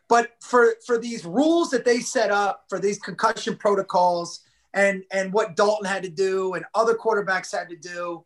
But 0.09 0.33
for 0.41 0.75
for 0.85 0.99
these 0.99 1.25
rules 1.25 1.71
that 1.71 1.85
they 1.85 2.01
set 2.01 2.33
up 2.33 2.65
for 2.69 2.81
these 2.81 2.99
concussion 2.99 3.57
protocols 3.57 4.41
and 4.75 5.05
and 5.13 5.33
what 5.33 5.55
Dalton 5.55 5.87
had 5.87 6.03
to 6.03 6.09
do 6.11 6.55
and 6.55 6.65
other 6.75 6.95
quarterbacks 6.97 7.53
had 7.57 7.69
to 7.69 7.77
do, 7.77 8.25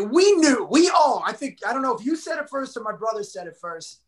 we 0.00 0.32
knew, 0.32 0.66
we 0.70 0.88
all, 0.90 1.22
I 1.26 1.32
think, 1.32 1.58
I 1.66 1.72
don't 1.72 1.82
know 1.82 1.96
if 1.96 2.04
you 2.04 2.16
said 2.16 2.38
it 2.38 2.48
first 2.50 2.76
or 2.76 2.82
my 2.82 2.92
brother 2.92 3.22
said 3.22 3.46
it 3.46 3.56
first. 3.60 4.02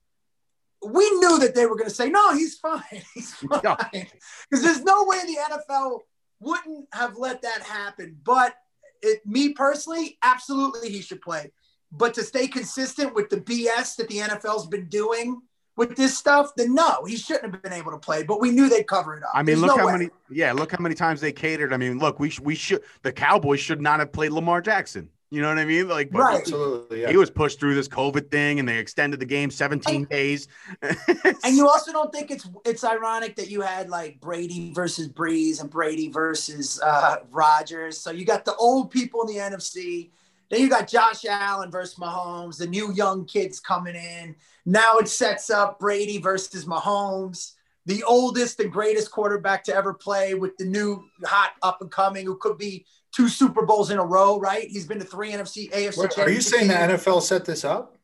We 0.84 1.08
knew 1.10 1.38
that 1.38 1.54
they 1.54 1.66
were 1.66 1.76
going 1.76 1.88
to 1.88 1.94
say, 1.94 2.08
no, 2.08 2.34
he's 2.34 2.56
fine. 2.56 2.82
He's 3.14 3.32
fine. 3.34 3.62
Because 3.92 4.64
there's 4.64 4.82
no 4.82 5.04
way 5.06 5.18
the 5.24 5.36
NFL 5.52 6.00
wouldn't 6.40 6.88
have 6.92 7.16
let 7.16 7.42
that 7.42 7.62
happen. 7.62 8.18
But 8.24 8.54
it, 9.00 9.24
me 9.24 9.50
personally, 9.50 10.18
absolutely 10.22 10.90
he 10.90 11.00
should 11.00 11.20
play. 11.20 11.52
But 11.92 12.14
to 12.14 12.24
stay 12.24 12.48
consistent 12.48 13.14
with 13.14 13.28
the 13.30 13.36
BS 13.36 13.96
that 13.96 14.08
the 14.08 14.18
NFL's 14.18 14.66
been 14.66 14.88
doing 14.88 15.42
with 15.76 15.96
this 15.96 16.16
stuff, 16.16 16.52
then 16.56 16.74
no, 16.74 17.04
he 17.04 17.16
shouldn't 17.16 17.52
have 17.52 17.62
been 17.62 17.72
able 17.72 17.92
to 17.92 17.98
play. 17.98 18.22
But 18.22 18.40
we 18.40 18.50
knew 18.50 18.68
they'd 18.68 18.86
cover 18.86 19.16
it 19.16 19.22
up. 19.22 19.30
I 19.34 19.38
mean, 19.38 19.46
There's 19.46 19.60
look 19.60 19.76
no 19.76 19.78
how 19.78 19.86
way. 19.86 19.92
many. 19.92 20.10
Yeah, 20.30 20.52
look 20.52 20.72
how 20.72 20.78
many 20.78 20.94
times 20.94 21.20
they 21.20 21.32
catered. 21.32 21.72
I 21.72 21.76
mean, 21.76 21.98
look, 21.98 22.18
we 22.18 22.30
sh- 22.30 22.40
we 22.40 22.54
should 22.54 22.82
the 23.02 23.12
Cowboys 23.12 23.60
should 23.60 23.80
not 23.80 24.00
have 24.00 24.12
played 24.12 24.32
Lamar 24.32 24.60
Jackson. 24.60 25.08
You 25.32 25.40
know 25.40 25.48
what 25.48 25.56
I 25.56 25.64
mean? 25.64 25.88
Like, 25.88 26.10
right. 26.12 26.40
Absolutely. 26.40 27.00
Yeah. 27.00 27.08
He 27.08 27.16
was 27.16 27.30
pushed 27.30 27.58
through 27.58 27.74
this 27.74 27.88
COVID 27.88 28.30
thing, 28.30 28.58
and 28.58 28.68
they 28.68 28.76
extended 28.76 29.18
the 29.18 29.24
game 29.24 29.50
17 29.50 29.94
and, 29.94 30.08
days. 30.10 30.46
and 30.82 31.56
you 31.56 31.66
also 31.66 31.90
don't 31.90 32.12
think 32.12 32.30
it's 32.30 32.46
it's 32.66 32.84
ironic 32.84 33.36
that 33.36 33.48
you 33.48 33.62
had 33.62 33.88
like 33.88 34.20
Brady 34.20 34.74
versus 34.74 35.08
Brees 35.08 35.62
and 35.62 35.70
Brady 35.70 36.10
versus 36.10 36.78
uh, 36.84 37.16
Rodgers. 37.30 37.96
So 37.96 38.10
you 38.10 38.26
got 38.26 38.44
the 38.44 38.54
old 38.56 38.90
people 38.90 39.22
in 39.22 39.28
the 39.28 39.40
NFC. 39.40 40.10
Then 40.50 40.60
you 40.60 40.68
got 40.68 40.86
Josh 40.86 41.24
Allen 41.24 41.70
versus 41.70 41.98
Mahomes, 41.98 42.58
the 42.58 42.66
new 42.66 42.92
young 42.92 43.24
kids 43.24 43.58
coming 43.58 43.96
in. 43.96 44.36
Now 44.66 44.98
it 44.98 45.08
sets 45.08 45.48
up 45.48 45.78
Brady 45.78 46.18
versus 46.18 46.66
Mahomes, 46.66 47.54
the 47.86 48.02
oldest 48.02 48.60
and 48.60 48.70
greatest 48.70 49.10
quarterback 49.10 49.64
to 49.64 49.74
ever 49.74 49.94
play 49.94 50.34
with 50.34 50.58
the 50.58 50.66
new 50.66 51.02
hot 51.24 51.52
up 51.62 51.80
and 51.80 51.90
coming 51.90 52.26
who 52.26 52.36
could 52.36 52.58
be 52.58 52.84
two 53.12 53.28
Super 53.28 53.64
Bowls 53.64 53.90
in 53.90 53.98
a 53.98 54.04
row, 54.04 54.38
right? 54.38 54.68
He's 54.68 54.86
been 54.86 54.98
to 54.98 55.04
three 55.04 55.32
NFC, 55.32 55.70
AFC. 55.70 55.98
Wait, 55.98 56.18
are 56.18 56.30
you 56.30 56.40
saying 56.40 56.68
the 56.68 56.74
NFL 56.74 57.22
set 57.22 57.44
this 57.44 57.64
up? 57.64 57.98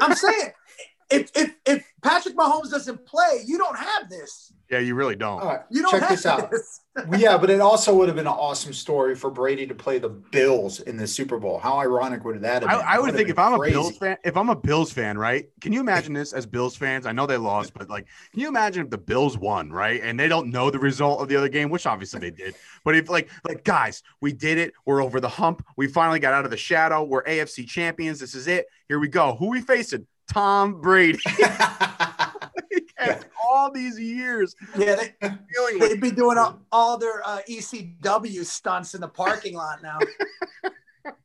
I'm 0.00 0.14
saying 0.14 0.52
if 1.10 1.30
if 1.34 1.54
if 1.64 1.92
Patrick 2.02 2.36
Mahomes 2.36 2.70
doesn't 2.70 3.04
play, 3.06 3.42
you 3.46 3.58
don't 3.58 3.78
have 3.78 4.08
this. 4.08 4.52
Yeah, 4.70 4.80
you 4.80 4.96
really 4.96 5.14
don't. 5.14 5.40
All 5.40 5.48
right, 5.48 5.60
you 5.70 5.82
don't 5.82 5.92
check 5.92 6.08
this 6.08 6.26
out. 6.26 6.50
This. 6.50 6.80
yeah, 7.18 7.38
but 7.38 7.50
it 7.50 7.60
also 7.60 7.94
would 7.94 8.08
have 8.08 8.16
been 8.16 8.26
an 8.26 8.32
awesome 8.32 8.72
story 8.72 9.14
for 9.14 9.30
Brady 9.30 9.66
to 9.66 9.74
play 9.74 9.98
the 9.98 10.08
Bills 10.08 10.80
in 10.80 10.96
the 10.96 11.06
Super 11.06 11.38
Bowl. 11.38 11.58
How 11.58 11.78
ironic 11.78 12.24
would 12.24 12.40
that 12.40 12.62
have 12.62 12.70
been? 12.70 12.88
I, 12.88 12.94
I 12.94 12.98
would 12.98 13.14
think 13.14 13.28
if 13.28 13.38
I'm 13.38 13.56
crazy. 13.58 13.74
a 13.74 13.78
Bills 13.78 13.98
fan, 13.98 14.16
if 14.24 14.36
I'm 14.36 14.48
a 14.48 14.56
Bills 14.56 14.92
fan, 14.92 15.16
right? 15.16 15.48
Can 15.60 15.72
you 15.72 15.80
imagine 15.80 16.12
this 16.12 16.32
as 16.32 16.46
Bills 16.46 16.74
fans? 16.74 17.06
I 17.06 17.12
know 17.12 17.26
they 17.26 17.36
lost, 17.36 17.74
but 17.74 17.88
like, 17.88 18.06
can 18.32 18.40
you 18.40 18.48
imagine 18.48 18.84
if 18.84 18.90
the 18.90 18.98
Bills 18.98 19.38
won, 19.38 19.70
right? 19.70 20.00
And 20.02 20.18
they 20.18 20.26
don't 20.26 20.50
know 20.50 20.70
the 20.70 20.80
result 20.80 21.20
of 21.20 21.28
the 21.28 21.36
other 21.36 21.48
game, 21.48 21.70
which 21.70 21.86
obviously 21.86 22.18
they 22.18 22.32
did. 22.32 22.56
But 22.84 22.96
if 22.96 23.08
like, 23.08 23.30
like 23.46 23.62
guys, 23.62 24.02
we 24.20 24.32
did 24.32 24.58
it. 24.58 24.72
We're 24.84 25.02
over 25.02 25.20
the 25.20 25.28
hump. 25.28 25.64
We 25.76 25.86
finally 25.86 26.18
got 26.18 26.34
out 26.34 26.44
of 26.44 26.50
the 26.50 26.56
shadow. 26.56 27.04
We're 27.04 27.22
AFC 27.24 27.68
champions. 27.68 28.18
This 28.18 28.34
is 28.34 28.48
it. 28.48 28.66
Here 28.88 28.98
we 28.98 29.08
go. 29.08 29.36
Who 29.36 29.50
we 29.50 29.60
facing? 29.60 30.06
Tom 30.32 30.80
Brady. 30.80 31.18
all 33.44 33.70
these 33.70 33.98
years. 33.98 34.54
Yeah, 34.76 34.96
they, 34.96 35.78
they'd 35.78 36.00
be 36.00 36.10
doing 36.10 36.38
all, 36.38 36.60
all 36.72 36.98
their 36.98 37.26
uh, 37.26 37.40
ECW 37.48 38.44
stunts 38.44 38.94
in 38.94 39.00
the 39.00 39.08
parking 39.08 39.54
lot 39.54 39.82
now. 39.82 39.98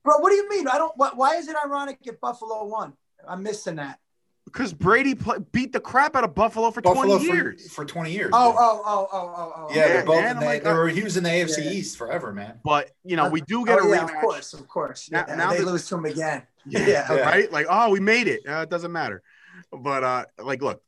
Bro, 0.04 0.20
what 0.20 0.30
do 0.30 0.36
you 0.36 0.50
mean? 0.50 0.68
I 0.68 0.78
don't. 0.78 0.94
why 0.96 1.36
is 1.36 1.48
it 1.48 1.56
ironic 1.64 2.00
if 2.04 2.20
Buffalo 2.20 2.66
won? 2.66 2.94
I'm 3.28 3.44
missing 3.44 3.76
that. 3.76 4.00
Because 4.46 4.74
Brady 4.74 5.16
play, 5.16 5.38
beat 5.52 5.72
the 5.72 5.80
crap 5.80 6.16
out 6.16 6.24
of 6.24 6.34
Buffalo 6.36 6.72
for 6.72 6.82
Buffalo 6.82 7.18
20 7.18 7.26
years. 7.26 7.68
For, 7.70 7.84
for 7.84 7.86
20 7.86 8.12
years. 8.12 8.32
Oh, 8.34 8.56
oh, 8.58 8.82
oh, 8.84 9.10
oh, 9.12 9.34
oh, 9.36 9.54
oh. 9.56 9.68
Yeah, 9.74 9.88
they're 9.88 10.06
both 10.06 10.22
man, 10.22 10.32
in 10.32 10.40
the, 10.40 10.46
like, 10.46 10.64
they 10.64 10.74
were, 10.74 10.90
he 10.90 11.04
was 11.04 11.16
in 11.16 11.24
the 11.24 11.30
AFC 11.30 11.64
yeah. 11.64 11.72
East 11.72 11.98
forever, 11.98 12.34
man. 12.34 12.60
But, 12.64 12.92
you 13.04 13.16
know, 13.16 13.30
we 13.30 13.42
do 13.42 13.66
get 13.66 13.80
oh, 13.80 13.88
a 13.88 13.90
yeah, 13.90 14.04
rematch. 14.04 14.16
Of 14.16 14.22
course, 14.22 14.54
of 14.54 14.68
course. 14.68 15.12
Now, 15.12 15.26
yeah, 15.28 15.36
now 15.36 15.54
they 15.54 15.62
lose 15.62 15.88
to 15.90 15.96
him 15.96 16.06
again. 16.06 16.44
Yeah, 16.68 16.86
yeah, 16.86 17.16
right? 17.16 17.52
Like, 17.52 17.66
oh, 17.68 17.90
we 17.90 18.00
made 18.00 18.28
it. 18.28 18.42
Uh, 18.48 18.58
it 18.58 18.70
doesn't 18.70 18.92
matter. 18.92 19.24
But, 19.72 20.04
uh, 20.04 20.26
like, 20.38 20.62
look, 20.62 20.84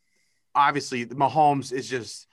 obviously, 0.53 1.07
Mahomes 1.07 1.73
is 1.73 1.89
just 1.89 2.27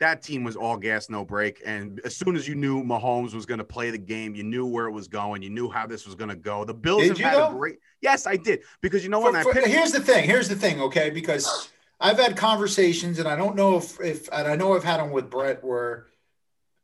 that 0.00 0.22
team 0.22 0.44
was 0.44 0.56
all 0.56 0.76
gas, 0.76 1.10
no 1.10 1.24
brake. 1.24 1.60
And 1.64 2.00
as 2.04 2.16
soon 2.16 2.36
as 2.36 2.46
you 2.46 2.54
knew 2.54 2.82
Mahomes 2.84 3.34
was 3.34 3.46
going 3.46 3.58
to 3.58 3.64
play 3.64 3.90
the 3.90 3.98
game, 3.98 4.34
you 4.34 4.44
knew 4.44 4.66
where 4.66 4.86
it 4.86 4.92
was 4.92 5.08
going. 5.08 5.42
You 5.42 5.50
knew 5.50 5.68
how 5.68 5.86
this 5.86 6.06
was 6.06 6.14
going 6.14 6.30
to 6.30 6.36
go. 6.36 6.64
The 6.64 6.74
Bills 6.74 7.02
did 7.02 7.18
have 7.18 7.32
had 7.32 7.50
a 7.50 7.54
great. 7.54 7.78
Yes, 8.00 8.26
I 8.26 8.36
did 8.36 8.60
because 8.80 9.02
you 9.02 9.10
know 9.10 9.20
what? 9.20 9.42
For, 9.42 9.52
for, 9.52 9.60
here's 9.68 9.92
the 9.92 10.00
thing. 10.00 10.24
Here's 10.24 10.48
the 10.48 10.54
thing. 10.54 10.80
Okay, 10.80 11.10
because 11.10 11.70
I've 12.00 12.18
had 12.18 12.36
conversations, 12.36 13.18
and 13.18 13.26
I 13.26 13.36
don't 13.36 13.56
know 13.56 13.76
if 13.76 14.00
if 14.00 14.28
and 14.32 14.46
I 14.46 14.56
know 14.56 14.74
I've 14.74 14.84
had 14.84 14.98
them 15.00 15.10
with 15.10 15.30
Bret 15.30 15.64
where 15.64 16.06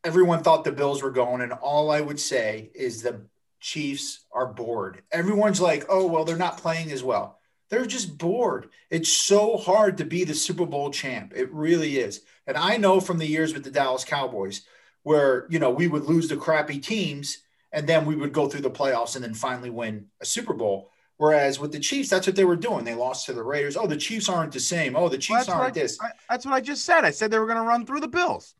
everyone 0.03 0.43
thought 0.43 0.65
the 0.65 0.73
Bills 0.73 1.03
were 1.03 1.11
going, 1.11 1.41
and 1.41 1.53
all 1.53 1.91
I 1.91 2.01
would 2.01 2.21
say 2.21 2.71
is 2.75 3.03
the 3.03 3.21
Chiefs 3.61 4.27
are 4.33 4.47
bored. 4.47 5.03
Everyone's 5.13 5.61
like, 5.61 5.87
oh 5.89 6.07
well, 6.07 6.25
they're 6.25 6.37
not 6.37 6.59
playing 6.59 6.91
as 6.91 7.03
well. 7.03 7.39
They're 7.71 7.87
just 7.87 8.19
bored. 8.19 8.69
It's 8.91 9.11
so 9.11 9.57
hard 9.57 9.99
to 9.99 10.05
be 10.05 10.25
the 10.25 10.35
Super 10.35 10.67
Bowl 10.67 10.91
champ. 10.91 11.33
It 11.35 11.53
really 11.53 11.99
is. 11.99 12.21
And 12.47 12.57
I 12.57 12.77
know 12.77 13.01
from 13.01 13.19
the 13.19 13.27
years 13.27 13.55
with 13.55 13.65
the 13.65 13.71
Dallas 13.71 14.05
Cowboys 14.05 14.63
where, 15.03 15.47
you 15.51 15.59
know, 15.59 15.71
we 15.71 15.89
would 15.89 16.05
lose 16.05 16.29
the 16.29 16.37
crappy 16.37 16.79
teams 16.79 17.39
and 17.73 17.87
then 17.87 18.07
we 18.07 18.15
would 18.15 18.33
go 18.33 18.49
through 18.49 18.61
the 18.61 18.71
playoffs 18.71 19.17
and 19.17 19.25
then 19.25 19.35
finally 19.35 19.71
win 19.71 20.07
a 20.21 20.25
Super 20.25 20.55
Bowl. 20.55 20.91
Whereas 21.25 21.59
with 21.59 21.73
the 21.73 21.81
Chiefs, 21.81 22.11
that's 22.11 22.27
what 22.27 22.37
they 22.37 22.45
were 22.45 22.55
doing. 22.55 22.85
They 22.85 22.93
lost 22.93 23.25
to 23.27 23.33
the 23.33 23.43
Raiders. 23.43 23.79
Oh, 23.79 23.87
the 23.87 23.97
Chiefs 23.97 24.29
aren't 24.29 24.53
the 24.53 24.61
same. 24.61 24.95
Oh, 24.95 25.09
the 25.09 25.17
Chiefs 25.17 25.49
well, 25.49 25.57
aren't 25.57 25.75
I, 25.75 25.81
this. 25.81 25.99
I, 25.99 26.11
that's 26.29 26.45
what 26.45 26.53
I 26.53 26.61
just 26.61 26.85
said. 26.85 27.03
I 27.03 27.11
said 27.13 27.31
they 27.31 27.39
were 27.39 27.47
going 27.47 27.57
to 27.57 27.65
run 27.65 27.87
through 27.87 28.01
the 28.01 28.09
Bills. 28.09 28.55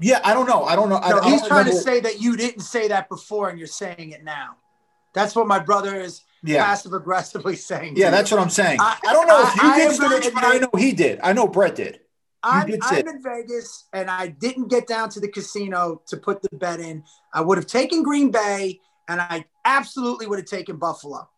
Yeah, 0.00 0.20
I 0.22 0.32
don't 0.32 0.46
know. 0.46 0.62
I 0.62 0.76
don't 0.76 0.90
know. 0.90 1.00
No, 1.00 1.18
I, 1.18 1.28
he's 1.28 1.42
I 1.42 1.48
trying 1.48 1.58
remember. 1.66 1.72
to 1.72 1.84
say 1.84 1.98
that 1.98 2.20
you 2.20 2.36
didn't 2.36 2.60
say 2.60 2.86
that 2.86 3.08
before 3.08 3.48
and 3.48 3.58
you're 3.58 3.66
saying 3.66 4.12
it 4.12 4.22
now. 4.22 4.58
That's 5.12 5.34
what 5.34 5.48
my 5.48 5.58
brother 5.58 6.00
is 6.00 6.22
yeah. 6.44 6.64
passive 6.64 6.92
aggressively 6.92 7.56
saying. 7.56 7.94
Yeah, 7.96 8.12
that's 8.12 8.30
what 8.30 8.38
I'm 8.38 8.48
saying. 8.48 8.78
I, 8.80 8.96
I 9.04 9.12
don't 9.12 9.26
know 9.26 9.42
if 9.42 9.56
you 9.56 9.74
did, 9.74 9.96
Sturge, 9.96 10.34
but 10.34 10.44
I 10.44 10.58
know 10.58 10.70
he 10.78 10.92
did. 10.92 11.18
I 11.24 11.32
know 11.32 11.48
Bret 11.48 11.74
did. 11.74 11.98
I'm, 12.44 12.72
I'm 12.80 13.08
in 13.08 13.20
Vegas 13.20 13.86
and 13.92 14.08
I 14.08 14.28
didn't 14.28 14.68
get 14.68 14.86
down 14.86 15.10
to 15.10 15.18
the 15.18 15.26
casino 15.26 16.00
to 16.06 16.16
put 16.16 16.42
the 16.42 16.48
bet 16.52 16.78
in. 16.78 17.02
I 17.34 17.40
would 17.40 17.58
have 17.58 17.66
taken 17.66 18.04
Green 18.04 18.30
Bay 18.30 18.78
and 19.08 19.20
I 19.20 19.46
absolutely 19.64 20.28
would 20.28 20.38
have 20.38 20.46
taken 20.46 20.76
Buffalo. 20.76 21.28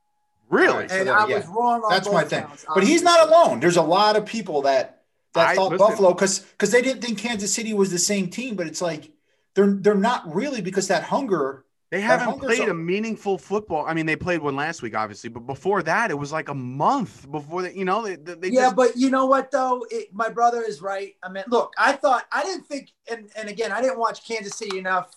Really? 0.51 0.83
And 0.91 1.07
so 1.07 1.13
I 1.13 1.27
yeah. 1.29 1.37
was 1.37 1.47
wrong. 1.47 1.83
That's 1.89 2.11
my 2.11 2.25
thing. 2.25 2.43
Counts, 2.43 2.67
but 2.75 2.85
he's 2.85 3.03
not 3.03 3.29
alone. 3.29 3.61
There's 3.61 3.77
a 3.77 3.83
lot 3.83 4.17
of 4.17 4.27
people 4.27 4.63
that 4.63 5.03
that 5.35 5.49
I, 5.49 5.55
thought 5.55 5.71
listen, 5.71 5.87
Buffalo 5.87 6.13
because 6.13 6.41
because 6.41 6.73
they 6.73 6.83
didn't 6.83 7.03
think 7.03 7.19
Kansas 7.19 7.55
City 7.55 7.73
was 7.73 7.91
the 7.91 7.99
same 7.99 8.29
team. 8.29 8.57
But 8.57 8.67
it's 8.67 8.83
like 8.83 9.11
they're 9.55 9.73
they're 9.73 9.95
not 9.95 10.35
really 10.35 10.61
because 10.61 10.89
that 10.89 11.05
hunger 11.05 11.65
they 11.91 12.01
haven't 12.01 12.39
played 12.39 12.69
a 12.69 12.75
meaningful 12.75 13.37
football. 13.37 13.85
I 13.85 13.95
mean, 13.95 14.07
they 14.07 14.15
played 14.15 14.41
one 14.41 14.55
last 14.55 14.81
week, 14.81 14.95
obviously, 14.95 15.29
but 15.29 15.41
before 15.41 15.83
that, 15.83 16.13
it 16.13 16.15
was 16.15 16.31
like 16.31 16.49
a 16.49 16.55
month 16.55 17.29
before 17.31 17.63
that. 17.63 17.75
You 17.75 17.85
know, 17.85 18.07
they, 18.07 18.15
they 18.15 18.49
yeah. 18.49 18.67
Just... 18.67 18.77
But 18.77 18.97
you 18.97 19.11
know 19.11 19.27
what, 19.27 19.51
though, 19.51 19.85
it, 19.91 20.15
my 20.15 20.29
brother 20.29 20.63
is 20.63 20.81
right. 20.81 21.17
I 21.21 21.29
mean, 21.29 21.43
look, 21.49 21.73
I 21.77 21.93
thought 21.93 22.27
I 22.31 22.45
didn't 22.45 22.67
think, 22.67 22.93
and 23.11 23.29
and 23.37 23.49
again, 23.49 23.73
I 23.73 23.83
didn't 23.83 23.99
watch 23.99 24.27
Kansas 24.27 24.55
City 24.55 24.79
enough, 24.79 25.11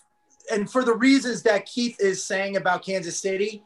and 0.50 0.68
for 0.68 0.84
the 0.84 0.94
reasons 0.94 1.42
that 1.44 1.64
Keith 1.64 2.00
is 2.00 2.24
saying 2.24 2.56
about 2.56 2.84
Kansas 2.84 3.16
City, 3.16 3.62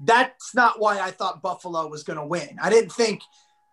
that's 0.00 0.54
not 0.54 0.80
why 0.80 1.00
I 1.00 1.10
thought 1.10 1.42
Buffalo 1.42 1.86
was 1.88 2.02
going 2.02 2.18
to 2.18 2.26
win. 2.26 2.58
I 2.62 2.70
didn't 2.70 2.92
think 2.92 3.22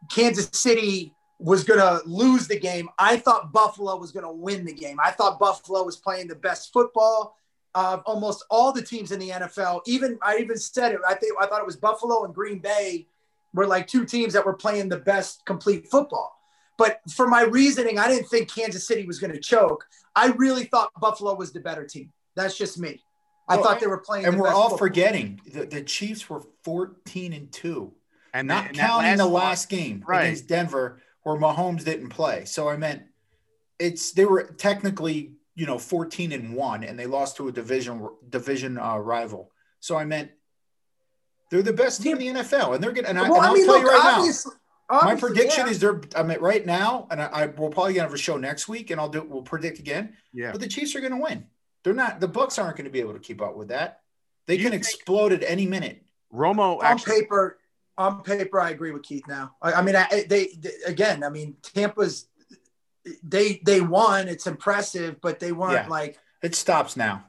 Kansas 0.10 0.50
City 0.54 1.14
was 1.40 1.64
going 1.64 1.80
to 1.80 2.02
lose 2.06 2.48
the 2.48 2.60
game. 2.60 2.88
I 2.98 3.18
thought 3.18 3.52
Buffalo 3.52 3.98
was 3.98 4.12
going 4.12 4.26
to 4.26 4.32
win 4.32 4.66
the 4.66 4.74
game. 4.74 4.98
I 5.04 5.12
thought 5.12 5.40
Buffalo 5.40 5.84
was 5.84 5.98
playing 5.98 6.28
the 6.28 6.36
best 6.36 6.72
football 6.72 7.36
of 7.76 8.02
almost 8.06 8.46
all 8.50 8.72
the 8.72 8.82
teams 8.82 9.12
in 9.12 9.20
the 9.20 9.30
NFL. 9.30 9.82
Even 9.86 10.18
I 10.22 10.38
even 10.38 10.58
said 10.58 10.94
it. 10.94 11.00
I 11.08 11.16
think 11.16 11.34
I 11.40 11.48
thought 11.48 11.60
it 11.60 11.66
was 11.66 11.76
Buffalo 11.76 12.24
and 12.24 12.34
Green 12.34 12.60
Bay 12.60 13.08
were 13.54 13.68
like 13.68 13.88
two 13.88 14.06
teams 14.06 14.34
that 14.34 14.46
were 14.46 14.54
playing 14.54 14.90
the 14.90 15.00
best 15.00 15.46
complete 15.46 15.88
football. 15.88 16.34
But 16.78 17.02
for 17.12 17.28
my 17.28 17.44
reasoning, 17.44 18.00
I 18.00 18.08
didn't 18.08 18.28
think 18.30 18.54
Kansas 18.54 18.88
City 18.88 19.06
was 19.06 19.20
going 19.20 19.34
to 19.34 19.40
choke. 19.40 19.86
I 20.16 20.28
really 20.28 20.66
thought 20.66 20.92
Buffalo 21.00 21.36
was 21.36 21.52
the 21.52 21.60
better 21.60 21.86
team. 21.86 22.12
That's 22.36 22.58
just 22.58 22.80
me. 22.80 23.04
I 23.48 23.56
well, 23.56 23.64
thought 23.64 23.80
they 23.80 23.88
were 23.88 24.00
playing. 24.00 24.26
And 24.26 24.40
we're 24.40 24.48
all 24.48 24.70
football. 24.70 24.78
forgetting 24.78 25.42
the, 25.52 25.66
the, 25.66 25.82
Chiefs 25.82 26.30
were 26.30 26.42
14 26.64 27.34
and 27.34 27.52
two, 27.52 27.94
and 28.34 28.48
not 28.48 28.68
and 28.68 28.78
counting 28.78 29.10
last 29.10 29.18
the 29.18 29.26
last 29.26 29.70
game 29.70 30.04
right. 30.08 30.24
against 30.24 30.48
Denver 30.48 31.02
where 31.24 31.38
Mahomes 31.38 31.84
didn't 31.84 32.10
play. 32.10 32.46
So 32.46 32.70
I 32.70 32.78
meant 32.78 33.04
it's 33.80 34.12
they 34.14 34.26
were 34.26 34.44
technically 34.44 35.34
you 35.56 35.66
know 35.66 35.78
14 35.78 36.32
and 36.32 36.56
1 36.56 36.84
and 36.84 36.98
they 36.98 37.06
lost 37.06 37.38
to 37.38 37.48
a 37.48 37.52
division 37.52 38.08
division 38.30 38.78
uh, 38.78 38.98
rival 38.98 39.52
so 39.80 39.98
i 39.98 40.06
meant 40.06 40.32
they're 41.50 41.62
the 41.62 41.74
best 41.74 42.02
team 42.02 42.18
in 42.18 42.36
the 42.36 42.42
nfl 42.42 42.74
and 42.74 42.84
they're 42.84 42.92
going 42.92 43.06
and, 43.06 43.20
I, 43.20 43.30
will 43.30 43.40
tell 43.40 43.54
look, 43.54 43.82
you 43.82 43.88
right 43.88 44.34
now 44.90 45.02
my 45.02 45.16
prediction 45.16 45.66
yeah. 45.66 45.72
is 45.72 45.80
they're 45.80 46.02
i 46.16 46.24
mean 46.24 46.40
right 46.40 46.66
now 46.66 47.08
and 47.12 47.22
i, 47.22 47.26
I 47.26 47.46
will 47.48 47.70
probably 47.70 47.94
gonna 47.94 48.08
have 48.08 48.14
a 48.14 48.18
show 48.18 48.38
next 48.38 48.68
week 48.68 48.90
and 48.90 49.00
i'll 49.00 49.10
do 49.10 49.24
we'll 49.24 49.42
predict 49.42 49.80
again 49.80 50.16
yeah 50.34 50.52
but 50.52 50.62
the 50.62 50.68
chiefs 50.68 50.96
are 50.96 51.00
going 51.00 51.14
to 51.14 51.22
win 51.22 51.46
they're 51.84 51.93
not 51.93 52.19
the 52.19 52.28
bucks 52.28 52.58
aren't 52.58 52.78
going 52.78 52.86
to 52.86 52.91
be 52.91 53.00
able 53.00 53.13
to 53.13 53.19
keep 53.19 53.41
up 53.41 53.56
with 53.56 53.69
that 53.69 54.02
they 54.48 54.58
can 54.58 54.74
explode 54.74 55.32
at 55.32 55.43
any 55.43 55.65
minute 55.65 56.04
romo 56.34 56.80
on 56.80 56.86
actually, 56.86 57.22
paper 57.22 57.58
on 57.98 58.24
paper, 58.24 58.60
I 58.60 58.72
agree 58.72 58.91
with 58.91 59.04
Keith. 59.04 59.28
Now, 59.28 59.56
I, 59.62 59.74
I 59.74 59.82
mean, 59.82 59.96
I, 59.96 60.26
they, 60.28 60.48
they 60.58 60.72
again. 60.88 61.24
I 61.24 61.30
mean, 61.30 61.58
Tampa's 61.62 62.28
they 63.22 63.62
they 63.63 63.82
won. 63.82 64.28
It's 64.28 64.48
impressive, 64.48 65.22
but 65.22 65.39
they 65.39 65.52
weren't 65.52 65.74
Yeah. 65.74 65.88
like 65.88 66.17
It 66.41 66.56
stops 66.56 66.98
now. 66.98 67.26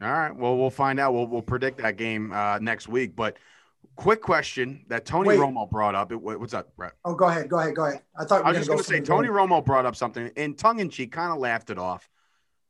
All 0.00 0.10
right. 0.10 0.34
Well, 0.34 0.56
we'll 0.56 0.70
find 0.70 0.98
out. 0.98 1.12
We'll 1.12 1.26
we'll 1.26 1.42
predict 1.42 1.78
that 1.82 1.96
game 1.96 2.32
uh, 2.32 2.58
next 2.58 2.88
week. 2.88 3.16
But 3.16 3.36
quick 3.96 4.22
question 4.22 4.84
that 4.88 5.04
Tony 5.04 5.28
Wait. 5.28 5.38
Romo 5.38 5.68
brought 5.68 5.94
up. 5.94 6.12
It, 6.12 6.16
what's 6.16 6.54
up, 6.54 6.74
Bret? 6.76 6.92
Oh, 7.04 7.14
go 7.14 7.26
ahead, 7.26 7.48
go 7.48 7.58
ahead, 7.58 7.74
go 7.74 7.84
ahead. 7.84 8.02
I 8.18 8.24
thought 8.24 8.44
we 8.44 8.46
I 8.46 8.52
was 8.52 8.58
just 8.58 8.68
going 8.68 8.78
to 8.78 8.84
say 8.84 9.00
Tony 9.00 9.28
game. 9.28 9.36
Romo 9.36 9.64
brought 9.64 9.84
up 9.84 9.96
something 9.96 10.28
in 10.36 10.54
tongue 10.54 10.78
in 10.80 10.88
cheek, 10.88 11.12
kind 11.12 11.32
of 11.32 11.38
laughed 11.38 11.70
it 11.70 11.78
off. 11.78 12.08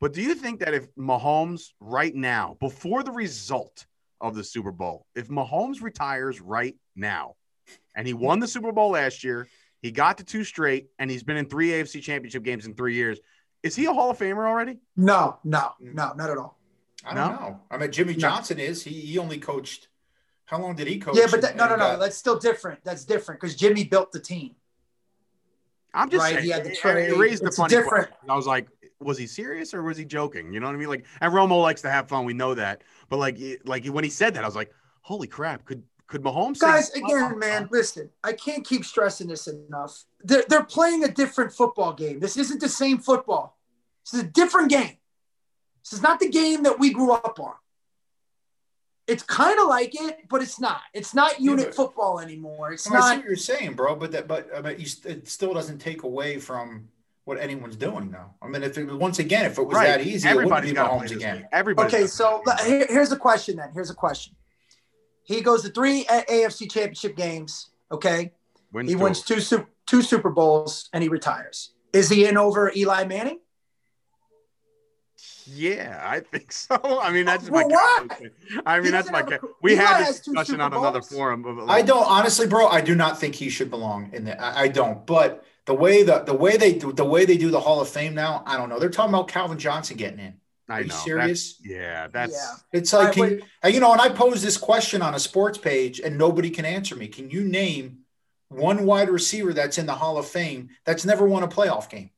But 0.00 0.12
do 0.12 0.22
you 0.22 0.34
think 0.34 0.60
that 0.60 0.74
if 0.74 0.94
Mahomes 0.94 1.72
right 1.80 2.14
now, 2.14 2.56
before 2.60 3.02
the 3.02 3.10
result 3.10 3.86
of 4.20 4.34
the 4.34 4.44
Super 4.44 4.70
Bowl, 4.72 5.06
if 5.14 5.28
Mahomes 5.28 5.82
retires 5.82 6.40
right 6.40 6.76
now, 6.94 7.34
and 7.96 8.06
he 8.06 8.14
won 8.14 8.38
the 8.38 8.46
Super 8.46 8.70
Bowl 8.72 8.90
last 8.90 9.24
year, 9.24 9.48
he 9.82 9.90
got 9.90 10.18
to 10.18 10.24
two 10.24 10.44
straight, 10.44 10.88
and 10.98 11.10
he's 11.10 11.22
been 11.24 11.36
in 11.36 11.46
three 11.46 11.70
AFC 11.70 12.00
Championship 12.02 12.42
games 12.44 12.66
in 12.66 12.74
three 12.74 12.94
years, 12.94 13.18
is 13.62 13.74
he 13.74 13.86
a 13.86 13.92
Hall 13.92 14.10
of 14.10 14.18
Famer 14.18 14.46
already? 14.46 14.78
No, 14.96 15.38
no, 15.42 15.72
no, 15.80 16.12
not 16.14 16.30
at 16.30 16.38
all. 16.38 16.58
I 17.04 17.14
don't 17.14 17.32
No? 17.32 17.38
know. 17.48 17.60
I 17.70 17.76
mean, 17.78 17.90
Jimmy 17.90 18.12
No. 18.14 18.18
Johnson 18.20 18.58
is. 18.60 18.82
He, 18.84 18.92
he 18.92 19.18
only 19.18 19.38
coached. 19.38 19.88
How 20.46 20.60
long 20.60 20.76
did 20.76 20.86
he 20.86 20.98
coach? 20.98 21.16
Yeah, 21.16 21.26
but 21.30 21.42
that, 21.42 21.56
no, 21.56 21.64
no, 21.64 21.72
no. 21.72 21.78
got- 21.78 22.00
That's 22.00 22.16
still 22.16 22.38
different. 22.38 22.82
That's 22.84 23.04
different 23.04 23.40
because 23.40 23.54
Jimmy 23.56 23.84
built 23.84 24.12
the 24.12 24.20
team. 24.20 24.54
I'm 25.94 26.08
just 26.10 26.22
Right, 26.22 26.34
saying. 26.34 26.44
he 26.44 26.50
had 26.50 26.64
the 26.64 26.70
it- 26.70 26.72
it 26.74 26.78
trade. 26.78 27.12
raised 27.18 27.42
the 27.42 27.48
It's 27.48 27.56
funny 27.56 27.70
different. 27.70 28.08
question. 28.10 28.30
I 28.30 28.36
was 28.36 28.46
like, 28.46 28.68
was 29.00 29.16
he 29.18 29.26
serious 29.26 29.74
or 29.74 29.82
was 29.82 29.96
he 29.96 30.04
joking? 30.04 30.52
You 30.52 30.60
know 30.60 30.66
what 30.66 30.74
I 30.74 30.78
mean? 30.78 30.88
Like, 30.88 31.06
and 31.20 31.32
Romo 31.32 31.60
likes 31.62 31.82
to 31.82 31.90
have 31.90 32.08
fun. 32.08 32.24
We 32.24 32.34
know 32.34 32.54
that. 32.54 32.82
But 33.08 33.18
like, 33.18 33.38
like 33.64 33.86
when 33.86 34.04
he 34.04 34.10
said 34.10 34.34
that, 34.34 34.42
I 34.44 34.46
was 34.46 34.56
like, 34.56 34.72
holy 35.02 35.28
crap! 35.28 35.64
Could 35.64 35.82
could 36.06 36.22
Mahomes? 36.22 36.56
say- 36.56 36.66
Guys, 36.66 36.90
again, 36.90 37.38
man, 37.38 37.68
listen. 37.70 38.10
I 38.24 38.32
can't 38.32 38.64
keep 38.66 38.84
stressing 38.84 39.28
this 39.28 39.46
enough. 39.46 40.04
They're 40.22 40.44
they're 40.48 40.64
playing 40.64 41.04
a 41.04 41.08
different 41.08 41.52
football 41.52 41.92
game. 41.92 42.18
This 42.20 42.36
isn't 42.36 42.60
the 42.60 42.68
same 42.68 42.98
football. 42.98 43.58
This 44.04 44.14
is 44.20 44.26
a 44.26 44.30
different 44.30 44.70
game. 44.70 44.96
This 45.84 45.92
is 45.92 46.02
not 46.02 46.18
the 46.20 46.28
game 46.28 46.64
that 46.64 46.78
we 46.78 46.92
grew 46.92 47.12
up 47.12 47.38
on. 47.40 47.54
It's 49.06 49.22
kind 49.22 49.58
of 49.58 49.68
like 49.68 49.98
it, 49.98 50.28
but 50.28 50.42
it's 50.42 50.60
not. 50.60 50.80
It's 50.92 51.14
not 51.14 51.40
unit 51.40 51.66
but- 51.66 51.74
football 51.74 52.20
anymore. 52.20 52.72
It's 52.72 52.90
Well, 52.90 53.02
I 53.02 53.06
see 53.08 53.08
not. 53.08 53.16
what 53.18 53.24
you're 53.26 53.36
saying, 53.36 53.72
bro. 53.74 53.94
But 53.96 54.12
that, 54.12 54.28
but 54.28 54.48
I 54.54 54.60
mean, 54.60 54.78
you, 54.80 54.86
st- 54.86 55.18
it 55.18 55.28
still 55.28 55.54
doesn't 55.54 55.78
take 55.78 56.02
away 56.02 56.38
from 56.38 56.88
what 57.28 57.38
anyone's 57.38 57.76
doing, 57.76 58.10
though. 58.10 58.30
I 58.40 58.48
mean, 58.48 58.62
if 58.62 58.78
it, 58.78 58.86
once 58.90 59.18
again, 59.18 59.44
if 59.44 59.58
it 59.58 59.62
was 59.62 59.76
that 59.76 60.00
easy, 60.00 60.26
it 60.26 60.34
wouldn't 60.34 60.62
be 60.62 60.72
got 60.72 60.84
to 60.84 60.88
play 60.98 61.06
Mahomes 61.08 61.14
again. 61.14 61.46
Everybody. 61.52 61.94
Okay, 61.94 62.06
so 62.06 62.42
here- 62.64 62.86
here's 62.88 63.12
a 63.12 63.16
question 63.16 63.56
then. 63.56 63.70
Here's 63.74 63.90
a 63.90 63.94
question. 63.94 64.34
He 65.24 65.42
goes 65.42 65.62
to 65.62 65.68
three 65.68 66.04
AFC 66.06 66.70
championship 66.70 67.16
games. 67.16 67.68
Okay. 67.92 68.32
He 68.82 68.96
wins 68.96 69.22
two 69.22 69.40
two 69.86 70.02
Super 70.02 70.30
Bowls 70.30 70.88
and 70.94 71.02
he 71.02 71.10
retires. 71.10 71.72
Is 71.92 72.08
he 72.08 72.26
in 72.26 72.38
over 72.38 72.72
Eli 72.74 73.04
Manning? 73.04 73.40
Yeah, 75.50 76.00
I 76.04 76.20
think 76.20 76.52
so. 76.64 76.78
I 77.00 77.10
mean, 77.10 77.26
that's 77.26 77.48
oh, 77.48 77.52
Well, 77.52 77.68
my. 77.68 77.74
why? 77.74 78.06
guess. 78.08 78.30
I 78.66 78.76
mean, 78.76 78.84
He 78.86 78.90
that's 78.90 79.08
doesn't 79.08 79.26
my. 79.28 79.34
have 79.34 79.42
a- 79.44 79.48
We 79.62 79.76
had 79.76 79.96
has 80.04 80.08
this 80.08 80.20
discussion 80.20 80.60
on 80.60 80.72
another 80.72 81.02
forum. 81.02 81.44
of, 81.44 81.56
like, 81.58 81.68
I 81.68 81.82
don't 81.86 82.06
honestly, 82.06 82.46
bro. 82.46 82.68
I 82.68 82.80
do 82.80 82.94
not 82.94 83.18
think 83.18 83.34
he 83.34 83.48
should 83.48 83.70
belong 83.70 84.10
in 84.12 84.24
there. 84.24 84.40
I, 84.40 84.62
I 84.64 84.68
don't. 84.68 85.06
But 85.06 85.44
the 85.66 85.74
way 85.74 86.02
the 86.02 86.20
the 86.20 86.34
way 86.34 86.56
they 86.56 86.74
do 86.74 86.92
the 86.92 87.04
way 87.04 87.24
they 87.24 87.36
do 87.36 87.50
the 87.50 87.60
Hall 87.60 87.80
of 87.80 87.88
Fame 87.88 88.14
now, 88.14 88.42
I 88.46 88.56
don't 88.56 88.68
know. 88.68 88.78
They're 88.78 88.90
talking 88.90 89.14
about 89.14 89.28
Calvin 89.28 89.58
Johnson 89.58 89.96
getting 89.96 90.18
in. 90.20 90.34
I 90.70 90.80
Are 90.80 90.82
you 90.82 90.90
serious? 90.90 91.54
That's, 91.56 91.66
yeah, 91.70 92.06
that's. 92.08 92.32
Yeah. 92.32 92.78
It's 92.78 92.92
like, 92.92 93.14
can, 93.14 93.22
right, 93.22 93.42
and, 93.62 93.74
you 93.74 93.80
know, 93.80 93.90
and 93.92 94.00
I 94.02 94.10
pose 94.10 94.42
this 94.42 94.58
question 94.58 95.00
on 95.00 95.14
a 95.14 95.18
sports 95.18 95.56
page, 95.56 95.98
and 95.98 96.18
nobody 96.18 96.50
can 96.50 96.66
answer 96.66 96.94
me. 96.94 97.08
Can 97.08 97.30
you 97.30 97.42
name 97.42 98.00
one 98.50 98.84
wide 98.84 99.08
receiver 99.08 99.54
that's 99.54 99.78
in 99.78 99.86
the 99.86 99.94
Hall 99.94 100.18
of 100.18 100.26
Fame 100.26 100.68
that's 100.84 101.06
never 101.06 101.26
won 101.26 101.42
a 101.42 101.48
playoff 101.48 101.88
game? 101.88 102.10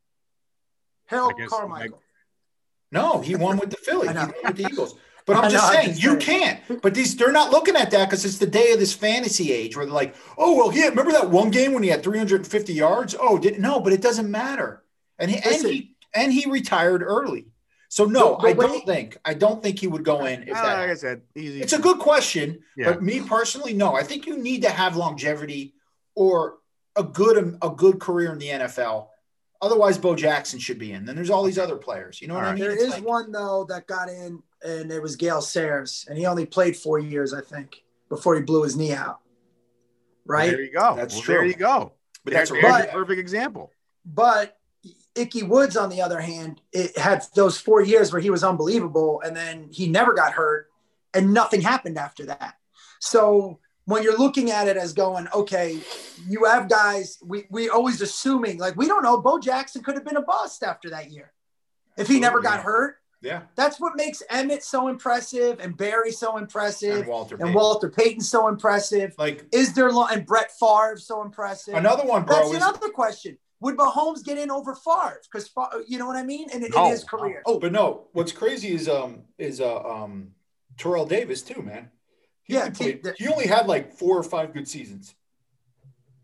Harold 1.07 1.35
I 1.41 1.47
Carmichael. 1.47 2.03
No, 2.93 3.21
he 3.21 3.37
won 3.37 3.57
with 3.59 3.71
the 3.71 3.77
Philly. 3.77 4.09
I 4.09 4.13
he 4.13 4.19
won 4.19 4.33
with 4.45 4.57
the 4.57 4.65
Eagles. 4.67 4.95
But 5.27 5.37
I'm 5.37 5.51
just 5.51 5.55
know, 5.65 5.69
I'm 5.69 5.75
saying, 5.85 5.89
just 5.91 6.03
you 6.03 6.17
can't. 6.17 6.61
But 6.83 6.95
these, 6.95 7.15
they're 7.17 7.31
not 7.31 7.51
looking 7.53 7.77
at 7.77 7.91
that 7.93 8.09
because 8.09 8.25
it's 8.25 8.39
the 8.39 8.47
day 8.47 8.73
of 8.73 8.81
this 8.81 8.93
fantasy 8.95 9.53
age 9.53 9.77
where 9.77 9.85
they're 9.87 9.95
like, 9.95 10.17
oh 10.39 10.57
well, 10.57 10.73
yeah. 10.73 10.87
Remember 10.89 11.13
that 11.13 11.31
one 11.31 11.51
game 11.51 11.73
when 11.73 11.83
he 11.83 11.89
had 11.91 12.03
350 12.03 12.73
yards? 12.73 13.15
Oh, 13.19 13.39
did 13.39 13.61
no, 13.61 13.81
but 13.81 13.93
it 13.93 14.01
doesn't 14.01 14.31
matter. 14.31 14.83
And 15.19 15.31
he 15.31 15.37
and 15.37 15.67
he 15.67 15.97
and 16.15 16.33
he 16.33 16.51
retired 16.51 17.03
early. 17.03 17.47
So 17.91 18.05
no, 18.07 18.37
But- 18.37 18.57
but 18.57 18.65
I 18.65 18.69
don't 18.69 18.81
he- 18.81 18.87
think 18.87 19.19
I 19.25 19.35
don't 19.35 19.63
think 19.63 19.79
he 19.79 19.87
would 19.87 20.05
go 20.05 20.25
in 20.25 20.45
if 20.45 20.57
Uh, 20.57 20.63
that. 20.63 20.79
like 20.81 20.91
I 20.91 20.95
said, 20.95 21.23
easy. 21.37 21.61
It's 21.61 21.75
a 21.75 21.79
good 21.79 21.99
question, 21.99 22.61
Yeah. 22.77 22.91
but 22.93 23.03
me 23.03 23.21
personally, 23.21 23.75
no. 23.75 23.95
I 23.95 24.03
think 24.03 24.27
you 24.27 24.37
need 24.39 24.63
to 24.63 24.71
have 24.71 24.97
longevity 24.97 25.75
or 26.17 26.59
a 26.97 27.05
good 27.05 27.57
a 27.63 27.71
good 27.71 28.01
career 28.01 28.33
in 28.33 28.39
the 28.39 28.49
NFL. 28.49 29.10
Otherwise, 29.63 29.99
Bo 29.99 30.15
Jackson 30.15 30.59
should 30.59 30.79
be 30.79 30.93
in. 30.93 31.05
Then 31.05 31.17
there's 31.17 31.29
all 31.31 31.43
these 31.45 31.59
other 31.59 31.77
players. 31.77 32.21
You 32.23 32.29
know 32.29 32.35
what 32.35 32.45
I 32.45 32.53
mean? 32.55 32.63
There 32.63 32.71
It's 32.73 32.83
is 32.83 32.91
like- 32.95 33.05
one 33.05 33.31
though 33.33 33.65
that 33.69 33.87
got 33.87 34.09
in, 34.09 34.43
and 34.65 34.91
it 34.91 35.03
was 35.03 35.17
Gale 35.17 35.43
Sayers, 35.43 36.07
and 36.09 36.17
he 36.19 36.27
only 36.27 36.47
played 36.47 36.77
four 36.77 36.99
years, 36.99 37.35
I 37.35 37.41
think, 37.43 37.83
before 38.09 38.35
he 38.37 38.43
blew 38.43 38.63
his 38.63 38.77
knee 38.77 38.93
out. 38.93 39.21
Right, 40.25 40.51
There 40.51 40.63
you 40.63 40.73
go. 40.73 40.95
That's 40.97 41.15
well, 41.15 41.23
true. 41.23 41.35
There 41.37 41.45
you 41.47 41.55
go. 41.55 41.93
but 42.25 42.31
There- 42.33 42.41
that's 42.41 42.51
a 42.51 42.55
there's 42.55 42.65
rookie. 42.65 42.89
a 42.89 42.93
perfect 42.93 43.19
example. 43.21 43.71
but 44.05 44.57
Ickey 45.17 45.43
Woods, 45.43 45.77
on 45.77 45.91
the 45.91 46.01
other 46.01 46.21
hand, 46.21 46.61
it 46.73 46.97
had 46.97 47.25
those 47.35 47.59
four 47.59 47.81
years 47.83 48.13
where 48.13 48.23
he 48.23 48.31
was 48.31 48.45
unbelievable, 48.45 49.21
and 49.23 49.37
then 49.37 49.69
he 49.71 49.89
never 49.89 50.15
got 50.15 50.33
hurt, 50.33 50.71
and 51.13 51.35
nothing 51.35 51.61
happened 51.61 51.99
after 51.99 52.25
that. 52.27 52.55
So 53.01 53.59
when 53.91 54.03
you're 54.03 54.17
looking 54.19 54.51
at 54.51 54.69
it 54.69 54.77
as 54.77 54.93
going, 54.93 55.27
okay, 55.35 55.79
you 56.29 56.45
have 56.45 56.69
guys, 56.69 57.19
we 57.25 57.47
we 57.51 57.69
always 57.69 58.01
assuming 58.01 58.59
like 58.59 58.77
we 58.77 58.87
don't 58.87 59.03
know, 59.03 59.21
Bo 59.21 59.39
Jackson 59.39 59.83
could 59.83 59.95
have 59.95 60.05
been 60.05 60.17
a 60.17 60.23
bust 60.23 60.63
after 60.63 60.91
that 60.91 61.11
year 61.11 61.33
if 61.97 62.07
he 62.09 62.21
never 62.21 62.41
got 62.41 62.59
Yeah. 62.59 62.63
hurt. 62.63 62.97
Yeah, 63.23 63.43
That's 63.55 63.79
what 63.79 63.97
makes 63.97 64.23
Emmitt 64.31 64.63
so 64.63 64.89
impressive 64.89 65.61
and 65.61 65.77
Barry 65.77 66.11
so 66.11 66.39
impressive 66.39 67.01
and 67.01 67.07
Walter. 67.07 67.35
and 67.35 67.43
Payton. 67.45 67.55
Walter 67.55 67.91
Payton 67.91 68.21
so 68.23 68.49
impressive. 68.49 69.15
like 69.19 69.45
Is 69.53 69.75
there 69.75 69.93
lo- 69.93 70.07
and 70.11 70.25
Brett 70.25 70.51
Favre 70.59 70.97
so 70.97 71.21
impressive? 71.21 71.75
another 71.75 72.05
one, 72.07 72.25
bro. 72.25 72.37
That's 72.37 72.49
Is, 72.53 72.57
another 72.57 72.89
question. 72.89 73.37
Would 73.61 73.77
Mahomes 73.77 74.25
get 74.25 74.39
in 74.39 74.51
over 74.51 74.75
Favre? 74.75 75.21
Because 75.31 75.51
you 75.87 75.99
know 75.99 76.07
what 76.07 76.17
I 76.17 76.23
mean, 76.23 76.49
in, 76.49 76.65
in 76.65 76.71
No. 76.75 76.89
his 76.89 77.05
career. 77.05 77.43
oh, 77.45 77.59
but 77.59 77.73
no. 77.73 78.07
What's 78.13 78.33
crazy 78.33 78.73
is 78.73 78.89
um 78.89 79.25
is 79.37 79.61
uh 79.61 79.83
um 79.83 80.31
Terrell 80.79 81.05
Davis 81.05 81.43
too, 81.43 81.61
man. 81.61 81.91
He 82.51 82.57
Yeah, 82.57 82.63
only 82.63 82.73
played- 82.75 83.03
the- 83.05 83.15
he 83.17 83.29
only 83.29 83.47
had 83.47 83.69
like 83.69 83.93
four 83.97 84.19
or 84.19 84.25
five 84.25 84.53
good 84.53 84.67
seasons, 84.67 85.15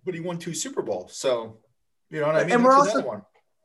but 0.05 0.12
he 0.12 0.19
won 0.21 0.39
two 0.39 0.55
Super 0.55 0.83
Bowls. 0.83 1.17
So 1.17 1.59
you 2.11 2.19
know 2.21 2.27
what 2.27 2.35
I 2.37 2.43
mean. 2.43 2.53
And 2.55 2.65
we're 2.65 2.75
That's 2.77 2.97
also- 2.97 3.07
one. 3.07 3.23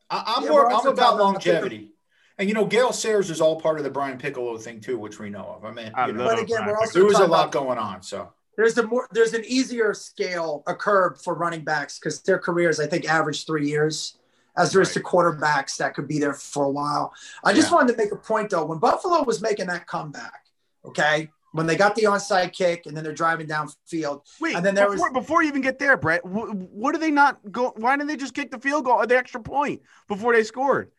I, 0.08 0.34
I'm 0.36 0.44
Yeah, 0.44 0.50
more. 0.50 0.68
we're 0.68 0.72
I'm 0.76 0.86
about 0.86 1.16
longevity. 1.16 1.90
And 2.38 2.48
you 2.48 2.54
know, 2.54 2.64
Gale 2.64 2.92
Sayers 2.92 3.30
is 3.30 3.40
all 3.40 3.60
part 3.60 3.78
of 3.78 3.84
the 3.84 3.90
Brian 3.90 4.16
Piccolo 4.16 4.56
thing 4.58 4.80
too, 4.80 4.96
which 4.96 5.18
we 5.18 5.28
know 5.28 5.44
of. 5.56 5.64
I 5.64 5.72
mean, 5.72 5.90
I 5.94 6.06
you 6.06 6.12
know, 6.12 6.24
But 6.24 6.38
again, 6.38 6.64
we're 6.66 6.76
also 6.78 6.92
there 7.00 7.04
was 7.04 7.18
a 7.18 7.26
lot 7.26 7.48
about- 7.48 7.52
going 7.52 7.78
on. 7.78 8.00
So 8.02 8.32
There's 8.56 8.78
a 8.78 8.86
more 8.86 9.08
there's 9.10 9.34
an 9.34 9.44
easier 9.44 9.92
scale, 9.94 10.62
a 10.68 10.74
curve 10.74 11.20
for 11.20 11.34
running 11.34 11.64
backs 11.64 11.98
because 11.98 12.22
their 12.22 12.38
careers, 12.38 12.78
I 12.78 12.86
think, 12.86 13.08
average 13.10 13.44
three 13.44 13.66
years, 13.68 14.18
as 14.56 14.70
there 14.72 14.82
is 14.82 14.88
Right. 14.88 14.94
to 14.94 15.00
quarterbacks 15.02 15.76
that 15.78 15.94
could 15.94 16.06
be 16.06 16.20
there 16.20 16.34
for 16.34 16.64
a 16.66 16.70
while. 16.70 17.12
I 17.42 17.54
just 17.54 17.70
Yeah. 17.70 17.76
wanted 17.76 17.92
to 17.92 17.98
make 17.98 18.12
a 18.12 18.16
point 18.16 18.50
though, 18.50 18.64
when 18.66 18.78
Buffalo 18.78 19.24
was 19.24 19.40
making 19.42 19.66
that 19.68 19.86
comeback, 19.88 20.46
okay, 20.84 21.30
when 21.52 21.66
they 21.66 21.76
got 21.76 21.94
the 21.94 22.02
onside 22.04 22.52
kick 22.52 22.86
and 22.86 22.96
then 22.96 23.04
they're 23.04 23.12
driving 23.12 23.46
downfield, 23.46 24.22
Wait, 24.40 24.56
And 24.56 24.64
then 24.64 24.74
there 24.74 24.90
before, 24.90 25.12
before 25.12 25.42
you 25.42 25.48
even 25.48 25.62
get 25.62 25.78
there, 25.78 25.96
Bret, 25.96 26.22
wh- 26.22 26.50
what 26.74 26.92
do 26.92 26.98
they 26.98 27.10
not 27.10 27.38
go? 27.52 27.72
Why 27.76 27.96
didn't 27.96 28.08
they 28.08 28.16
just 28.16 28.34
kick 28.34 28.50
the 28.50 28.58
field 28.58 28.84
goal, 28.86 28.94
or 28.94 29.06
the 29.06 29.16
extra 29.16 29.40
point 29.40 29.82
before 30.08 30.32
they 30.32 30.42
scored? 30.44 30.90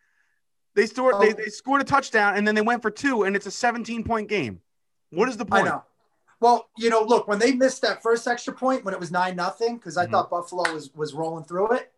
They 0.76 0.86
scored. 0.86 1.16
They, 1.22 1.30
Oh. 1.32 1.34
they 1.34 1.46
scored 1.50 1.82
a 1.82 1.84
touchdown 1.84 2.36
and 2.36 2.48
then 2.48 2.56
they 2.56 2.62
went 2.62 2.82
for 2.82 2.90
two, 2.92 3.24
and 3.24 3.36
it's 3.36 3.46
a 3.46 3.52
17 3.52 4.04
point 4.04 4.28
game. 4.30 4.62
What 5.12 5.30
is 5.30 5.38
the 5.38 5.46
I 5.52 5.58
point? 5.62 5.66
know. 5.66 5.84
Well, 6.40 6.70
you 6.78 6.90
know, 6.90 7.02
look, 7.02 7.28
when 7.28 7.40
they 7.40 7.54
missed 7.54 7.82
that 7.84 8.02
first 8.04 8.28
extra 8.28 8.54
point 8.54 8.84
when 8.84 8.94
it 8.94 9.00
was 9.00 9.12
nine 9.12 9.36
nothing, 9.36 9.78
because 9.78 9.98
I 9.98 10.06
Mhm. 10.08 10.12
thought 10.12 10.30
Buffalo 10.30 10.74
was 10.74 10.92
was 10.94 11.14
rolling 11.14 11.46
through 11.46 11.74
it. 11.74 11.92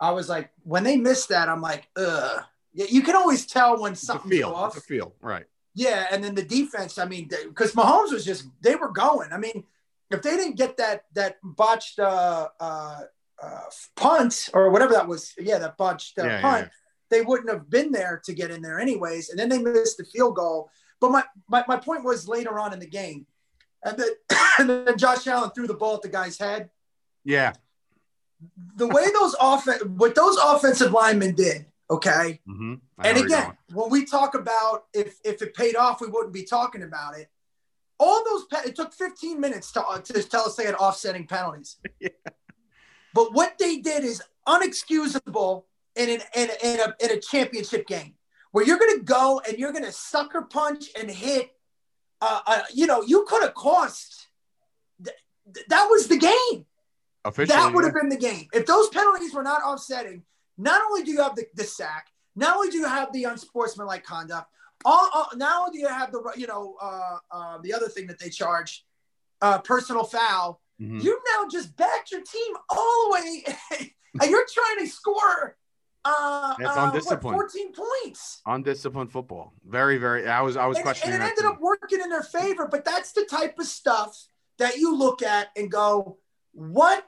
I 0.00 0.10
was 0.10 0.28
like, 0.28 0.50
when 0.64 0.82
they 0.84 0.96
missed 0.96 1.28
that, 1.28 1.48
I'm 1.48 1.60
like, 1.62 1.88
ugh. 1.96 2.42
Yeah, 2.72 2.86
You 2.88 3.02
can 3.02 3.14
always 3.14 3.46
tell 3.46 3.80
when 3.80 3.92
It's 3.92 4.02
a 4.02 4.06
something's 4.06 4.42
off. 4.42 4.76
It's 4.76 4.84
a 4.84 4.88
feel. 4.88 5.14
Right. 5.20 5.46
Yeah, 5.74 6.06
and 6.10 6.22
then 6.22 6.34
the 6.34 6.44
defense. 6.44 6.98
I 6.98 7.04
mean, 7.04 7.28
because 7.28 7.72
Mahomes 7.72 8.12
was 8.12 8.24
just 8.24 8.46
they 8.60 8.76
were 8.76 8.90
going. 8.90 9.32
I 9.32 9.38
mean, 9.38 9.64
if 10.10 10.22
they 10.22 10.36
didn't 10.36 10.56
get 10.56 10.76
that 10.76 11.04
that 11.14 11.36
botched 11.42 11.98
uh, 11.98 12.48
uh, 12.60 13.00
uh, 13.42 13.60
punt 13.96 14.50
or 14.54 14.70
whatever 14.70 14.92
that 14.92 15.08
was, 15.08 15.34
yeah, 15.38 15.58
that 15.58 15.76
botched 15.76 16.18
uh, 16.18 16.24
Yeah, 16.24 16.40
punt, 16.40 16.66
yeah. 16.66 16.70
they 17.10 17.22
wouldn't 17.22 17.50
have 17.50 17.68
been 17.68 17.90
there 17.90 18.22
to 18.24 18.32
get 18.32 18.50
in 18.50 18.62
there 18.62 18.78
anyways. 18.78 19.30
And 19.30 19.38
then 19.38 19.48
they 19.48 19.58
missed 19.58 19.98
the 19.98 20.04
field 20.04 20.36
goal. 20.36 20.70
But 21.00 21.10
my 21.10 21.24
my, 21.48 21.64
my 21.66 21.76
point 21.76 22.04
was 22.04 22.28
later 22.28 22.58
on 22.58 22.72
in 22.72 22.78
the 22.78 22.86
game, 22.86 23.26
and 23.84 23.98
then 23.98 24.08
and 24.58 24.70
then 24.70 24.96
Josh 24.96 25.26
Allen 25.26 25.50
threw 25.50 25.66
the 25.66 25.74
ball 25.74 25.96
at 25.96 26.02
the 26.02 26.08
guy's 26.08 26.38
head. 26.38 26.70
Yeah. 27.24 27.52
The 28.76 28.86
way 28.86 29.06
those 29.12 29.34
offen 29.40 29.96
what 29.96 30.14
those 30.14 30.36
offensive 30.36 30.92
linemen 30.92 31.34
did, 31.34 31.66
okay. 31.90 32.40
Mm-hmm. 32.48 32.74
And 33.02 33.18
again, 33.18 33.56
when 33.72 33.90
we 33.90 34.04
talk 34.04 34.34
about 34.34 34.84
if 34.92 35.16
if 35.24 35.42
it 35.42 35.54
paid 35.54 35.76
off, 35.76 36.00
we 36.00 36.08
wouldn't 36.08 36.32
be 36.34 36.44
talking 36.44 36.82
about 36.82 37.16
it. 37.18 37.28
all 38.00 38.24
those 38.24 38.44
pe- 38.46 38.68
it 38.70 38.74
took 38.76 38.92
15 38.92 39.40
minutes 39.40 39.70
to, 39.72 39.80
uh, 39.80 39.98
to 40.00 40.22
tell 40.22 40.46
us 40.46 40.56
they 40.56 40.64
had 40.66 40.74
offsetting 40.74 41.26
penalties. 41.26 41.76
Yeah. 42.00 42.08
But 43.14 43.32
what 43.32 43.56
they 43.58 43.78
did 43.78 44.02
is 44.04 44.20
unexcusable 44.48 45.64
in 45.94 46.10
an 46.10 46.20
in 46.34 46.50
a, 46.50 46.66
in 46.66 46.80
a, 46.80 46.94
in 47.04 47.10
a 47.16 47.20
championship 47.20 47.86
game 47.86 48.14
where 48.50 48.64
you're 48.66 48.78
going 48.78 48.98
to 48.98 49.04
go 49.04 49.40
and 49.46 49.56
you're 49.58 49.72
going 49.72 49.84
to 49.84 49.92
sucker 49.92 50.42
punch 50.42 50.86
and 50.98 51.08
hit. 51.10 51.50
Uh, 52.20 52.40
uh, 52.46 52.62
you 52.72 52.86
know, 52.86 53.02
you 53.02 53.24
could 53.28 53.42
have 53.42 53.54
cost. 53.54 54.26
Th- 55.04 55.16
th- 55.54 55.66
that 55.68 55.86
was 55.90 56.08
the 56.08 56.16
game. 56.18 56.66
Officially, 57.24 57.56
That 57.56 57.72
would 57.72 57.82
yeah. 57.82 57.86
have 57.92 57.94
been 57.94 58.08
the 58.08 58.16
game. 58.16 58.48
If 58.52 58.66
those 58.66 58.88
penalties 58.88 59.32
were 59.34 59.42
not 59.42 59.62
offsetting, 59.62 60.22
not 60.56 60.82
only 60.88 61.02
do 61.02 61.10
you 61.10 61.22
have 61.22 61.34
the, 61.36 61.44
the 61.54 61.64
sack, 61.64 62.08
not 62.36 62.56
only 62.56 62.70
do 62.70 62.78
you 62.78 62.86
have 62.86 63.12
the 63.12 63.24
unsportsmanlike 63.24 64.04
conduct, 64.04 64.48
all, 64.84 65.08
all 65.14 65.28
now 65.36 65.66
do 65.72 65.78
you 65.78 65.88
have 65.88 66.12
the 66.12 66.22
you 66.36 66.46
know 66.46 66.76
uh, 66.80 67.16
uh, 67.30 67.58
the 67.62 67.72
other 67.72 67.88
thing 67.88 68.06
that 68.08 68.18
they 68.18 68.28
charge, 68.28 68.84
uh, 69.40 69.58
personal 69.58 70.04
foul. 70.04 70.60
Mhm. 70.80 71.02
You 71.02 71.20
now 71.32 71.48
just 71.48 71.76
backed 71.76 72.10
your 72.10 72.22
team 72.22 72.54
all 72.68 73.04
the 73.08 73.12
way, 73.14 73.44
and 74.20 74.30
you're 74.30 74.46
trying 74.52 74.78
to 74.84 74.86
score. 74.88 75.56
Uh, 76.06 76.54
That's 76.58 76.76
uh, 76.76 76.80
what, 76.80 76.88
undisciplined. 76.94 77.36
14 77.36 77.72
points. 77.72 78.42
undisciplined 78.44 79.10
football. 79.10 79.54
Very, 79.66 79.96
very. 79.96 80.28
I 80.28 80.42
was, 80.42 80.54
I 80.56 80.66
was 80.66 80.76
And, 80.76 80.84
questioning 80.84 81.14
and 81.14 81.22
it 81.22 81.28
ended 81.28 81.44
up 81.46 81.60
working 81.62 82.00
in 82.02 82.10
their 82.10 82.22
favor. 82.22 82.68
But 82.70 82.84
that's 82.84 83.12
the 83.12 83.24
type 83.24 83.58
of 83.58 83.64
stuff 83.66 84.26
that 84.58 84.76
you 84.76 84.94
look 84.94 85.22
at 85.22 85.48
and 85.56 85.70
go, 85.70 86.18
"What? 86.52 87.06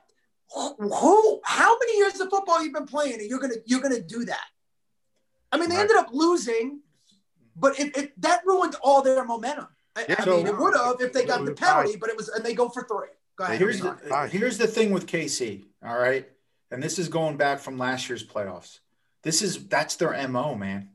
Who? 0.55 1.40
How 1.44 1.78
many 1.78 1.99
years 1.99 2.20
of 2.20 2.30
football 2.30 2.62
you've 2.62 2.72
been 2.72 2.86
playing, 2.86 3.14
and 3.20 3.28
you're 3.28 3.40
gonna 3.40 3.57
you're 3.64 3.80
gonna 3.80 4.01
do 4.01 4.24
that?" 4.24 4.44
I 5.53 5.59
mean, 5.59 5.68
they 5.68 5.76
Right. 5.76 5.82
ended 5.82 5.97
up 5.97 6.09
losing, 6.12 6.80
but 7.57 7.78
it, 7.78 7.97
it 7.97 8.20
that 8.22 8.42
ruined 8.47 8.76
all 8.82 9.03
their 9.03 9.24
momentum. 9.24 9.68
I, 9.97 10.07
Yeah. 10.09 10.16
I 10.18 10.26
mean, 10.26 10.47
it 10.47 10.57
would 10.57 10.74
have 10.76 11.01
if 11.01 11.12
they 11.12 11.24
got 11.24 11.44
the 11.44 11.53
was 11.53 11.61
penalty, 11.61 11.97
but 11.97 12.11
it 12.11 12.16
was 12.16 12.28
and 12.28 12.44
they 12.44 12.55
go 12.55 12.68
for 12.68 12.84
three. 12.84 13.09
Go 13.36 13.44
ahead. 13.44 13.59
Here's 13.59 13.80
the, 13.80 13.97
sorry. 14.09 14.30
here's 14.30 14.59
the 14.59 14.66
thing 14.66 14.92
with 14.92 15.07
KC, 15.07 15.66
all 15.84 15.99
right? 15.99 16.26
And 16.70 16.82
this 16.82 16.99
is 16.99 17.09
going 17.09 17.36
back 17.36 17.59
from 17.61 17.76
last 17.78 18.09
year's 18.09 18.26
playoffs. 18.26 18.80
This 19.22 19.42
is 19.42 19.66
that's 19.68 19.97
their 19.97 20.26
MO, 20.28 20.55
man. 20.55 20.90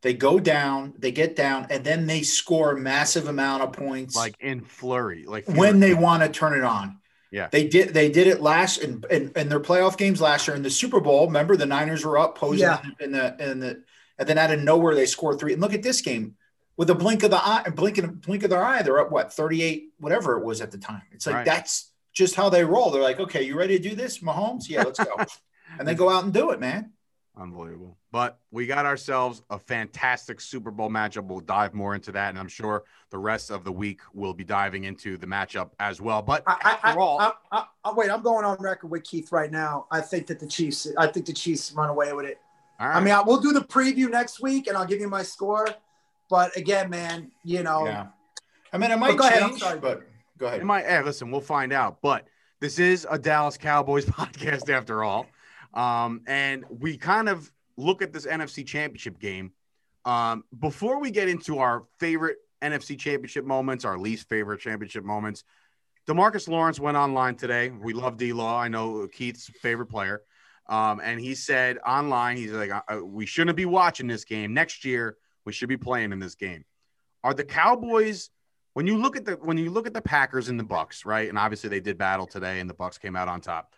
They 0.00 0.14
go 0.14 0.38
down, 0.38 0.94
they 0.96 1.10
get 1.10 1.34
down, 1.34 1.66
and 1.70 1.84
then 1.84 2.06
they 2.06 2.22
score 2.22 2.72
a 2.72 2.78
massive 2.78 3.26
amount 3.28 3.62
of 3.64 3.72
points 3.72 4.14
like 4.14 4.36
in 4.40 4.60
flurry, 4.60 5.24
like 5.26 5.46
when 5.48 5.80
they 5.80 5.94
want 5.94 6.22
to 6.22 6.28
turn 6.28 6.56
it 6.56 6.62
on. 6.64 6.98
Yeah. 7.30 7.48
They 7.50 7.68
did 7.68 7.92
they 7.94 8.10
did 8.10 8.26
it 8.26 8.40
last 8.40 8.78
in, 8.78 9.04
in, 9.10 9.32
in 9.36 9.48
their 9.48 9.60
playoff 9.60 9.96
games 9.98 10.20
last 10.20 10.46
year 10.48 10.56
in 10.56 10.62
the 10.62 10.70
Super 10.70 11.00
Bowl. 11.00 11.26
Remember 11.26 11.56
the 11.56 11.66
Niners 11.66 12.04
were 12.04 12.18
up 12.18 12.36
posing 12.38 12.60
Yeah. 12.60 12.82
in 13.00 13.12
the 13.12 13.36
in 13.50 13.60
the 13.60 13.82
and 14.18 14.28
then 14.28 14.38
out 14.38 14.50
of 14.50 14.60
nowhere 14.60 14.94
they 14.94 15.06
scored 15.06 15.38
three. 15.38 15.52
And 15.52 15.60
look 15.62 15.74
at 15.74 15.82
this 15.82 16.00
game. 16.00 16.36
With 16.76 16.90
a 16.90 16.94
blink 16.94 17.24
of 17.24 17.30
the 17.32 17.36
eye, 17.44 17.64
blink 17.74 17.98
of, 17.98 18.20
blink 18.20 18.44
of 18.44 18.50
their 18.50 18.64
eye, 18.64 18.82
they're 18.82 19.00
up 19.00 19.10
what 19.10 19.32
38, 19.32 19.90
whatever 19.98 20.38
it 20.38 20.44
was 20.44 20.60
at 20.60 20.70
the 20.70 20.78
time. 20.78 21.02
It's 21.12 21.26
like 21.26 21.34
Right. 21.34 21.44
that's 21.44 21.90
just 22.12 22.36
how 22.36 22.48
they 22.50 22.64
roll. 22.64 22.90
They're 22.90 23.02
like, 23.02 23.18
okay, 23.18 23.42
you 23.42 23.58
ready 23.58 23.76
to 23.78 23.88
do 23.88 23.96
this, 23.96 24.20
Mahomes? 24.20 24.68
Yeah, 24.68 24.84
let's 24.84 24.98
go. 25.02 25.16
and 25.78 25.86
they 25.88 25.94
go 25.96 26.08
out 26.08 26.22
and 26.24 26.32
do 26.32 26.50
it, 26.52 26.60
man. 26.60 26.92
Unbelievable. 27.36 27.97
But 28.10 28.38
we 28.50 28.66
got 28.66 28.86
ourselves 28.86 29.42
a 29.50 29.58
fantastic 29.58 30.40
Super 30.40 30.70
Bowl 30.70 30.88
matchup. 30.88 31.26
We'll 31.26 31.40
dive 31.40 31.74
more 31.74 31.94
into 31.94 32.10
that, 32.12 32.30
and 32.30 32.38
I'm 32.38 32.48
sure 32.48 32.84
the 33.10 33.18
rest 33.18 33.50
of 33.50 33.64
the 33.64 33.72
week 33.72 34.00
we'll 34.14 34.32
be 34.32 34.44
diving 34.44 34.84
into 34.84 35.18
the 35.18 35.26
matchup 35.26 35.70
as 35.78 36.00
well. 36.00 36.22
But 36.22 36.42
I, 36.46 36.56
I, 36.62 36.88
after 36.88 37.00
all, 37.00 37.20
I, 37.20 37.32
I, 37.52 37.64
I, 37.84 37.92
wait, 37.92 38.10
I'm 38.10 38.22
going 38.22 38.46
on 38.46 38.56
record 38.60 38.90
with 38.90 39.04
Keith 39.04 39.30
right 39.30 39.50
now. 39.50 39.86
I 39.90 40.00
think 40.00 40.26
that 40.28 40.38
the 40.40 40.46
Chiefs. 40.46 40.88
I 40.96 41.06
think 41.08 41.26
the 41.26 41.34
Chiefs 41.34 41.72
run 41.72 41.90
away 41.90 42.14
with 42.14 42.24
it. 42.24 42.38
all 42.80 42.86
I 42.88 43.00
mean, 43.00 43.12
I, 43.12 43.20
we'll 43.20 43.40
do 43.40 43.52
the 43.52 43.60
preview 43.60 44.10
next 44.10 44.40
week, 44.40 44.68
and 44.68 44.76
I'll 44.76 44.86
give 44.86 45.00
you 45.00 45.08
my 45.08 45.22
score. 45.22 45.68
But 46.30 46.56
again, 46.56 46.88
man, 46.88 47.30
you 47.44 47.62
know, 47.62 47.84
Yeah. 47.86 48.06
I 48.72 48.78
mean, 48.78 48.90
it 48.90 48.98
might 48.98 49.16
go 49.16 49.26
ahead, 49.26 49.42
I'm 49.42 49.50
change, 49.50 49.60
sorry. 49.62 49.80
but 49.80 50.02
go 50.38 50.46
ahead. 50.46 50.60
It 50.60 50.64
might. 50.64 50.86
Hey, 50.86 51.02
listen, 51.02 51.30
we'll 51.30 51.40
find 51.42 51.74
out. 51.74 52.00
But 52.00 52.26
this 52.60 52.78
is 52.78 53.06
a 53.10 53.18
Dallas 53.18 53.58
Cowboys 53.58 54.04
podcast 54.06 54.70
after 54.70 55.04
all, 55.04 55.26
um, 55.74 56.22
and 56.26 56.64
we 56.70 56.96
kind 56.96 57.28
of 57.28 57.50
look 57.78 58.02
at 58.02 58.12
this 58.12 58.26
NFC 58.26 58.66
Championship 58.66 59.18
game. 59.18 59.52
Um, 60.04 60.44
before 60.58 61.00
we 61.00 61.10
get 61.10 61.28
into 61.28 61.58
our 61.60 61.84
favorite 61.98 62.36
NFC 62.62 62.98
Championship 62.98 63.44
moments, 63.44 63.84
our 63.84 63.98
least 63.98 64.28
favorite 64.28 64.60
championship 64.60 65.04
moments, 65.04 65.44
DeMarcus 66.08 66.48
Lawrence 66.48 66.80
went 66.80 66.96
online 66.96 67.36
today. 67.36 67.70
We 67.70 67.92
love 67.92 68.16
D 68.16 68.32
Law. 68.32 68.58
I 68.58 68.68
know 68.68 69.06
Keith's 69.08 69.50
favorite 69.62 69.86
player. 69.86 70.22
Um, 70.68 71.00
and 71.02 71.20
he 71.20 71.34
said 71.34 71.78
online, 71.86 72.36
he's 72.36 72.52
like, 72.52 72.70
uh, 72.70 73.04
we 73.04 73.26
shouldn't 73.26 73.56
be 73.56 73.64
watching 73.64 74.06
this 74.06 74.24
game 74.24 74.52
next 74.52 74.84
year. 74.84 75.16
We 75.44 75.52
should 75.52 75.68
be 75.68 75.76
playing 75.76 76.12
in 76.12 76.18
this 76.18 76.34
game. 76.34 76.64
Are 77.24 77.32
the 77.32 77.44
Cowboys 77.44 78.30
when 78.74 78.86
you 78.86 78.98
look 78.98 79.16
at 79.16 79.24
the 79.24 79.32
when 79.32 79.56
you 79.56 79.70
look 79.70 79.86
at 79.86 79.94
the 79.94 80.02
Packers 80.02 80.48
and 80.48 80.58
the 80.58 80.64
Bucks, 80.64 81.04
right? 81.04 81.28
And 81.28 81.38
obviously 81.38 81.70
they 81.70 81.80
did 81.80 81.96
battle 81.96 82.26
today, 82.26 82.60
and 82.60 82.68
the 82.68 82.74
Bucks 82.74 82.98
came 82.98 83.16
out 83.16 83.28
on 83.28 83.40
top. 83.40 83.72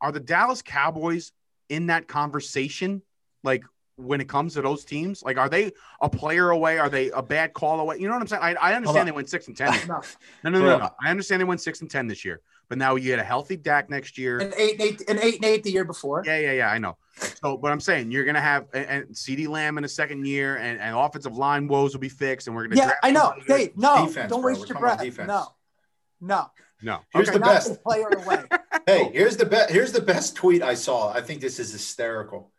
Are 0.00 0.12
the 0.12 0.20
Dallas 0.20 0.62
Cowboys 0.62 1.32
in 1.68 1.86
that 1.86 2.08
conversation? 2.08 3.02
Like 3.42 3.62
when 3.96 4.20
it 4.20 4.28
comes 4.28 4.54
to 4.54 4.62
those 4.62 4.84
teams, 4.84 5.22
like 5.22 5.36
are 5.38 5.48
they 5.48 5.72
a 6.00 6.08
player 6.08 6.50
away? 6.50 6.78
Are 6.78 6.88
they 6.88 7.10
a 7.10 7.22
bad 7.22 7.52
call 7.52 7.80
away? 7.80 7.98
You 7.98 8.08
know 8.08 8.14
what 8.14 8.22
I'm 8.22 8.28
saying? 8.28 8.42
I, 8.42 8.54
I 8.54 8.74
understand 8.74 9.06
they 9.08 9.12
went 9.12 9.28
six 9.28 9.48
and 9.48 9.56
ten. 9.56 9.72
no, 9.88 10.00
No, 10.44 10.50
no, 10.50 10.58
no, 10.60 10.78
no. 10.78 10.90
I 11.02 11.10
understand 11.10 11.40
they 11.40 11.44
went 11.44 11.60
six 11.60 11.80
and 11.82 11.90
ten 11.90 12.06
this 12.06 12.24
year, 12.24 12.40
but 12.68 12.78
now 12.78 12.94
you 12.96 13.04
get 13.10 13.18
a 13.18 13.24
healthy 13.24 13.56
Dak 13.56 13.90
next 13.90 14.16
year. 14.16 14.38
an 14.38 14.52
eight, 14.56 14.72
and 14.72 14.80
eight, 14.80 15.10
an 15.10 15.18
eight 15.18 15.34
and 15.36 15.44
eight 15.44 15.62
the 15.62 15.70
year 15.70 15.84
before. 15.84 16.22
Yeah, 16.26 16.38
yeah, 16.38 16.52
yeah. 16.52 16.70
I 16.70 16.78
know. 16.78 16.96
So, 17.42 17.56
but 17.58 17.70
I'm 17.70 17.80
saying 17.80 18.10
you're 18.10 18.24
gonna 18.24 18.40
have 18.40 18.66
and, 18.72 18.86
and 18.86 19.08
CeeDee 19.10 19.46
Lamb 19.48 19.76
in 19.78 19.84
a 19.84 19.88
second 19.88 20.26
year, 20.26 20.56
and, 20.56 20.80
and 20.80 20.96
offensive 20.96 21.36
line 21.36 21.68
woes 21.68 21.92
will 21.92 22.00
be 22.00 22.08
fixed, 22.08 22.46
and 22.46 22.56
we're 22.56 22.64
gonna. 22.64 22.76
Yeah, 22.76 22.84
draft 22.86 23.00
I 23.02 23.10
know, 23.10 23.20
somebody 23.20 23.40
good. 23.46 23.56
Dave. 23.58 23.76
No, 23.76 24.06
Defense, 24.06 24.30
don't 24.30 24.40
bro. 24.40 24.50
waste 24.52 24.60
We're 24.62 24.66
your 24.68 24.78
breath. 24.78 25.18
No, 25.26 25.46
no. 26.20 26.50
No, 26.84 26.98
Here's 27.10 27.28
Okay. 27.28 27.38
the 27.38 27.44
best. 27.44 27.82
player 27.84 28.08
away. 28.08 28.42
Hey, 28.86 29.10
here's 29.12 29.36
the 29.36 29.46
best. 29.46 29.70
Here's 29.70 29.92
the 29.92 30.00
best 30.00 30.34
tweet 30.34 30.60
I 30.60 30.74
saw. 30.74 31.12
I 31.12 31.20
think 31.20 31.40
this 31.40 31.60
is 31.60 31.70
hysterical. 31.70 32.50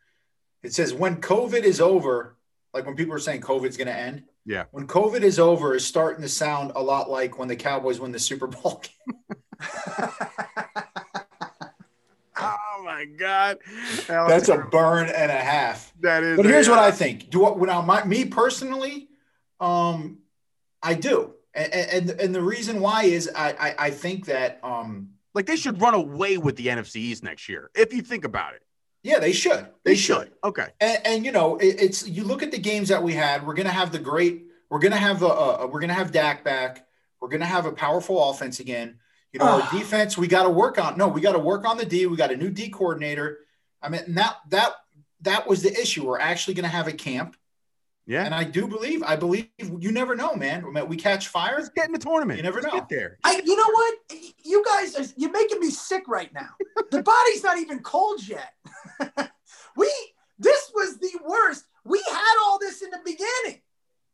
It 0.64 0.74
says, 0.74 0.93
"When 0.93 1.22
COVID 1.22 1.64
is 1.64 1.80
over, 1.82 2.38
like 2.74 2.86
when 2.86 2.95
people 2.95 3.14
are 3.14 3.20
saying 3.20 3.41
COVID's 3.41 3.78
going 3.78 3.88
to 3.88 3.95
end. 3.95 4.24
Yeah. 4.45 4.66
When 4.72 4.88
COVID 4.88 5.22
is 5.22 5.39
over, 5.39 5.76
is 5.76 5.86
starting 5.86 6.22
to 6.22 6.30
sound 6.30 6.72
a 6.76 6.82
lot 6.82 7.09
like 7.09 7.38
when 7.38 7.47
the 7.47 7.55
Cowboys 7.55 7.99
win 7.99 8.11
the 8.11 8.20
Super 8.20 8.47
Bowl. 8.47 8.82
Oh 12.36 12.84
my 12.84 13.05
God, 13.05 13.59
That's 14.07 14.49
a 14.49 14.57
burn 14.57 15.07
and 15.07 15.32
a 15.32 15.36
half. 15.36 15.93
that 16.01 16.24
is. 16.24 16.36
But 16.36 16.45
here's 16.45 16.68
what 16.68 16.80
I 16.80 16.91
think. 16.91 17.30
Do 17.30 17.39
what 17.41 17.57
now? 17.61 17.82
My, 17.82 18.03
me 18.03 18.26
personally, 18.26 19.07
um, 19.59 20.18
I 20.82 20.95
do, 20.95 21.34
and, 21.53 21.74
and 21.74 22.09
and 22.09 22.36
the 22.36 22.41
reason 22.41 22.82
why 22.82 23.03
is 23.03 23.30
I 23.34 23.51
I, 23.51 23.76
I 23.86 23.89
think 23.91 24.26
that 24.26 24.59
um 24.64 25.11
like. 25.34 25.45
They 25.45 25.55
should 25.55 25.80
run 25.80 25.93
away 25.93 26.38
with 26.38 26.55
the 26.57 26.68
NFC 26.68 26.97
East 26.97 27.24
next 27.24 27.47
year, 27.47 27.70
if 27.76 27.93
you 27.93 28.01
think 28.01 28.26
about 28.26 28.55
it. 28.55 28.64
Yeah 29.04 29.20
they 29.20 29.32
should. 29.32 29.68
They, 29.84 29.95
should. 29.95 30.32
Okay. 30.43 30.68
and, 30.80 30.99
and 31.06 31.26
you 31.26 31.32
know 31.32 31.58
it, 31.58 31.76
it's 31.80 32.08
you 32.08 32.24
look 32.24 32.41
at 32.41 32.51
the 32.51 32.58
games 32.58 32.89
that 32.89 33.04
we 33.04 33.14
had 33.14 33.45
we're 33.45 33.54
gonna 33.54 33.70
have 33.70 33.91
the 33.91 33.99
great 33.99 34.45
we're 34.70 34.80
gonna 34.80 34.95
have 34.95 35.22
a, 35.22 35.28
a 35.28 35.68
we're 35.68 35.80
gonna 35.80 35.93
have 35.93 36.12
Dak 36.12 36.43
back. 36.43 36.88
We're 37.22 37.30
gonna 37.30 37.45
have 37.45 37.66
a 37.66 37.72
powerful 37.72 38.30
offense 38.30 38.60
again. 38.60 38.97
You 39.32 39.39
know 39.39 39.45
our 39.45 39.72
defense 39.72 40.18
we 40.18 40.28
got 40.28 40.43
to 40.43 40.49
work 40.49 40.78
on 40.78 40.97
no 40.97 41.08
we 41.08 41.22
got 41.22 41.34
to 41.34 41.39
work 41.39 41.66
on 41.66 41.78
the 41.78 41.86
D. 41.86 42.06
We 42.06 42.18
got 42.18 42.32
a 42.32 42.38
new 42.38 42.49
D 42.49 42.70
coordinator. 42.70 43.39
I 43.82 43.89
mean 43.89 44.16
that 44.16 44.38
that 44.49 44.74
that 45.22 45.47
was 45.47 45.62
the 45.62 45.72
issue. 45.72 46.06
We're 46.06 46.20
actually 46.20 46.54
gonna 46.56 46.68
have 46.68 46.88
a 46.88 46.93
camp 46.93 47.36
Yeah. 48.06 48.26
and 48.26 48.36
I 48.36 48.43
do 48.43 48.68
believe 48.68 49.01
I 49.01 49.16
believe 49.16 49.47
you 49.58 49.91
never 49.93 50.14
know 50.14 50.36
man 50.36 50.66
we 50.89 50.97
catch 50.97 51.30
fire 51.30 51.54
Let's 51.56 51.70
get 51.70 51.88
in 51.88 51.93
the 51.93 51.99
tournament. 51.99 52.38
You 52.38 52.43
never 52.43 52.62
Let's 52.62 52.74
know. 52.74 52.80
Get 52.80 52.89
there. 52.89 53.18
I, 53.24 53.41
you 53.45 53.56
know 53.56 53.70
what? 53.72 53.95
You 54.43 54.64
guys, 54.66 54.95
are, 54.97 55.14
you're 55.16 55.32
making 55.32 55.60
me 55.60 55.70
sick 55.70 56.04
right 56.08 56.34
now. 56.34 56.49
The 56.91 57.01
body's 57.01 57.43
not 57.43 57.58
even 57.58 57.80
cold 57.80 58.28
yet. 58.28 58.54
we, 59.76 59.91
this 60.38 60.72
was 60.76 60.99
the 60.99 61.12
worst. 61.28 61.66
We 61.86 62.04
had 62.08 62.36
all 62.43 62.60
this 62.60 62.84
in 62.84 62.91
the 62.91 62.99
beginning, 63.04 63.62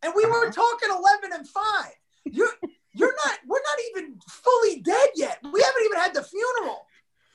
and 0.01 0.13
we 0.15 0.25
were 0.25 0.47
uh-huh. 0.47 0.51
talking 0.51 0.89
11 0.89 1.31
and 1.33 1.47
five. 1.47 1.93
You're, 2.23 2.53
you're 2.93 3.13
not. 3.25 3.39
We're 3.45 3.57
not 3.57 3.79
even 3.89 4.19
fully 4.29 4.81
dead 4.81 5.09
yet. 5.15 5.39
We 5.43 5.61
haven't 5.61 5.83
even 5.85 5.99
had 5.99 6.13
the 6.13 6.23
funeral, 6.23 6.85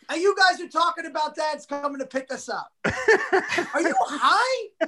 and 0.08 0.20
you 0.20 0.34
guys 0.36 0.60
are 0.60 0.68
talking 0.68 1.06
about 1.06 1.34
dad's 1.34 1.66
coming 1.66 1.98
to 1.98 2.06
pick 2.06 2.32
us 2.32 2.48
up. 2.48 2.70
Are 2.84 3.80
you 3.80 3.94
high? 4.00 4.86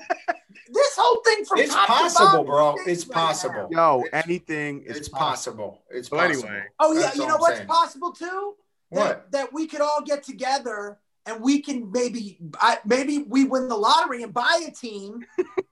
This 0.69 0.97
whole 0.97 1.23
thing 1.23 1.45
from 1.45 1.59
it's 1.61 1.75
possible 1.75 2.45
bro 2.45 2.75
it's 2.87 3.05
possible 3.05 3.69
Yo, 3.71 4.05
anything 4.13 4.83
is 4.83 4.97
it's 4.97 5.09
possible 5.09 5.83
it's 5.91 6.09
So 6.09 6.17
possible 6.17 6.49
anyway. 6.49 6.65
Oh 6.81 6.93
yeah, 6.93 7.13
you 7.15 7.27
know 7.27 7.35
I'm 7.35 7.41
what's 7.41 7.57
saying. 7.59 7.69
possible 7.69 8.13
too? 8.13 8.55
That, 8.91 8.99
What? 8.99 9.33
that 9.33 9.53
we 9.53 9.67
could 9.67 9.81
all 9.81 10.03
get 10.05 10.23
together 10.23 10.99
and 11.27 11.41
we 11.41 11.61
can 11.61 11.91
maybe 11.93 12.39
I, 12.61 12.79
maybe 12.85 13.19
we 13.19 13.45
win 13.45 13.69
the 13.69 13.77
lottery 13.77 14.23
and 14.23 14.33
buy 14.33 14.65
a 14.67 14.71
team, 14.71 15.25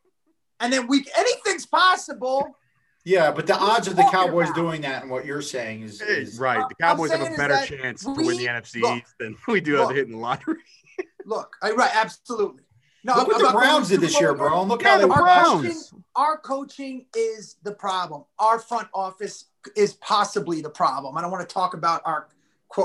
and 0.61 0.72
then 0.72 0.86
we 0.88 1.07
anything's 1.16 1.66
possible. 1.66 2.57
Yeah, 3.05 3.30
but 3.32 3.46
the 3.46 3.52
What 3.52 3.62
are 3.62 3.66
you 3.66 3.72
odds 3.72 3.88
of 3.88 3.96
the 3.96 4.02
Cowboys 4.05 4.46
about? 4.48 4.55
doing 4.57 4.80
that 4.82 5.02
and 5.02 5.11
what 5.11 5.26
you're 5.26 5.42
saying 5.42 5.82
is, 5.82 6.00
is 6.00 6.38
right. 6.38 6.66
The 6.68 6.74
Cowboys 6.76 7.11
have 7.11 7.20
a 7.20 7.36
better 7.36 7.55
that 7.55 7.68
chance 7.68 8.02
to 8.05 8.12
win 8.12 8.36
the 8.38 8.46
NFC 8.46 8.80
look, 8.80 8.98
East 8.98 9.14
than 9.20 9.36
we 9.46 9.61
do 9.61 9.74
of 9.80 9.88
look. 9.88 9.96
hitting 9.96 10.12
the 10.12 10.18
lottery. 10.18 10.57
Look, 11.26 11.57
I, 11.62 11.70
right, 11.72 11.90
absolutely. 11.96 12.62
No, 13.02 13.16
Look 13.16 13.28
what 13.28 13.38
the 13.38 13.44
about 13.44 13.52
going 13.55 13.64
Browns 13.66 13.88
did 13.88 14.00
this 14.00 14.20
year, 14.20 14.34
bro. 14.34 14.61
And 14.61 14.68
look 14.68 14.82
Yeah, 14.82 14.90
how 14.90 14.96
they 14.98 15.02
the 15.02 15.09
Browns. 15.09 15.62
coaching, 15.62 16.05
our 16.16 16.36
coaching 16.38 17.07
is 17.16 17.57
the 17.62 17.72
problem. 17.72 18.24
Our 18.38 18.59
front 18.59 18.88
office 18.94 19.46
is 19.74 19.94
possibly 19.94 20.61
the 20.61 20.68
problem. 20.70 21.16
I 21.16 21.22
don't 21.22 21.30
want 21.30 21.46
to 21.48 21.52
talk 21.52 21.72
about 21.74 22.02
our 22.05 22.28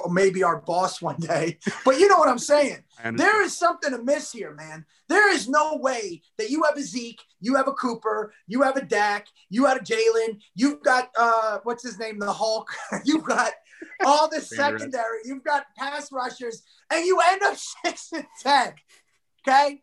maybe 0.09 0.43
our 0.43 0.61
boss 0.61 1.01
one 1.01 1.19
day, 1.19 1.57
but 1.85 1.99
you 1.99 2.07
know 2.07 2.17
what 2.17 2.29
I'm 2.29 2.39
saying. 2.39 2.83
There 3.13 3.41
is 3.43 3.55
something 3.55 3.93
amiss 3.93 4.31
here, 4.31 4.53
man. 4.53 4.85
There 5.07 5.31
is 5.33 5.47
no 5.47 5.77
way 5.77 6.21
that 6.37 6.49
you 6.49 6.63
have 6.63 6.77
a 6.77 6.81
Zeke, 6.81 7.21
you 7.39 7.55
have 7.55 7.67
a 7.67 7.73
Cooper, 7.73 8.33
you 8.47 8.61
have 8.61 8.75
a 8.75 8.85
Dak, 8.85 9.27
you 9.49 9.65
have 9.65 9.77
a 9.77 9.83
Jalen, 9.83 10.39
you've 10.55 10.83
got 10.83 11.09
uh, 11.17 11.59
what's 11.63 11.83
his 11.83 11.97
name, 11.97 12.19
the 12.19 12.31
Hulk. 12.31 12.69
you've 13.05 13.23
got 13.23 13.53
all 14.05 14.29
the 14.29 14.41
secondary, 14.41 15.19
you've 15.23 15.43
got 15.43 15.65
pass 15.77 16.11
rushers, 16.11 16.63
and 16.91 17.05
you 17.05 17.19
end 17.29 17.41
up 17.43 17.55
six 17.85 18.11
and 18.11 18.25
ten. 18.41 18.73
Okay. 19.47 19.81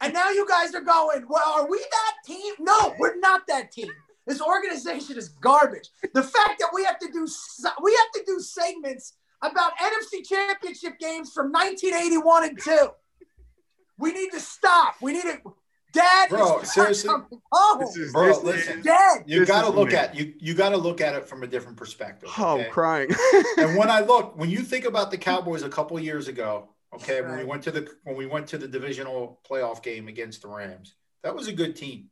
and 0.00 0.14
now 0.14 0.30
you 0.30 0.46
guys 0.48 0.74
are 0.74 0.80
going, 0.80 1.26
well, 1.28 1.52
are 1.60 1.68
we 1.68 1.78
that 1.78 2.14
team? 2.24 2.54
No, 2.58 2.94
we're 2.98 3.18
not 3.18 3.46
that 3.48 3.70
team. 3.70 3.90
This 4.26 4.40
organization 4.40 5.16
is 5.16 5.28
garbage. 5.28 5.90
The 6.14 6.22
fact 6.22 6.58
that 6.58 6.70
we 6.72 6.84
have 6.84 6.98
to 6.98 7.08
do 7.12 7.26
we 7.82 7.94
have 7.94 8.10
to 8.12 8.22
do 8.26 8.40
segments 8.40 9.14
about 9.42 9.72
NFC 9.78 10.26
Championship 10.26 10.98
games 10.98 11.32
from 11.32 11.52
1981 11.52 12.44
and 12.44 12.58
two. 12.58 12.88
We 13.98 14.12
need 14.12 14.30
to 14.32 14.40
stop. 14.40 14.96
We 15.00 15.12
need 15.12 15.22
to. 15.22 15.40
Dad, 15.92 16.28
bro, 16.28 16.60
seriously, 16.64 17.08
oh, 17.52 17.76
this 17.78 17.96
is, 17.96 18.12
bro, 18.12 18.26
this 18.26 18.42
listen, 18.42 18.80
is, 18.80 18.84
Dad. 18.84 19.22
you 19.26 19.46
got 19.46 19.62
to 19.62 19.70
look 19.70 19.92
at 19.92 20.16
you. 20.16 20.34
You 20.40 20.52
got 20.52 20.70
to 20.70 20.76
look 20.76 21.00
at 21.00 21.14
it 21.14 21.24
from 21.28 21.44
a 21.44 21.46
different 21.46 21.76
perspective. 21.76 22.30
Oh. 22.36 22.58
I'm 22.58 22.70
crying. 22.72 23.10
and 23.58 23.76
when 23.76 23.88
I 23.88 24.00
look, 24.08 24.36
when 24.36 24.50
you 24.50 24.62
think 24.62 24.86
about 24.86 25.12
the 25.12 25.18
Cowboys 25.18 25.62
a 25.62 25.68
couple 25.68 26.00
years 26.00 26.26
ago, 26.26 26.70
okay, 26.94 27.20
when 27.20 27.38
we 27.38 27.44
went 27.44 27.62
to 27.62 27.70
the 27.70 27.88
when 28.02 28.16
we 28.16 28.26
went 28.26 28.48
to 28.48 28.58
the 28.58 28.66
divisional 28.66 29.38
playoff 29.48 29.84
game 29.84 30.08
against 30.08 30.42
the 30.42 30.48
Rams, 30.48 30.94
that 31.22 31.32
was 31.32 31.46
a 31.46 31.52
good 31.52 31.76
team. 31.76 32.10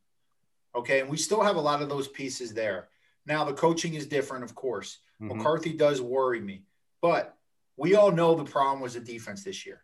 Okay, 0.74 1.00
and 1.00 1.08
we 1.10 1.16
still 1.16 1.42
have 1.42 1.56
a 1.56 1.60
lot 1.60 1.82
of 1.82 1.88
those 1.88 2.08
pieces 2.08 2.54
there. 2.54 2.88
Now 3.26 3.44
the 3.44 3.52
coaching 3.52 3.94
is 3.94 4.06
different, 4.06 4.44
of 4.44 4.54
course. 4.54 4.98
Mhm. 5.20 5.36
McCarthy 5.36 5.72
does 5.72 6.00
worry 6.00 6.40
me, 6.40 6.64
but 7.00 7.36
we 7.76 7.94
all 7.94 8.10
know 8.10 8.34
the 8.34 8.44
problem 8.44 8.80
was 8.80 8.94
the 8.94 9.00
defense 9.00 9.44
this 9.44 9.64
year. 9.66 9.82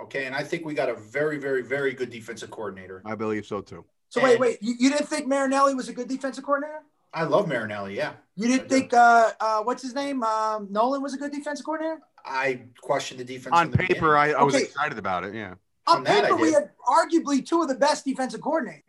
Okay, 0.00 0.24
and 0.26 0.34
I 0.34 0.42
think 0.42 0.64
we 0.64 0.74
got 0.74 0.88
a 0.88 0.94
very, 0.94 1.38
very, 1.38 1.62
very 1.62 1.92
good 1.92 2.10
defensive 2.10 2.50
coordinator. 2.50 3.02
I 3.04 3.14
believe 3.14 3.46
so 3.46 3.60
too. 3.60 3.84
So 4.08 4.22
wait, 4.22 4.32
And- 4.32 4.40
wait. 4.40 4.58
You, 4.62 4.74
you 4.78 4.90
didn't 4.90 5.08
think 5.08 5.26
Marinelli 5.26 5.74
was 5.74 5.88
a 5.88 5.92
good 5.92 6.08
defensive 6.08 6.44
coordinator? 6.44 6.82
I 7.14 7.24
love 7.24 7.46
Marinelli. 7.46 7.94
Yeah, 7.96 8.14
You 8.36 8.48
didn't 8.48 8.68
do. 8.68 8.74
think 8.74 8.94
uh, 8.94 9.32
uh, 9.38 9.62
what's 9.62 9.82
his 9.82 9.94
name? 9.94 10.22
Um, 10.22 10.68
Nolan 10.70 11.02
was 11.02 11.12
a 11.14 11.18
good 11.18 11.30
defensive 11.30 11.64
coordinator? 11.66 12.00
I 12.24 12.62
questioned 12.80 13.20
the 13.20 13.24
defense 13.24 13.54
On 13.54 13.70
the 13.70 13.76
paper, 13.76 13.92
beginning. 14.14 14.34
I, 14.36 14.40
I 14.40 14.42
was 14.42 14.54
excited 14.54 14.98
about 14.98 15.24
it. 15.24 15.34
Yeah. 15.34 15.54
On 15.86 15.96
From 15.96 16.04
that, 16.04 16.24
I 16.24 16.28
paper, 16.28 16.36
we 16.36 16.50
did. 16.50 16.54
had 16.54 16.70
arguably 16.88 17.44
two 17.46 17.60
of 17.60 17.68
the 17.68 17.74
best 17.74 18.04
defensive 18.06 18.40
coordinators. 18.40 18.82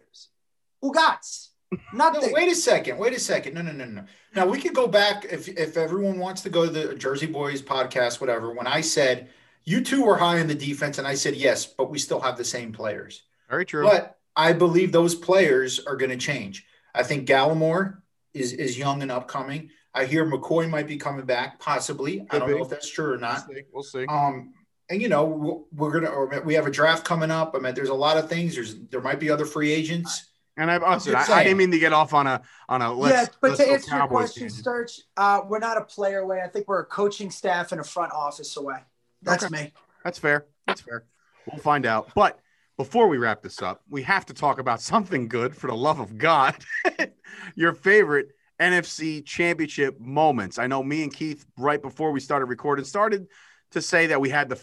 Ugats. 0.84 1.50
No, 1.92 2.12
Nothing. 2.12 2.34
wait 2.34 2.52
a 2.52 2.56
second. 2.56 3.00
Wait 3.00 3.14
a 3.14 3.20
second. 3.20 3.56
No, 3.56 3.64
no, 3.64 3.72
no, 3.72 3.86
no. 3.86 4.04
Now 4.36 4.46
we 4.46 4.62
could 4.62 4.76
go 4.76 4.88
back 4.88 5.26
if 5.32 5.48
if 5.48 5.76
everyone 5.76 6.20
wants 6.20 6.42
to 6.44 6.50
go 6.52 6.66
to 6.66 6.72
the 6.72 6.94
Jersey 6.94 7.26
Boyz 7.28 7.64
podcast, 7.64 8.22
whatever. 8.22 8.54
When 8.54 8.68
I 8.68 8.82
said 8.82 9.30
you 9.64 9.82
two 9.84 10.04
were 10.04 10.16
high 10.18 10.38
in 10.38 10.46
the 10.46 10.54
defense, 10.54 11.00
and 11.00 11.08
I 11.08 11.16
said 11.16 11.36
yes, 11.36 11.66
but 11.66 11.90
we 11.90 11.98
still 11.98 12.20
have 12.20 12.38
the 12.38 12.44
same 12.46 12.74
players. 12.74 13.24
Very 13.50 13.66
true. 13.66 13.84
But 13.86 14.18
I 14.36 14.54
believe 14.54 14.92
those 14.92 15.16
players 15.16 15.80
are 15.88 15.96
going 15.96 16.12
to 16.12 16.18
change. 16.18 16.64
I 16.94 17.02
think 17.02 17.28
Gallimore 17.28 18.02
is 18.36 18.54
is 18.54 18.78
young 18.78 19.02
and 19.02 19.12
upcoming. 19.12 19.72
I 19.96 20.06
hear 20.06 20.26
McCoy 20.30 20.70
might 20.70 20.88
be 20.88 20.98
coming 20.98 21.26
back, 21.26 21.60
possibly. 21.60 22.24
I 22.30 22.38
don't 22.38 22.50
be. 22.50 22.54
know 22.56 22.64
if 22.64 22.70
that's 22.70 22.90
true 22.90 23.06
or 23.06 23.10
we'll 23.12 23.20
not. 23.22 23.48
see. 23.48 23.62
We'll 23.74 23.82
see. 23.82 24.06
Um, 24.08 24.54
and 24.92 25.02
you 25.02 25.10
know 25.10 25.26
we're- 25.26 25.64
we're 25.72 25.92
gonna 25.92 26.10
or 26.12 26.40
we 26.46 26.54
have 26.54 26.68
a 26.68 26.72
draft 26.72 27.04
coming 27.04 27.32
up. 27.32 27.56
I 27.56 27.60
mean, 27.60 27.74
there's 27.74 27.90
a 27.90 27.96
lot 27.96 28.18
of 28.18 28.30
things. 28.30 28.54
There's 28.54 28.76
there 28.92 29.02
might 29.02 29.20
be 29.20 29.32
other 29.32 29.46
free 29.46 29.72
agents. 29.72 30.30
And 30.56 30.70
I, 30.70 30.94
listen, 30.94 31.16
I, 31.16 31.26
I 31.30 31.44
didn't 31.44 31.58
mean 31.58 31.72
to 31.72 31.80
get 31.80 31.94
off 31.94 32.14
on 32.14 32.28
a 32.28 32.42
on 32.70 32.82
a 32.82 32.94
let's, 32.94 33.16
yeah, 33.16 33.26
but 33.42 33.52
let's 33.52 33.64
to 33.64 33.72
answer 33.72 33.90
your 33.90 34.00
Cowboys 34.02 34.34
question, 34.34 34.50
tangent. 34.50 35.00
Uh, 35.18 35.42
we're 35.48 35.60
not 35.60 35.78
a 35.78 35.82
player 35.82 36.20
away. 36.20 36.42
I 36.42 36.48
think 36.48 36.68
we're 36.68 36.82
a 36.82 36.86
coaching 36.86 37.32
staff 37.32 37.72
and 37.72 37.82
a 37.82 37.84
front 37.84 38.14
office 38.14 38.56
away. 38.56 38.78
That's 39.24 39.46
Okay. 39.46 39.64
me. 39.64 39.74
That's 40.04 40.20
fair. 40.20 40.46
That's 40.68 40.82
fair. 40.82 41.06
We'll 41.48 41.62
find 41.62 41.86
out. 41.86 42.12
But 42.14 42.40
before 42.78 43.08
we 43.08 43.18
wrap 43.18 43.42
this 43.42 43.62
up, 43.62 43.82
we 43.90 44.04
have 44.04 44.26
to 44.28 44.34
talk 44.34 44.60
about 44.60 44.82
something 44.82 45.28
good 45.28 45.56
for 45.56 45.68
the 45.68 45.76
love 45.76 46.00
of 46.00 46.18
God. 46.18 46.56
Your 47.56 47.74
favorite 47.74 48.30
NFC 48.60 49.26
championship 49.26 50.00
moments. 50.00 50.60
I 50.60 50.68
know 50.68 50.84
me 50.84 51.04
and 51.04 51.14
Keith, 51.14 51.46
right 51.58 51.82
before 51.82 52.12
we 52.12 52.20
started 52.20 52.46
recording, 52.46 52.86
started 52.86 53.28
to 53.72 53.82
say 53.82 54.08
that 54.08 54.22
we 54.22 54.30
had 54.30 54.50
the 54.50 54.60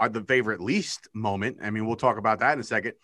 uh, 0.00 0.08
the 0.08 0.22
favorite 0.22 0.60
least 0.60 1.08
moment. 1.14 1.58
I 1.62 1.70
mean, 1.70 1.86
we'll 1.86 1.96
talk 1.96 2.18
about 2.18 2.40
that 2.40 2.54
in 2.54 2.60
a 2.60 2.64
second. 2.64 2.94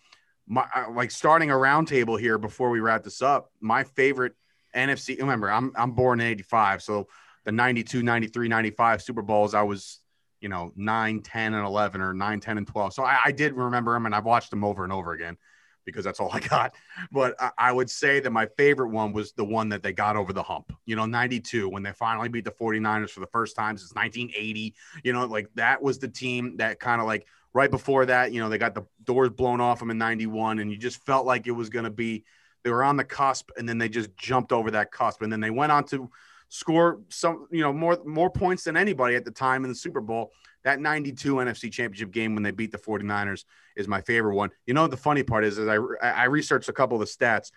My 0.47 0.67
uh, 0.75 0.91
like 0.91 1.11
starting 1.11 1.51
a 1.51 1.55
roundtable 1.55 2.19
here 2.19 2.39
before 2.39 2.71
we 2.71 2.81
wrap 2.81 3.05
this 3.05 3.23
up. 3.23 3.51
My 3.61 3.85
favorite 3.85 4.35
NFC. 4.75 5.19
Remember, 5.19 5.51
I'm 5.51 5.73
I'm 5.77 5.93
born 5.93 6.21
in 6.21 6.27
'85, 6.27 6.83
so 6.83 7.09
the 7.45 7.53
92, 7.53 8.03
93, 8.03 8.49
95 8.49 9.03
Super 9.03 9.23
Bowls, 9.23 9.55
I 9.55 9.63
was 9.63 10.03
you 10.43 10.49
know, 10.49 10.73
9, 10.75 11.23
10, 11.23 11.55
and 11.55 11.65
11, 11.65 12.01
or 12.01 12.13
9, 12.13 12.41
10, 12.41 12.59
and 12.59 12.67
12. 12.67 12.93
So 12.93 13.05
I, 13.05 13.19
I 13.27 13.33
did 13.33 13.55
remember 13.55 13.95
them 13.95 14.07
and 14.07 14.15
I've 14.15 14.25
watched 14.25 14.51
them 14.51 14.65
over 14.65 14.83
and 14.83 14.93
over 14.93 15.13
again 15.13 15.39
because 15.87 16.05
that's 16.05 16.21
all 16.21 16.31
I 16.33 16.41
got. 16.41 16.75
But 17.13 17.41
I, 17.41 17.51
I 17.57 17.73
would 17.73 17.89
say 17.89 18.21
that 18.21 18.31
my 18.31 18.47
favorite 18.59 18.89
one 18.89 19.13
was 19.13 19.33
the 19.33 19.45
one 19.45 19.69
that 19.71 19.83
they 19.83 19.93
got 19.93 20.17
over 20.17 20.33
the 20.33 20.43
hump, 20.43 20.73
you 20.85 20.97
know, 20.97 21.07
92, 21.07 21.69
when 21.69 21.83
they 21.83 21.93
finally 21.93 22.29
beat 22.29 22.45
the 22.45 22.51
49ers 22.51 23.11
for 23.11 23.21
the 23.21 23.27
first 23.29 23.57
time 23.57 23.79
since 23.79 23.95
1980. 23.95 24.75
You 25.05 25.13
know, 25.13 25.27
like 25.27 25.49
that 25.55 25.81
was 25.81 25.99
the 25.99 26.09
team 26.09 26.57
that 26.57 26.81
kind 26.81 27.01
of 27.01 27.07
like 27.07 27.27
right 27.55 27.71
before 27.71 28.07
that, 28.07 28.33
you 28.33 28.41
know, 28.41 28.49
they 28.49 28.59
got 28.59 28.75
the 28.75 28.87
doors 29.05 29.31
blown 29.31 29.61
off 29.61 29.79
them 29.79 29.91
in 29.91 29.99
91, 29.99 30.59
and 30.59 30.71
you 30.71 30.77
just 30.77 31.05
felt 31.05 31.27
like 31.27 31.47
it 31.47 31.53
was 31.53 31.69
going 31.69 31.85
to 31.85 31.91
be, 31.91 32.25
they 32.65 32.71
were 32.71 32.85
on 32.85 32.97
the 32.97 33.05
cusp, 33.05 33.51
and 33.57 33.69
then 33.69 33.79
they 33.79 33.89
just 33.89 34.17
jumped 34.17 34.53
over 34.53 34.71
that 34.71 34.91
cusp. 34.91 35.23
And 35.23 35.33
then 35.33 35.41
they 35.41 35.51
went 35.51 35.73
on 35.73 35.85
to, 35.87 36.11
score 36.53 37.01
some, 37.09 37.47
you 37.51 37.63
know, 37.63 37.73
more 37.73 37.99
more 38.05 38.29
points 38.29 38.65
than 38.65 38.77
anybody 38.77 39.17
at 39.17 39.25
the 39.25 39.31
time 39.31 39.65
in 39.65 39.71
the 39.71 39.75
Super 39.75 40.03
Bowl. 40.03 40.33
That 40.65 40.81
92 40.81 41.37
NFC 41.37 41.73
Championship 41.73 42.11
game 42.13 42.35
when 42.35 42.43
they 42.43 42.51
beat 42.51 42.71
the 42.71 42.79
49ers 42.79 43.45
is 43.75 43.89
my 43.89 44.03
favorite 44.03 44.35
one. 44.35 44.51
You 44.67 44.75
know, 44.75 44.87
the 44.87 44.97
funny 44.97 45.23
part 45.23 45.45
is, 45.45 45.59
is 45.59 45.67
I, 45.67 45.79
I 46.07 46.25
researched 46.25 46.69
a 46.69 46.73
couple 46.73 47.01
of 47.01 47.01
the 47.01 47.07
stats. 47.07 47.51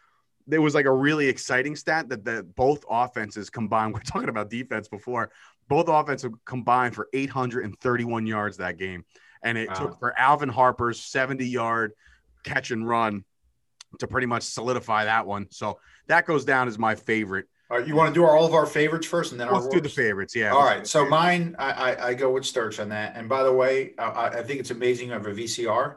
There 0.48 0.62
was 0.62 0.74
like 0.74 0.86
a 0.86 0.94
really 0.94 1.28
exciting 1.28 1.76
stat 1.76 2.08
that 2.10 2.24
the 2.24 2.44
both 2.56 2.86
offenses 2.90 3.50
combined. 3.50 3.94
We're 3.96 4.00
talking 4.00 4.30
about 4.30 4.50
defense 4.50 4.88
before. 4.88 5.30
Both 5.68 5.90
offenses 5.90 6.32
combined 6.46 6.96
for 6.96 7.10
831 7.12 8.26
yards 8.26 8.58
that 8.58 8.78
game, 8.78 9.04
and 9.44 9.58
it 9.58 9.70
Wow. 9.70 9.76
took 9.76 10.00
for 10.00 10.18
Alvin 10.20 10.50
Harper's 10.50 11.00
70 11.00 11.46
yard 11.46 11.94
catch 12.44 12.72
and 12.72 12.88
run 12.88 13.24
to 14.00 14.08
pretty 14.08 14.28
much 14.28 14.44
solidify 14.44 15.06
that 15.06 15.26
one. 15.26 15.48
So 15.52 15.80
that 16.08 16.26
goes 16.26 16.46
down 16.46 16.68
as 16.68 16.78
my 16.78 16.96
favorite. 16.96 17.48
All 17.72 17.80
right, 17.80 17.88
you 17.88 17.96
want 17.96 18.14
to 18.14 18.20
do 18.20 18.24
our, 18.24 18.38
all 18.38 18.46
of 18.46 18.54
our 18.54 18.68
favorites 18.68 19.08
first, 19.08 19.32
and 19.32 19.42
then 19.42 19.52
Let's 19.52 19.66
our 19.66 19.72
do 19.72 19.82
the 19.82 19.90
favorites. 19.90 20.36
Yeah. 20.36 20.52
All 20.54 20.64
right, 20.64 20.86
so 20.86 21.00
favorites. 21.00 21.12
mine, 21.12 21.56
I, 21.58 21.72
I, 21.94 22.08
I 22.10 22.14
go 22.14 22.30
with 22.32 22.46
Sturch 22.46 22.80
on 22.80 22.90
that. 22.90 23.14
And 23.16 23.28
by 23.28 23.42
the 23.44 23.52
way, 23.52 23.94
I- 23.98 24.28
I, 24.36 24.44
think 24.44 24.60
it's 24.60 24.70
amazing 24.70 25.12
of 25.12 25.26
a 25.26 25.32
VCR 25.32 25.96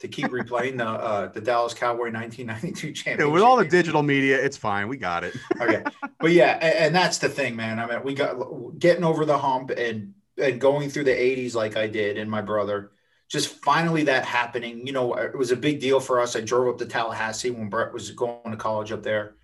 to 0.00 0.08
keep 0.08 0.26
replaying 0.28 0.76
the 0.78 0.86
uh, 0.86 1.26
the 1.28 1.40
Dallas 1.40 1.72
Cowboy 1.72 2.10
1992 2.10 2.86
Yeah, 2.88 2.92
championship. 2.92 3.32
with 3.32 3.42
all 3.42 3.56
the 3.56 3.64
digital 3.64 4.02
media, 4.02 4.42
it's 4.42 4.56
fine. 4.58 4.88
We 4.88 4.96
got 4.98 5.24
it. 5.24 5.34
okay, 5.60 5.82
but 6.18 6.32
yeah, 6.32 6.58
and, 6.60 6.74
and 6.74 6.94
that's 6.94 7.16
the 7.18 7.28
thing, 7.30 7.56
man. 7.56 7.78
I 7.78 7.86
mean, 7.86 8.02
we 8.02 8.12
got 8.14 8.34
getting 8.78 9.04
over 9.04 9.24
the 9.24 9.38
hump 9.38 9.70
and 9.70 10.12
and 10.40 10.60
going 10.60 10.90
through 10.90 11.04
the 11.04 11.10
80s 11.12 11.54
like 11.54 11.76
I 11.76 11.86
did, 11.86 12.18
and 12.18 12.30
my 12.30 12.42
brother. 12.42 12.92
Just 13.28 13.48
finally 13.62 14.02
that 14.04 14.24
happening. 14.24 14.84
You 14.86 14.92
know, 14.92 15.14
it 15.14 15.38
was 15.38 15.52
a 15.52 15.56
big 15.56 15.78
deal 15.78 16.00
for 16.00 16.20
us. 16.20 16.34
I 16.34 16.40
drove 16.40 16.66
up 16.66 16.78
to 16.78 16.86
Tallahassee 16.86 17.50
when 17.50 17.68
Bret 17.68 17.92
was 17.92 18.10
going 18.10 18.50
to 18.50 18.56
college 18.56 18.90
up 18.90 19.04
there, 19.04 19.36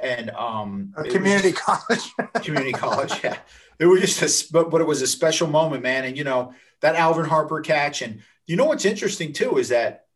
and 0.00 0.30
um, 0.30 0.94
A 0.96 1.00
it 1.00 1.04
was 1.06 1.12
community 1.14 1.52
just- 1.52 1.62
college. 1.62 2.12
community 2.44 2.72
college. 2.72 3.12
Yeah, 3.22 3.36
it 3.78 3.84
was 3.84 4.00
just 4.00 4.22
a, 4.22 4.24
s- 4.24 4.42
but 4.44 4.70
but 4.70 4.80
it 4.80 4.86
was 4.86 5.02
a 5.02 5.06
special 5.06 5.48
moment, 5.48 5.82
man. 5.82 6.04
And 6.06 6.16
you 6.16 6.24
know 6.24 6.54
that 6.80 6.94
Alvin 6.96 7.26
Harper 7.26 7.60
catch, 7.60 8.00
and 8.00 8.22
you 8.46 8.56
know 8.56 8.64
what's 8.64 8.86
interesting 8.86 9.34
too 9.34 9.58
is 9.58 9.68
that 9.68 10.06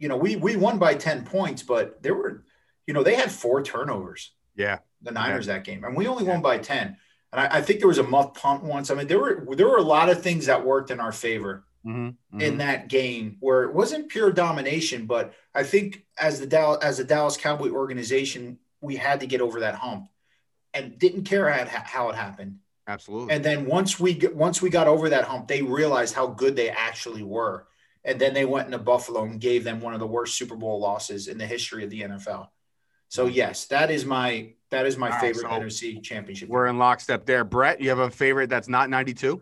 you 0.00 0.08
know 0.08 0.16
we 0.16 0.34
we 0.34 0.56
won 0.56 0.78
by 0.80 0.94
ten 0.94 1.24
points, 1.24 1.62
but 1.62 2.02
there 2.02 2.16
were 2.16 2.42
you 2.88 2.94
know 2.94 3.04
they 3.04 3.14
had 3.14 3.30
four 3.30 3.62
turnovers, 3.62 4.32
Yeah. 4.56 4.78
the 5.02 5.12
Niners 5.12 5.46
that 5.46 5.62
game, 5.62 5.84
and 5.84 5.96
we 5.96 6.08
only 6.08 6.24
won 6.24 6.42
by 6.42 6.58
ten. 6.58 6.96
And 7.32 7.40
I, 7.40 7.58
I 7.58 7.60
think 7.62 7.80
there 7.80 7.88
was 7.88 7.98
a 7.98 8.02
muff 8.02 8.34
punt 8.34 8.62
once. 8.64 8.90
I 8.90 8.94
mean, 8.94 9.06
there 9.06 9.18
were 9.18 9.46
there 9.54 9.68
were 9.68 9.78
a 9.78 9.82
lot 9.82 10.08
of 10.08 10.22
things 10.22 10.46
that 10.46 10.64
worked 10.64 10.90
in 10.90 11.00
our 11.00 11.12
favor 11.12 11.64
Mm-hmm. 11.86 12.40
in 12.40 12.58
that 12.58 12.88
game 12.88 13.36
where 13.38 13.62
it 13.62 13.72
wasn't 13.72 14.08
pure 14.08 14.32
domination, 14.32 15.06
but 15.06 15.34
I 15.54 15.62
think 15.62 16.04
as 16.18 16.40
the 16.40 16.46
Dallas 16.46 16.82
as 16.82 16.98
a 16.98 17.04
Dallas 17.04 17.36
Cowboy 17.36 17.70
organization, 17.70 18.58
we 18.80 18.96
had 18.96 19.20
to 19.20 19.26
get 19.28 19.40
over 19.40 19.60
that 19.60 19.76
hump, 19.76 20.08
and 20.74 20.98
didn't 20.98 21.26
care 21.26 21.48
how 21.48 21.62
it, 21.62 21.68
how 21.68 22.08
it 22.08 22.16
happened. 22.16 22.58
Absolutely. 22.88 23.32
And 23.32 23.44
then 23.44 23.66
once 23.66 24.00
we 24.00 24.14
get, 24.14 24.34
once 24.34 24.60
we 24.60 24.68
got 24.68 24.88
over 24.88 25.10
that 25.10 25.26
hump, 25.26 25.46
they 25.46 25.62
realized 25.62 26.12
how 26.12 26.26
good 26.26 26.56
they 26.56 26.70
actually 26.70 27.22
were, 27.22 27.68
and 28.04 28.20
then 28.20 28.34
they 28.34 28.44
went 28.44 28.66
into 28.66 28.78
Buffalo 28.78 29.22
and 29.22 29.40
gave 29.40 29.62
them 29.62 29.80
one 29.80 29.94
of 29.94 30.00
the 30.00 30.08
worst 30.08 30.34
Super 30.36 30.56
Bowl 30.56 30.80
losses 30.80 31.28
in 31.28 31.38
the 31.38 31.46
history 31.46 31.84
of 31.84 31.90
the 31.90 32.00
NFL. 32.00 32.48
So 33.10 33.26
yes, 33.26 33.66
that 33.66 33.92
is 33.92 34.04
my 34.04 34.54
that 34.70 34.86
is 34.86 34.96
my 34.96 35.10
All 35.10 35.16
right, 35.16 35.20
favorite 35.20 35.42
so 35.42 35.48
NFC 35.48 36.02
championship. 36.02 36.48
We're 36.48 36.66
in 36.66 36.78
lockstep 36.78 37.26
there. 37.26 37.44
Bret, 37.44 37.80
you 37.80 37.88
have 37.88 37.98
a 37.98 38.10
favorite 38.10 38.50
that's 38.50 38.68
not 38.68 38.90
92? 38.90 39.40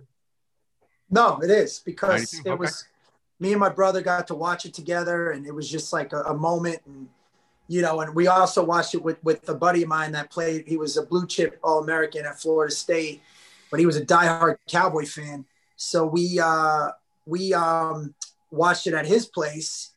No, 1.11 1.41
it 1.43 1.51
is 1.51 1.81
because 1.81 2.35
92? 2.35 2.49
it 2.49 2.53
Okay. 2.53 2.59
was 2.61 2.85
me 3.41 3.53
and 3.53 3.61
my 3.61 3.68
brother 3.68 4.01
got 4.01 4.27
to 4.29 4.35
watch 4.35 4.64
it 4.64 4.75
together, 4.75 5.31
and 5.31 5.47
it 5.47 5.55
was 5.55 5.70
just 5.70 5.93
like 5.93 6.12
a, 6.12 6.22
a 6.22 6.35
moment. 6.35 6.81
And 6.87 7.09
you 7.68 7.83
know, 7.83 8.01
and 8.01 8.14
we 8.14 8.27
also 8.27 8.64
watched 8.64 8.95
it 8.95 9.03
with 9.03 9.22
with 9.25 9.49
a 9.49 9.55
buddy 9.55 9.83
of 9.83 9.89
mine 9.89 10.12
that 10.12 10.31
played. 10.31 10.64
He 10.66 10.77
was 10.77 10.97
a 10.97 11.03
blue 11.05 11.27
chip 11.27 11.59
All 11.62 11.83
American 11.83 12.27
at 12.27 12.41
Florida 12.41 12.72
State, 12.75 13.22
but 13.70 13.81
he 13.81 13.87
was 13.87 13.97
a 13.97 14.05
diehard 14.05 14.57
Cowboy 14.68 15.07
fan. 15.07 15.45
So 15.77 16.07
we 16.07 16.39
uh, 16.43 16.91
we 17.27 17.55
um, 17.55 18.14
watched 18.51 18.87
it 18.87 18.95
at 18.95 19.07
his 19.07 19.27
place, 19.27 19.93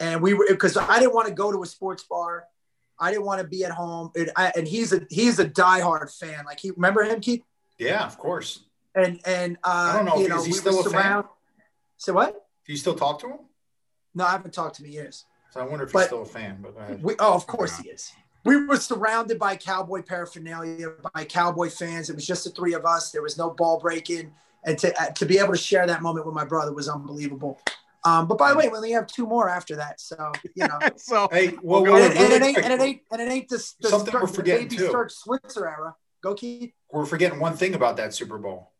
and 0.00 0.22
we 0.22 0.34
were 0.34 0.46
because 0.48 0.76
I 0.76 0.98
didn't 0.98 1.14
want 1.14 1.28
to 1.28 1.34
go 1.34 1.52
to 1.52 1.62
a 1.62 1.66
sports 1.66 2.04
bar. 2.04 2.44
I 2.98 3.10
didn't 3.10 3.26
want 3.26 3.40
to 3.40 3.46
be 3.46 3.64
at 3.64 3.72
home, 3.72 4.10
and, 4.16 4.30
I, 4.36 4.52
and 4.56 4.66
he's 4.66 4.92
a 4.92 5.06
he's 5.10 5.38
a 5.38 5.48
diehard 5.48 6.16
fan. 6.16 6.44
Like 6.44 6.60
he 6.60 6.70
remember 6.70 7.02
him, 7.04 7.20
Keith, 7.20 7.42
Yeah, 7.78 8.04
of 8.06 8.18
course. 8.18 8.64
and 8.94 9.20
and 9.26 9.56
uh, 9.64 9.92
I 9.92 9.96
don't 9.96 10.04
know, 10.06 10.16
You 10.16 10.34
is 10.36 10.46
he 10.46 10.52
we 10.52 10.58
still 10.58 10.86
a 10.86 10.90
fan? 10.90 11.24
So 11.98 12.12
what? 12.12 12.46
Do 12.66 12.72
you 12.72 12.78
still 12.78 12.94
talk 12.94 13.20
to 13.20 13.28
him? 13.28 13.38
No, 14.14 14.24
I 14.24 14.32
haven't 14.32 14.54
talked 14.54 14.76
to 14.76 14.82
him 14.82 14.86
in 14.86 14.92
years. 14.94 15.24
So 15.50 15.60
I 15.60 15.64
wonder 15.64 15.84
if 15.84 15.92
he's 15.92 16.04
still 16.04 16.22
a 16.22 16.26
fan. 16.26 16.62
But. 16.62 17.00
We, 17.00 17.14
oh, 17.18 17.34
of 17.34 17.46
course 17.46 17.78
he 17.78 17.88
is. 17.88 18.12
We 18.44 18.64
were 18.64 18.76
surrounded 18.76 19.38
by 19.38 19.56
cowboy 19.56 20.02
paraphernalia, 20.02 20.88
by 21.14 21.24
cowboy 21.24 21.68
fans. 21.68 22.08
It 22.10 22.14
was 22.14 22.26
just 22.26 22.44
the 22.44 22.50
three 22.50 22.74
of 22.74 22.86
us. 22.86 23.10
There 23.10 23.22
was 23.22 23.36
no 23.36 23.50
ball 23.50 23.80
breaking, 23.80 24.32
and 24.64 24.78
to 24.78 25.02
uh, 25.02 25.10
to 25.10 25.26
be 25.26 25.38
able 25.38 25.52
to 25.52 25.58
share 25.58 25.86
that 25.86 26.00
moment 26.00 26.26
with 26.26 26.34
my 26.34 26.44
brother 26.44 26.72
was 26.72 26.88
unbelievable. 26.88 27.60
Um, 28.06 28.28
but 28.28 28.38
by 28.38 28.52
the 28.52 28.56
way, 28.58 28.68
we 28.68 28.76
only 28.76 28.92
have 28.92 29.06
two 29.08 29.26
more 29.26 29.48
after 29.48 29.76
that, 29.76 30.00
so 30.00 30.30
you 30.54 30.66
know. 30.68 30.78
so 30.96 31.28
Hey, 31.32 31.54
well, 31.62 31.82
We'll 31.82 31.96
and, 31.96 32.14
go- 32.14 32.20
it, 32.22 32.32
and 32.32 32.32
really 32.32 32.34
it 32.36 32.42
ain't 32.42 32.58
and 32.58 32.72
it 32.72 32.80
ain't 32.80 33.00
and 33.10 33.20
it 33.20 33.28
ain't 33.32 33.48
this 33.48 33.72
the, 33.80 33.88
Something 33.88 34.08
Sturk- 34.10 34.22
we're 34.22 34.28
the 34.28 34.32
forgetting, 34.34 34.68
baby 34.68 34.76
too. 34.76 34.88
Sturk 34.88 35.10
Switzer 35.10 35.68
era. 35.68 35.94
Go 36.22 36.34
Keith. 36.34 36.72
we're 36.92 37.04
forgetting 37.04 37.40
one 37.40 37.54
thing 37.56 37.74
about 37.74 37.96
that 37.98 38.14
Super 38.14 38.38
Bowl. 38.38 38.72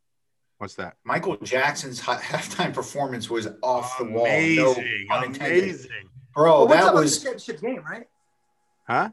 what's 0.59 0.75
that? 0.77 0.95
Michael 1.05 1.37
Jackson's 1.39 2.01
ha- 2.01 2.19
halftime 2.21 2.73
performance 2.73 3.29
was 3.29 3.49
off 3.63 3.99
the 3.99 4.05
wall. 4.05 4.25
No 4.25 4.73
Amazing, 4.75 5.07
amazing. 5.11 5.91
Bro, 6.35 6.45
Well, 6.45 6.69
we're 6.69 6.75
that 6.77 6.83
about 6.85 6.95
was 6.95 7.19
the 7.19 7.25
championship 7.25 7.61
game, 7.61 7.83
right? 7.89 8.07
Huh? 8.89 9.11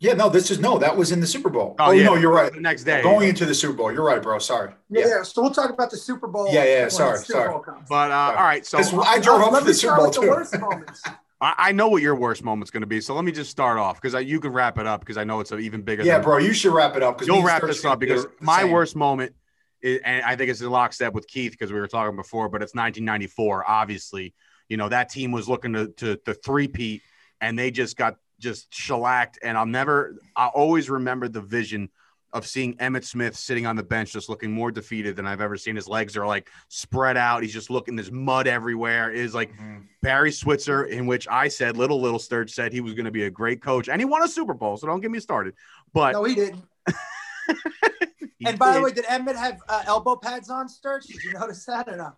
Yeah. 0.00 0.14
No, 0.14 0.28
this 0.28 0.50
is 0.50 0.58
no. 0.58 0.78
That 0.78 0.96
was 0.96 1.12
in 1.12 1.20
the 1.20 1.26
Super 1.26 1.48
Bowl. 1.50 1.76
Oh, 1.78 1.86
Oh, 1.86 1.90
yeah. 1.92 2.04
no, 2.04 2.14
you're 2.16 2.32
right. 2.32 2.52
The 2.52 2.60
next 2.60 2.84
day. 2.84 3.02
Going 3.02 3.28
into 3.28 3.46
the 3.46 3.54
Super 3.54 3.74
Bowl. 3.74 3.92
You're 3.92 4.04
right, 4.04 4.20
bro. 4.22 4.38
Sorry. 4.38 4.72
Yeah. 4.88 5.00
Yeah. 5.02 5.06
yeah. 5.18 5.22
So 5.22 5.42
we'll 5.42 5.50
talk 5.52 5.70
about 5.70 5.90
the 5.90 5.96
Super 5.96 6.26
Bowl. 6.26 6.52
Yeah, 6.52 6.64
yeah, 6.64 6.88
sorry, 6.88 7.18
sorry. 7.18 7.54
But 7.88 8.10
uh, 8.10 8.34
all 8.36 8.44
right. 8.44 8.66
So 8.66 8.78
I 9.02 9.18
drove 9.20 9.40
Uh, 9.42 9.46
up 9.46 9.52
let 9.52 9.60
to 9.60 9.66
the 9.66 9.74
Super 9.74 9.96
Bowl 9.96 10.06
with 10.06 10.14
the 10.16 10.20
too. 10.22 10.28
worst 10.28 10.58
moments. 10.58 11.02
I, 11.42 11.54
I 11.58 11.72
know 11.72 11.88
what 11.88 12.02
your 12.02 12.14
worst 12.14 12.44
moment's 12.44 12.70
going 12.70 12.82
to 12.82 12.86
be. 12.86 13.00
So 13.00 13.14
let 13.14 13.24
me 13.24 13.32
just 13.32 13.50
start 13.50 13.78
off 13.78 14.00
because 14.00 14.22
you 14.26 14.40
can 14.40 14.52
wrap 14.52 14.78
it 14.78 14.86
up 14.86 15.00
because 15.00 15.16
I 15.16 15.24
know 15.24 15.40
it's 15.40 15.52
even 15.52 15.80
bigger. 15.82 16.02
Yeah, 16.02 16.14
than, 16.16 16.24
bro. 16.24 16.38
You 16.38 16.52
should 16.52 16.72
wrap 16.74 16.96
it 16.96 17.02
up 17.02 17.16
because 17.16 17.28
You'll 17.28 17.42
wrap 17.42 17.62
this 17.62 17.84
up 17.84 17.98
because 17.98 18.26
my 18.40 18.64
worst 18.64 18.94
moment, 18.94 19.34
is, 19.82 20.00
and 20.04 20.22
I 20.24 20.36
think 20.36 20.50
it's 20.50 20.60
in 20.60 20.68
lockstep 20.70 21.14
with 21.14 21.26
Keith 21.26 21.52
because 21.52 21.72
we 21.72 21.80
were 21.80 21.88
talking 21.88 22.14
before, 22.16 22.48
but 22.50 22.62
it's 22.62 22.74
1994. 22.74 23.64
Obviously, 23.68 24.34
you 24.68 24.76
know 24.76 24.88
that 24.90 25.08
team 25.08 25.32
was 25.32 25.48
looking 25.48 25.72
to 25.72 25.88
to, 25.88 26.16
to 26.26 26.34
three-peat, 26.34 27.00
and 27.40 27.58
they 27.58 27.70
just 27.70 27.96
got 27.96 28.16
just 28.40 28.74
shellacked. 28.74 29.38
And 29.42 29.56
I'll 29.56 29.66
never, 29.66 30.16
I 30.34 30.48
always 30.48 30.90
remember 30.90 31.28
the 31.28 31.40
vision 31.40 31.88
of 32.32 32.46
seeing 32.46 32.76
Emmitt 32.76 33.04
Smith 33.04 33.36
sitting 33.36 33.66
on 33.66 33.74
the 33.74 33.82
bench, 33.82 34.12
just 34.12 34.28
looking 34.28 34.52
more 34.52 34.70
defeated 34.70 35.16
than 35.16 35.26
I've 35.26 35.40
ever 35.40 35.56
seen. 35.56 35.74
His 35.74 35.88
legs 35.88 36.16
are 36.16 36.24
like 36.26 36.48
spread 36.68 37.16
out. 37.16 37.42
He's 37.42 37.52
just 37.52 37.70
looking. 37.70 37.96
There's 37.96 38.12
mud 38.12 38.46
everywhere. 38.46 39.10
Is 39.10 39.34
like 39.34 39.52
Mhm. 39.52 39.86
Barry 40.00 40.30
Switzer, 40.30 40.84
in 40.84 41.06
which 41.06 41.26
I 41.28 41.48
said, 41.48 41.76
Little 41.76 42.00
Little 42.00 42.20
Sturge 42.20 42.52
said 42.52 42.72
he 42.72 42.80
was 42.80 42.94
going 42.94 43.06
to 43.06 43.10
be 43.10 43.24
a 43.24 43.30
great 43.30 43.60
coach, 43.60 43.88
and 43.88 44.00
he 44.00 44.04
won 44.04 44.22
a 44.22 44.28
Super 44.28 44.54
Bowl. 44.54 44.76
So 44.76 44.86
don't 44.86 45.00
get 45.00 45.10
me 45.10 45.18
started. 45.18 45.54
But 45.92 46.12
No, 46.12 46.22
he 46.22 46.36
didn't. 46.36 46.64
he 48.38 48.46
and 48.46 48.56
by 48.58 48.74
the 48.74 48.80
way, 48.80 48.92
did 48.92 49.06
Emmitt 49.06 49.34
have 49.36 49.60
uh, 49.68 49.82
elbow 49.86 50.14
pads 50.14 50.50
on, 50.50 50.68
Sturge? 50.68 51.06
Did 51.06 51.24
you 51.24 51.32
notice 51.32 51.64
that 51.66 51.88
or 51.88 51.96
no? 51.96 52.12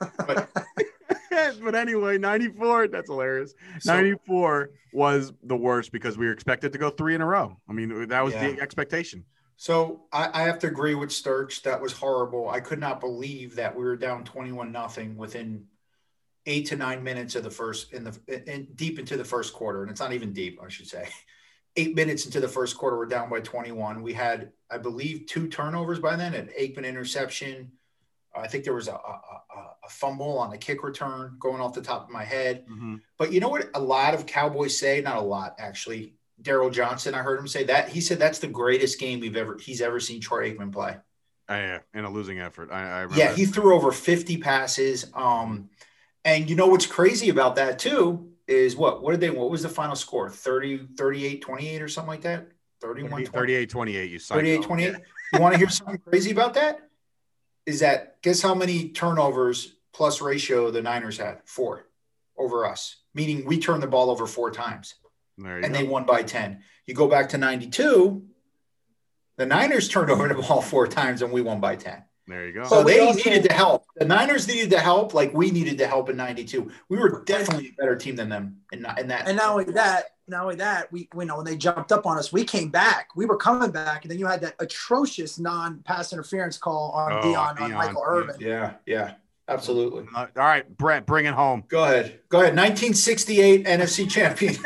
but 1.60 1.74
anyway, 1.74 2.18
94, 2.18 2.88
that's 2.88 3.08
hilarious. 3.08 3.54
So- 3.80 3.94
94 3.94 4.70
was 4.92 5.32
the 5.44 5.56
worst 5.56 5.92
because 5.92 6.18
we 6.18 6.26
were 6.26 6.32
expected 6.32 6.72
to 6.72 6.78
go 6.78 6.90
three 6.90 7.14
in 7.14 7.20
a 7.20 7.26
row. 7.26 7.56
I 7.68 7.72
mean, 7.72 8.08
that 8.08 8.24
was 8.24 8.34
Yeah. 8.34 8.50
the 8.50 8.60
expectation. 8.60 9.24
So 9.56 10.06
I, 10.10 10.30
I 10.32 10.42
have 10.44 10.58
to 10.60 10.68
agree 10.68 10.94
with 10.94 11.12
Sturch. 11.12 11.62
That 11.64 11.82
was 11.82 11.92
horrible. 11.92 12.48
I 12.48 12.60
could 12.60 12.78
not 12.78 12.98
believe 12.98 13.56
that 13.56 13.76
we 13.76 13.84
were 13.84 13.94
down 13.94 14.24
twenty-one 14.24 14.72
nothing 14.72 15.18
within 15.18 15.66
eight 16.46 16.66
to 16.68 16.76
nine 16.76 17.04
minutes 17.04 17.34
of 17.34 17.42
the 17.44 17.50
first 17.50 17.92
in 17.92 18.04
the 18.04 18.18
in, 18.50 18.68
deep 18.74 18.98
into 18.98 19.18
the 19.18 19.24
first 19.24 19.52
quarter, 19.52 19.82
and 19.82 19.90
it's 19.90 20.00
not 20.00 20.14
even 20.14 20.32
deep, 20.32 20.58
I 20.64 20.68
should 20.68 20.86
say. 20.86 21.08
Eight 21.76 21.94
minutes 21.94 22.24
into 22.26 22.40
the 22.40 22.48
first 22.48 22.76
quarter, 22.76 22.98
we're 22.98 23.06
down 23.06 23.30
by 23.30 23.38
21. 23.38 24.02
We 24.02 24.12
had, 24.12 24.50
I 24.68 24.78
believe, 24.78 25.26
two 25.26 25.46
turnovers 25.46 26.00
by 26.00 26.16
then. 26.16 26.34
An 26.34 26.50
Aikman 26.58 26.84
interception. 26.84 27.70
I 28.36 28.46
think 28.46 28.64
there 28.64 28.74
was 28.74 28.88
a, 28.88 28.92
a, 28.92 29.20
a, 29.84 29.88
fumble 29.88 30.38
on 30.38 30.52
a 30.52 30.58
kick 30.58 30.84
return 30.84 31.36
going 31.40 31.60
off 31.60 31.74
the 31.74 31.82
top 31.82 32.04
of 32.04 32.10
my 32.10 32.22
head. 32.22 32.64
But 33.18 33.32
you 33.32 33.40
know 33.40 33.48
what? 33.48 33.70
A 33.74 33.80
lot 33.80 34.14
of 34.14 34.24
Cowboys 34.26 34.78
say, 34.78 35.00
not 35.00 35.16
a 35.16 35.20
lot 35.20 35.56
actually. 35.58 36.14
Daryl 36.42 36.72
Johnston, 36.72 37.14
I 37.14 37.18
heard 37.18 37.38
him 37.38 37.48
say 37.48 37.64
that. 37.64 37.88
He 37.88 38.00
said 38.00 38.18
that's 38.18 38.38
the 38.38 38.46
greatest 38.46 38.98
game 38.98 39.20
we've 39.20 39.36
ever 39.36 39.58
he's 39.60 39.80
ever 39.82 40.00
seen 40.00 40.20
Troy 40.20 40.50
Aikman 40.50 40.72
play. 40.72 40.96
Uh, 41.48 41.54
yeah, 41.54 41.78
in 41.94 42.04
a 42.04 42.10
losing 42.10 42.38
effort. 42.38 42.70
I, 42.70 43.02
I. 43.02 43.06
Yeah, 43.14 43.34
he 43.34 43.44
threw 43.44 43.74
over 43.74 43.90
50 43.90 44.36
passes. 44.38 45.10
Um, 45.14 45.68
and 46.24 46.48
you 46.48 46.54
know 46.54 46.68
what's 46.68 46.86
crazy 46.86 47.28
about 47.30 47.56
that 47.56 47.78
too 47.78 48.30
is 48.46 48.76
what 48.76 49.02
what 49.02 49.12
did 49.12 49.20
they 49.20 49.30
what 49.30 49.50
was 49.50 49.62
the 49.62 49.68
final 49.68 49.96
score? 49.96 50.28
30, 50.30 50.88
38, 50.96 51.40
28 51.40 51.82
or 51.82 51.88
something 51.88 52.08
like 52.08 52.22
that? 52.22 52.48
31 52.80 53.26
38 53.26 53.70
28. 53.70 54.10
You 54.10 54.18
psycho. 54.18 54.40
38 54.40 54.62
28. 54.62 54.94
You 55.32 55.40
want 55.40 55.54
to 55.54 55.58
hear 55.58 55.68
something 55.68 55.98
crazy 55.98 56.30
about 56.30 56.54
that? 56.54 56.89
Is 57.66 57.80
that 57.80 58.20
guess 58.22 58.42
how 58.42 58.54
many 58.54 58.88
turnovers 58.90 59.74
plus 59.92 60.20
ratio 60.20 60.70
the 60.70 60.82
Niners 60.82 61.18
had? 61.18 61.40
Four 61.44 61.86
over 62.38 62.64
us, 62.66 62.96
meaning 63.14 63.44
we 63.44 63.58
turned 63.58 63.82
the 63.82 63.86
ball 63.86 64.10
over 64.10 64.26
four 64.26 64.50
times 64.50 64.94
and 65.36 65.62
go. 65.62 65.68
they 65.72 65.84
won 65.84 66.04
by 66.04 66.22
10. 66.22 66.62
You 66.86 66.94
go 66.94 67.06
back 67.08 67.28
to 67.30 67.38
92, 67.38 68.22
the 69.36 69.46
Niners 69.46 69.88
turned 69.90 70.10
over 70.10 70.28
the 70.28 70.34
ball 70.34 70.62
four 70.62 70.86
times 70.86 71.22
and 71.22 71.32
we 71.32 71.40
won 71.42 71.60
by 71.60 71.76
10. 71.76 72.02
there 72.26 72.46
you 72.46 72.52
go. 72.54 72.64
So 72.64 72.76
But 72.82 72.86
they 72.86 73.00
also- 73.00 73.18
needed 73.28 73.48
to 73.48 73.52
help. 73.54 73.84
The 73.96 74.04
Niners 74.06 74.48
needed 74.48 74.70
to 74.70 74.78
help 74.80 75.12
like 75.14 75.32
we 75.34 75.50
needed 75.50 75.78
to 75.78 75.86
help 75.86 76.08
in 76.08 76.16
92. 76.16 76.70
We 76.88 76.96
were 76.98 77.22
definitely 77.24 77.68
a 77.68 77.80
better 77.80 77.96
team 77.96 78.16
than 78.16 78.28
them 78.30 78.60
in, 78.72 78.86
in 78.98 79.08
that. 79.08 79.28
And 79.28 79.36
not 79.36 79.50
only 79.50 79.64
that, 79.72 80.04
not 80.30 80.42
only 80.44 80.56
that, 80.56 80.90
we 80.92 81.08
you 81.14 81.24
know 81.24 81.36
when 81.36 81.44
they 81.44 81.56
jumped 81.56 81.92
up 81.92 82.06
on 82.06 82.16
us, 82.16 82.32
we 82.32 82.44
came 82.44 82.70
back. 82.70 83.08
We 83.16 83.26
were 83.26 83.36
coming 83.36 83.70
back, 83.70 84.04
and 84.04 84.10
then 84.10 84.18
you 84.18 84.26
had 84.26 84.40
that 84.42 84.54
atrocious 84.60 85.38
non-pass 85.38 86.12
interference 86.12 86.56
call 86.56 86.90
on 86.92 87.12
Oh, 87.12 87.20
Deion, 87.22 87.56
Deion, 87.56 87.62
on 87.64 87.72
Michael. 87.72 88.02
Irvin. 88.06 88.36
yeah, 88.40 88.74
yeah, 88.86 89.14
absolutely. 89.48 90.04
All 90.14 90.28
right, 90.36 90.66
Bret, 90.78 91.04
bring 91.06 91.26
it 91.26 91.34
home. 91.34 91.64
Go 91.68 91.84
ahead. 91.84 92.20
Go 92.28 92.38
ahead. 92.40 92.56
1968 92.56 93.66
NFC 93.66 94.08
champion. 94.10 94.54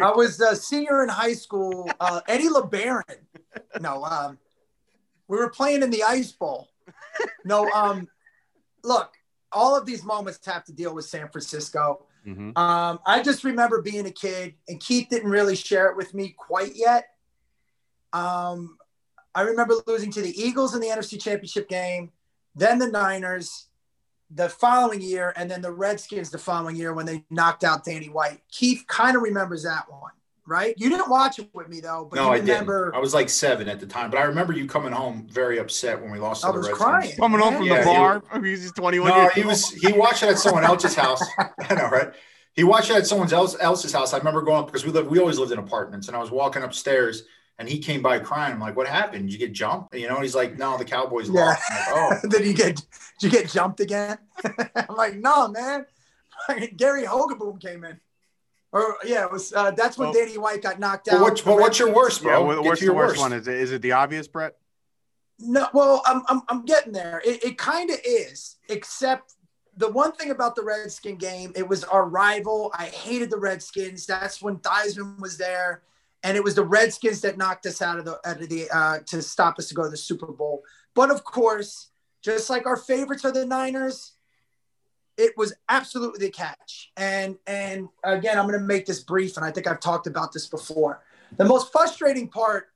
I 0.00 0.12
was 0.12 0.40
a 0.40 0.54
senior 0.54 1.02
in 1.02 1.08
high 1.08 1.32
school. 1.32 1.90
Uh, 1.98 2.20
Eddie 2.28 2.48
LeBaron. 2.48 3.02
No, 3.80 4.04
um, 4.04 4.38
we 5.26 5.36
were 5.38 5.50
playing 5.50 5.82
in 5.82 5.90
the 5.90 6.02
Ice 6.04 6.30
Bowl. 6.32 6.68
No, 7.44 7.68
um, 7.70 8.08
look, 8.82 9.12
all 9.50 9.76
of 9.76 9.86
these 9.86 10.04
moments 10.04 10.44
have 10.46 10.64
to 10.64 10.72
deal 10.72 10.94
with 10.94 11.04
San 11.06 11.28
Francisco. 11.28 12.06
Mhm. 12.26 12.56
Um, 12.56 13.00
I 13.06 13.22
just 13.22 13.44
remember 13.44 13.82
being 13.82 14.06
a 14.06 14.10
kid, 14.10 14.54
and 14.68 14.80
Keith 14.80 15.08
didn't 15.10 15.30
really 15.30 15.56
share 15.56 15.88
it 15.90 15.96
with 15.96 16.14
me 16.14 16.30
quite 16.30 16.74
yet. 16.74 17.10
Um, 18.12 18.78
I 19.34 19.42
remember 19.42 19.74
losing 19.86 20.10
to 20.12 20.22
the 20.22 20.40
Eagles 20.40 20.74
in 20.74 20.80
the 20.80 20.88
NFC 20.88 21.18
Championship 21.18 21.68
game, 21.68 22.12
then 22.54 22.78
the 22.78 22.88
Niners 22.88 23.68
the 24.30 24.48
following 24.48 25.00
year, 25.00 25.32
and 25.36 25.50
then 25.50 25.60
the 25.60 25.70
Redskins 25.70 26.30
the 26.30 26.38
following 26.38 26.76
year 26.76 26.92
when 26.94 27.06
they 27.06 27.24
knocked 27.30 27.62
out 27.62 27.84
Danny 27.84 28.08
White. 28.08 28.40
Keith 28.50 28.84
kind 28.86 29.16
of 29.16 29.22
remembers 29.22 29.64
that 29.64 29.90
one, 29.90 30.12
right? 30.46 30.74
You 30.76 30.88
didn't 30.90 31.08
watch 31.08 31.38
it 31.38 31.48
with 31.54 31.68
me 31.68 31.80
though, 31.80 32.06
but 32.10 32.16
no, 32.16 32.24
you 32.26 32.30
I 32.30 32.34
didn't. 32.36 32.48
remember. 32.50 32.92
I 32.94 32.98
was 32.98 33.14
like 33.14 33.28
seven 33.28 33.68
at 33.68 33.80
the 33.80 33.86
time, 33.86 34.10
but 34.10 34.18
I 34.18 34.24
remember 34.24 34.52
you 34.52 34.66
coming 34.66 34.92
home 34.92 35.26
very 35.30 35.58
upset 35.58 36.00
when 36.00 36.10
we 36.10 36.18
lost 36.18 36.42
to 36.42 36.48
I 36.48 36.52
the 36.52 36.58
was 36.58 36.66
Redskins. 36.68 36.84
crying. 36.84 37.16
Coming 37.16 37.40
home 37.40 37.54
from 37.56 37.64
Yeah, 37.66 37.82
the 37.84 37.90
he- 37.90 37.96
bar. 37.96 38.22
I 38.30 38.38
mean, 38.38 38.56
he's 38.56 38.72
21 38.72 39.08
No, 39.08 39.16
years 39.22 39.32
he 39.34 39.40
old. 39.42 39.48
was 39.48 39.70
he 39.70 39.92
watched 39.92 40.22
it 40.22 40.28
at 40.30 40.38
someone 40.38 40.64
else's 40.64 40.94
house. 40.94 41.22
I 41.38 41.74
know, 41.74 41.88
right? 41.88 42.12
He 42.54 42.62
watched 42.64 42.90
it 42.90 42.96
at 42.96 43.06
someone 43.06 43.32
else 43.32 43.56
else's 43.58 43.92
house. 43.92 44.12
I 44.14 44.18
remember 44.18 44.42
going 44.42 44.58
up 44.60 44.66
because 44.66 44.84
we 44.84 44.92
live 44.92 45.06
we 45.08 45.18
always 45.18 45.38
lived 45.38 45.52
in 45.52 45.58
apartments, 45.58 46.08
and 46.08 46.16
I 46.16 46.20
was 46.20 46.30
walking 46.30 46.62
upstairs 46.62 47.24
and 47.58 47.68
he 47.68 47.78
came 47.78 48.02
by 48.02 48.18
crying. 48.18 48.52
I'm 48.54 48.60
like, 48.60 48.76
"What 48.76 48.86
happened? 48.88 49.26
Did 49.26 49.32
you 49.32 49.38
get 49.38 49.52
jumped?" 49.52 49.94
You 49.94 50.08
know, 50.08 50.20
he's 50.20 50.34
like, 50.34 50.58
"No, 50.58 50.76
the 50.76 50.84
Cowboys 50.84 51.28
Yeah. 51.30 51.40
lost." 51.46 51.62
I'm 51.70 51.76
like, 52.10 52.20
"Oh, 52.24 52.28
did 52.28 52.46
you 52.46 52.52
get 52.54 52.76
did 52.76 52.84
you 53.20 53.30
get 53.30 53.48
jumped 53.50 53.80
again? 53.80 54.18
I'm 54.76 54.96
like, 54.96 55.14
no, 55.16 55.48
man. 55.48 55.86
Gary 56.76 57.04
Hogeboom 57.04 57.60
came 57.60 57.84
in. 57.84 57.98
Or 58.74 58.96
yeah, 59.04 59.24
it 59.24 59.30
was 59.30 59.52
uh, 59.52 59.70
that's 59.70 59.96
when 59.96 60.08
Well- 60.10 60.14
Danny 60.26 60.36
White 60.36 60.60
got 60.60 60.80
knocked 60.80 61.06
but, 61.06 61.14
out. 61.14 61.20
what, 61.20 61.42
but 61.44 61.56
what's 61.58 61.78
your 61.78 61.94
worst, 61.94 62.22
Yeah, 62.22 62.30
bro? 62.30 62.44
well, 62.46 62.64
what's 62.64 62.82
your 62.82 62.92
worst 62.94 63.12
worst. 63.12 63.20
one? 63.20 63.32
Is 63.32 63.46
it, 63.46 63.54
is 63.54 63.70
it 63.72 63.80
the 63.82 63.92
obvious, 63.92 64.26
Bret? 64.26 64.56
No, 65.38 65.68
well, 65.72 66.02
I'm 66.06 66.22
I'm, 66.28 66.42
I'm 66.48 66.64
getting 66.64 66.92
there. 66.92 67.22
It, 67.24 67.44
it 67.44 67.56
kind 67.58 67.88
of 67.90 67.98
is, 68.04 68.56
except 68.68 69.34
the 69.76 69.90
one 69.90 70.10
thing 70.12 70.30
about 70.32 70.56
the 70.56 70.62
Redskin 70.62 71.16
game, 71.16 71.52
it 71.54 71.68
was 71.68 71.84
our 71.84 72.08
rival. 72.08 72.72
I 72.76 72.86
hated 72.86 73.30
the 73.30 73.38
Redskins. 73.38 74.06
That's 74.06 74.42
when 74.42 74.56
Theismann 74.58 75.20
was 75.20 75.36
there, 75.38 75.82
and 76.24 76.36
it 76.36 76.42
was 76.42 76.56
the 76.56 76.64
Redskins 76.64 77.20
that 77.20 77.38
knocked 77.38 77.66
us 77.66 77.80
out 77.80 77.98
of 78.00 78.04
the 78.04 78.18
out 78.28 78.40
of 78.42 78.48
the 78.48 78.68
uh, 78.72 78.98
to 79.06 79.22
stop 79.22 79.58
us 79.60 79.68
to 79.68 79.74
go 79.74 79.84
to 79.84 79.88
the 79.90 79.96
Super 79.96 80.32
Bowl. 80.32 80.62
But 80.94 81.10
of 81.12 81.22
course, 81.22 81.88
just 82.22 82.50
like 82.50 82.66
our 82.66 82.76
favorites 82.76 83.24
are 83.24 83.32
the 83.32 83.46
Niners, 83.46 84.13
it 85.16 85.36
was 85.36 85.54
absolutely 85.68 86.26
the 86.26 86.32
catch. 86.32 86.90
And 86.96 87.36
and 87.46 87.88
again, 88.02 88.38
I'm 88.38 88.46
going 88.46 88.58
to 88.58 88.64
make 88.64 88.86
this 88.86 89.02
brief, 89.02 89.36
and 89.36 89.44
I 89.44 89.50
think 89.50 89.66
I've 89.66 89.80
talked 89.80 90.06
about 90.06 90.32
this 90.32 90.46
before. 90.46 91.02
The 91.36 91.44
most 91.44 91.72
frustrating 91.72 92.28
part 92.28 92.68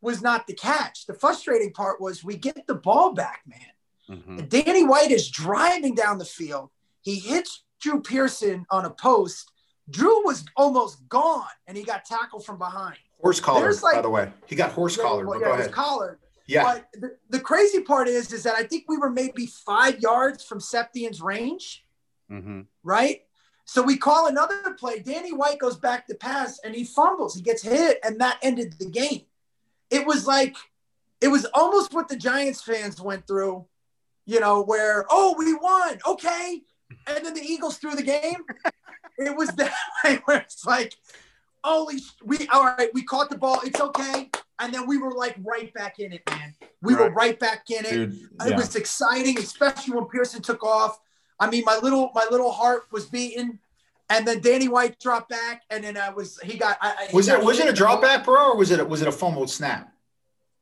was 0.00 0.22
not 0.22 0.46
the 0.46 0.54
catch. 0.54 1.06
The 1.06 1.14
frustrating 1.14 1.72
part 1.72 2.00
was 2.00 2.24
we 2.24 2.36
get 2.36 2.66
the 2.66 2.74
ball 2.74 3.12
back, 3.12 3.42
man. 3.46 4.18
Mm-hmm. 4.18 4.46
Danny 4.48 4.84
White 4.84 5.10
is 5.10 5.28
driving 5.28 5.94
down 5.94 6.18
the 6.18 6.24
field. 6.24 6.70
He 7.02 7.18
hits 7.18 7.64
Drew 7.80 8.00
Pearson 8.00 8.66
on 8.70 8.84
a 8.84 8.90
post. 8.90 9.50
Drew 9.88 10.24
was 10.24 10.44
almost 10.56 11.08
gone, 11.08 11.46
and 11.66 11.76
he 11.76 11.82
got 11.82 12.04
tackled 12.04 12.44
from 12.44 12.58
behind. 12.58 12.96
Horse 13.20 13.40
collar, 13.40 13.72
like- 13.82 13.96
by 13.96 14.02
the 14.02 14.10
way. 14.10 14.32
He 14.46 14.56
got 14.56 14.72
horse 14.72 14.96
collar. 14.96 15.26
Well, 15.26 15.38
but 15.38 15.46
yeah, 15.46 15.52
go 15.54 15.60
ahead. 15.60 15.72
collared. 15.72 16.18
Yeah. 16.50 16.64
But 16.64 16.88
the, 17.00 17.16
the 17.28 17.40
crazy 17.40 17.80
part 17.80 18.08
is, 18.08 18.32
is 18.32 18.42
that 18.42 18.54
I 18.56 18.64
think 18.64 18.84
we 18.88 18.98
were 18.98 19.10
maybe 19.10 19.46
five 19.46 20.00
yards 20.00 20.44
from 20.44 20.58
Septien's 20.60 21.20
range, 21.22 21.84
Mm-hmm. 22.30 22.60
right? 22.84 23.22
So 23.64 23.82
we 23.82 23.96
call 23.96 24.26
another 24.28 24.74
play. 24.78 25.00
Danny 25.00 25.32
White 25.32 25.58
goes 25.58 25.76
back 25.76 26.06
to 26.08 26.14
pass 26.14 26.60
and 26.64 26.74
he 26.74 26.84
fumbles. 26.84 27.34
He 27.34 27.42
gets 27.42 27.62
hit, 27.62 27.98
and 28.04 28.20
that 28.20 28.38
ended 28.42 28.74
the 28.78 28.86
game. 28.86 29.22
It 29.90 30.06
was 30.06 30.26
like, 30.26 30.56
it 31.20 31.28
was 31.28 31.44
almost 31.54 31.92
what 31.92 32.08
the 32.08 32.16
Giants 32.16 32.62
fans 32.62 33.00
went 33.00 33.26
through, 33.26 33.66
you 34.26 34.40
know, 34.40 34.62
where, 34.62 35.06
oh, 35.10 35.34
we 35.38 35.54
won. 35.54 35.98
Okay. 36.06 36.62
And 37.06 37.24
then 37.24 37.34
the 37.34 37.42
Eagles 37.42 37.78
threw 37.78 37.94
the 37.94 38.02
game. 38.02 38.42
it 39.18 39.36
was 39.36 39.50
that 39.50 39.72
way 40.04 40.20
where 40.24 40.38
it's 40.38 40.64
like, 40.64 40.96
holy, 41.62 41.98
we, 42.24 42.48
all 42.48 42.64
right, 42.64 42.90
we 42.94 43.02
caught 43.02 43.30
the 43.30 43.38
ball. 43.38 43.60
It's 43.64 43.80
okay. 43.80 44.30
And 44.60 44.72
then 44.74 44.86
we 44.86 44.98
were 44.98 45.12
like 45.12 45.36
right 45.42 45.72
back 45.74 45.98
in 45.98 46.12
it, 46.12 46.22
man. 46.28 46.54
We 46.82 46.94
were 46.94 47.04
Right. 47.04 47.14
right 47.14 47.40
back 47.40 47.70
in 47.70 47.84
it. 47.84 47.90
Dude, 47.90 48.28
It 48.46 48.56
was 48.56 48.76
exciting, 48.76 49.38
especially 49.38 49.94
when 49.94 50.04
Pearson 50.06 50.42
took 50.42 50.62
off. 50.62 51.00
I 51.40 51.48
mean, 51.48 51.62
my 51.64 51.78
little 51.78 52.10
my 52.14 52.26
little 52.30 52.52
heart 52.52 52.82
was 52.92 53.06
beating, 53.06 53.58
and 54.10 54.28
then 54.28 54.40
Danny 54.42 54.68
White 54.68 55.00
dropped 55.00 55.30
back, 55.30 55.62
and 55.70 55.82
then 55.82 55.96
I 55.96 56.10
was 56.10 56.38
he 56.42 56.58
got. 56.58 56.76
I, 56.82 56.90
I- 56.90 57.06
he 57.06 57.16
was 57.16 57.28
it 57.28 57.32
got 57.32 57.44
was 57.44 57.58
it 57.58 57.68
a 57.68 57.72
drop 57.72 58.02
back, 58.02 58.24
bro, 58.24 58.50
or 58.52 58.56
was 58.56 58.70
it 58.70 58.80
a, 58.80 58.84
was 58.84 59.00
it 59.02 59.08
a 59.08 59.12
fumbled 59.12 59.50
snap? 59.50 59.90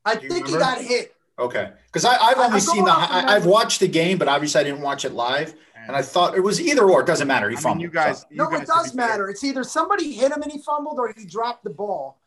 I 0.05 0.15
Do 0.15 0.23
you 0.25 0.29
think 0.31 0.47
he 0.47 0.53
got 0.57 0.79
hit. 0.81 1.13
Okay, 1.37 1.71
because 1.87 2.03
I've 2.05 2.37
only 2.37 2.53
I'm 2.55 2.59
seen 2.59 2.83
the 2.85 2.91
I, 2.91 3.35
I've 3.35 3.45
watched 3.45 3.79
the 3.81 3.87
game, 3.87 4.17
but 4.17 4.27
obviously 4.29 4.59
I 4.61 4.63
didn't 4.63 4.81
watch 4.81 5.03
it 5.05 5.13
live, 5.13 5.53
and 5.75 5.95
I 5.95 6.01
thought 6.01 6.35
it 6.35 6.41
was 6.41 6.59
either 6.61 6.83
or. 6.89 7.01
It 7.01 7.07
doesn't 7.07 7.27
matter. 7.27 7.49
He 7.49 7.55
I 7.55 7.57
mean, 7.57 7.63
fumbled. 7.63 7.81
you 7.81 7.89
guys, 7.89 8.21
so- 8.21 8.27
you 8.29 8.37
No, 8.37 8.45
guys, 8.49 8.61
it 8.61 8.65
to 8.65 8.71
be 8.71 8.77
does 8.83 8.87
fair, 8.87 8.95
matter. 9.07 9.29
It's 9.29 9.43
either 9.43 9.63
somebody 9.63 10.11
hit 10.13 10.31
him 10.31 10.41
and 10.41 10.51
he 10.51 10.59
fumbled, 10.59 10.99
or 10.99 11.13
he 11.17 11.25
dropped 11.25 11.63
the 11.65 11.69
ball. 11.71 12.18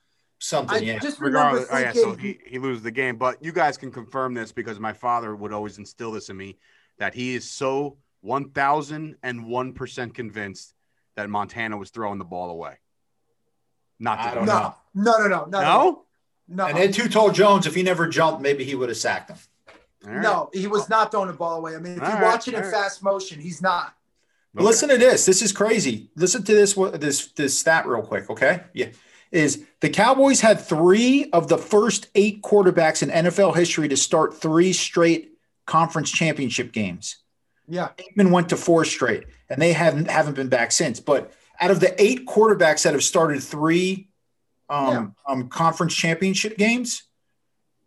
Something. 0.45 0.78
I 0.78 0.80
yeah. 0.80 0.99
just 0.99 1.20
remember 1.20 1.59
Regardless, 1.61 1.68
oh 1.70 1.78
yeah, 1.78 1.93
so 1.93 2.16
he, 2.16 2.36
he 2.45 2.59
loses 2.59 2.82
the 2.82 2.90
game. 2.90 3.16
But 3.16 3.45
you 3.45 3.53
guys 3.53 3.78
can 3.78 3.93
confirm 3.93 4.34
this 4.34 4.51
because 4.51 4.80
my 4.80 4.93
father 4.93 5.36
would 5.36 5.53
always 5.53 5.78
instill 5.78 6.11
this 6.11 6.30
in 6.30 6.36
me 6.36 6.59
that 6.99 7.14
he 7.14 7.36
is 7.36 7.49
so 7.49 7.99
one 8.22 8.51
thousand 8.51 9.14
and 9.22 9.47
one 9.47 9.72
percent 9.72 10.14
convinced 10.14 10.74
that 11.14 11.30
Montana 11.30 11.76
was 11.76 11.90
throwing 11.90 12.18
the 12.18 12.24
ball 12.24 12.51
away. 12.51 12.74
Not 14.01 14.18
I 14.18 14.34
don't 14.34 14.47
no, 14.47 14.59
know. 14.59 14.74
no, 14.95 15.12
no, 15.18 15.26
no, 15.28 15.45
no, 15.45 15.61
No? 15.61 16.05
no, 16.49 16.66
and 16.66 16.76
then 16.76 16.90
Too 16.90 17.09
Tall 17.09 17.30
Jones 17.30 17.68
if 17.68 17.76
he 17.76 17.84
never 17.84 18.09
jumped, 18.09 18.43
maybe 18.43 18.64
he 18.64 18.74
would 18.74 18.88
have 18.88 18.99
sacked 18.99 19.30
him. 19.30 19.38
All 20.05 20.12
right. 20.12 20.22
no. 20.22 20.51
He 20.53 20.66
was 20.66 20.88
not 20.88 21.12
throwing 21.12 21.28
the 21.28 21.34
ball 21.34 21.59
away. 21.59 21.76
I 21.76 21.78
mean, 21.78 21.99
if 21.99 22.03
All 22.03 22.09
you 22.09 22.14
right, 22.14 22.22
watch 22.24 22.49
it 22.49 22.55
in 22.55 22.57
all 22.57 22.62
right. 22.62 22.72
fast 22.72 23.01
motion, 23.05 23.40
he's 23.40 23.62
not. 23.62 23.95
Okay. 24.57 24.64
Listen 24.64 24.88
to 24.88 24.99
this. 24.99 25.24
This 25.24 25.40
is 25.40 25.53
crazy. 25.53 26.11
Listen 26.16 26.43
to 26.43 26.53
this. 26.53 26.76
What 26.76 27.01
this 27.01 27.28
this 27.28 27.57
stat 27.57 27.86
real 27.86 28.03
quick, 28.03 28.28
okay? 28.28 28.64
Yeah, 28.74 28.88
is 29.33 29.64
the 29.80 29.89
Cowboys 29.91 30.41
had 30.41 30.61
three 30.61 31.28
of 31.33 31.49
the 31.49 31.59
first 31.59 32.09
eight 32.14 32.43
quarterbacks 32.43 33.03
in 33.03 33.09
NFL 33.09 33.57
history 33.57 33.89
to 33.89 33.97
start 33.97 34.35
three 34.35 34.72
straight 34.72 35.33
conference 35.66 36.11
championship 36.11 36.70
games. 36.72 37.16
Yeah, 37.66 37.89
Aikman 37.99 38.30
went 38.30 38.51
to 38.51 38.57
four 38.57 38.85
straight, 38.85 39.24
and 39.49 39.61
they 39.61 39.72
haven't 39.72 40.11
haven't 40.11 40.35
been 40.35 40.49
back 40.49 40.70
since. 40.72 41.01
But 41.01 41.33
out 41.61 41.70
of 41.70 41.80
the 41.80 42.01
eight 42.03 42.26
quarterbacks 42.26 42.83
that 42.85 42.93
have 42.93 43.05
started 43.05 43.43
three 43.43 44.09
um, 44.68 45.14
um, 45.26 45.49
conference 45.49 45.95
championship 45.95 46.59
games, 46.59 47.05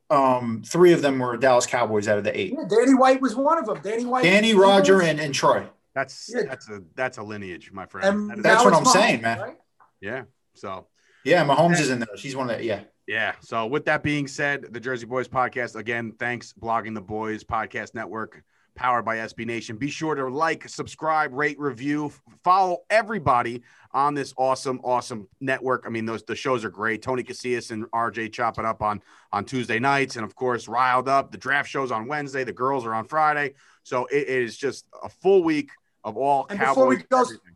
um, 0.10 0.64
three 0.66 0.93
of 0.93 1.02
them 1.02 1.20
were 1.20 1.36
Dallas 1.38 1.66
Cowboys 1.66 2.08
out 2.08 2.18
of 2.18 2.24
the 2.24 2.38
eight. 2.39 2.54
yeah. 2.54 2.64
Danny 2.70 2.93
White 2.96 3.22
was 3.22 3.36
one 3.36 3.58
of 3.58 3.66
them. 3.66 3.80
Danny 3.84 4.06
White, 4.06 4.24
Danny, 4.24 4.54
Roger, 4.54 5.02
and, 5.02 5.20
and 5.20 5.34
Troy. 5.34 5.68
That's 5.93 6.32
Yeah. 6.34 6.43
that's 6.48 6.70
a 6.70 6.82
that's 6.96 7.18
a 7.18 7.24
lineage, 7.24 7.72
my 7.72 7.86
friend. 7.86 8.08
and 8.08 8.30
That 8.30 8.38
is- 8.38 8.43
That's 8.43 8.66
what 8.66 8.74
I'm 8.74 8.86
saying, 8.86 9.22
man. 9.22 9.39
right? 9.39 9.58
yeah. 10.02 10.24
So 10.54 10.88
Yeah, 11.26 11.43
Mahomes 11.45 11.80
is 11.80 11.89
in 11.89 11.99
there. 11.99 12.15
She's 12.15 12.36
one 12.36 12.49
of 12.49 12.57
the 12.59 12.63
yeah. 12.63 12.82
Yeah. 13.07 13.34
So 13.41 13.65
with 13.67 13.86
that 13.86 14.01
being 14.03 14.28
said, 14.28 14.67
the 14.71 14.80
Jersey 14.80 15.05
Boyz 15.05 15.28
podcast 15.28 15.76
again. 15.76 16.13
Thanks, 16.17 16.53
blogging 16.53 16.95
the 16.95 17.01
Boys 17.01 17.43
Podcast 17.43 17.93
Network, 17.93 18.43
powered 18.76 19.05
by 19.05 19.17
SB 19.17 19.45
Nation. 19.45 19.78
Be 19.78 19.89
sure 19.89 20.15
to 20.15 20.28
like, 20.28 20.67
subscribe, 20.67 21.32
rate, 21.34 21.59
review, 21.59 22.07
f- 22.07 22.21
follow 22.43 22.80
everybody 22.89 23.61
on 23.91 24.13
this 24.15 24.34
awesome, 24.38 24.80
awesome 24.84 25.28
network. 25.39 25.84
I 25.86 25.89
mean, 25.89 26.05
those 26.05 26.23
the 26.23 26.36
shows 26.36 26.65
are 26.65 26.69
great. 26.69 27.01
Tony 27.03 27.23
Casillas 27.23 27.69
and 27.71 27.86
RJ 27.91 28.32
chop 28.34 28.57
it 28.59 28.65
up 28.65 28.82
on 28.82 29.01
on 29.32 29.45
Tuesday 29.45 29.80
nights, 29.80 30.15
and 30.15 30.26
of 30.26 30.36
course, 30.36 30.67
riled 30.67 31.07
up. 31.07 31.32
The 31.32 31.38
draft 31.38 31.69
shows 31.69 31.91
on 31.91 32.07
Wednesday. 32.07 32.43
The 32.43 32.53
girls 32.53 32.86
are 32.86 32.93
on 32.93 33.05
Friday. 33.05 33.53
So 33.84 34.05
it 34.07 34.28
is 34.28 34.57
just 34.57 34.86
a 35.03 35.09
full 35.09 35.43
week 35.43 35.69
of 36.03 36.17
all 36.17 36.47
And 36.49 36.59
before 36.59 36.88
we 36.88 36.97
Cowboys. 36.97 37.07
go- 37.09 37.21
everything. 37.21 37.55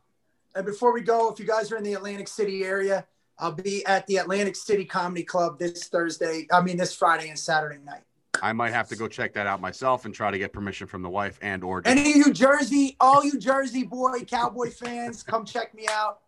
And 0.56 0.66
before 0.66 0.94
we 0.94 1.02
go, 1.02 1.32
if 1.32 1.40
you 1.40 1.46
guys 1.46 1.72
are 1.72 1.78
in 1.78 1.84
the 1.84 1.94
Atlantic 1.94 2.28
City 2.28 2.64
area, 2.64 3.06
I'll 3.40 3.54
be 3.54 3.86
at 3.86 4.06
the 4.08 4.18
Atlantic 4.18 4.56
City 4.56 4.86
Comedy 4.86 5.24
Club 5.24 5.60
this 5.60 5.88
Thursday. 5.88 6.46
I 6.52 6.62
mean, 6.62 6.78
this 6.78 6.94
Friday 6.94 7.30
and 7.30 7.40
Saturday 7.40 7.80
night. 7.84 8.04
I 8.42 8.54
might 8.54 8.72
have 8.72 8.88
to 8.90 8.96
go 8.96 9.08
check 9.08 9.34
that 9.34 9.48
out 9.48 9.60
myself 9.60 10.06
and 10.06 10.14
try 10.14 10.32
to 10.32 10.38
get 10.38 10.54
permission 10.54 10.88
from 10.88 11.02
the 11.02 11.10
wife 11.10 11.40
and 11.42 11.64
or. 11.64 11.82
Any 11.86 12.12
of 12.12 12.18
you 12.18 12.34
Jersey, 12.34 12.96
all 13.00 13.24
you 13.24 13.40
Jersey 13.40 13.84
boy 13.84 14.20
Cowboy 14.22 14.70
fans, 14.70 15.24
come 15.24 15.46
check 15.46 15.74
me 15.74 15.88
out. 15.90 16.20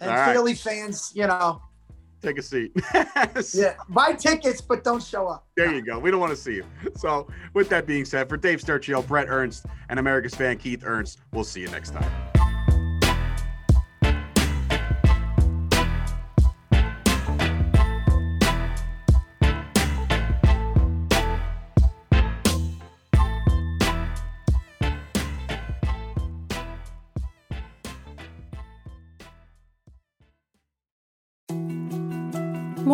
And 0.00 0.10
right. 0.10 0.32
Philly 0.32 0.54
fans, 0.54 1.12
you 1.14 1.26
know, 1.26 1.62
take 2.20 2.38
a 2.38 2.42
seat. 2.42 2.72
yeah, 3.54 3.74
buy 3.88 4.12
tickets, 4.12 4.60
but 4.60 4.84
don't 4.84 5.02
show 5.02 5.28
up. 5.28 5.46
There 5.56 5.72
you 5.72 5.82
go. 5.82 5.98
We 5.98 6.10
don't 6.10 6.20
want 6.20 6.32
to 6.32 6.36
see 6.36 6.54
you. 6.54 6.64
So, 6.96 7.28
with 7.52 7.68
that 7.68 7.86
being 7.86 8.04
said, 8.04 8.28
for 8.28 8.36
Dave 8.36 8.60
Sturchio, 8.60 9.06
Bret 9.06 9.28
Ernst, 9.28 9.66
and 9.88 9.98
America's 9.98 10.34
fan 10.34 10.58
Keith 10.58 10.82
Ernst, 10.84 11.20
we'll 11.32 11.44
see 11.44 11.60
you 11.60 11.68
next 11.68 11.90
time. 11.90 12.43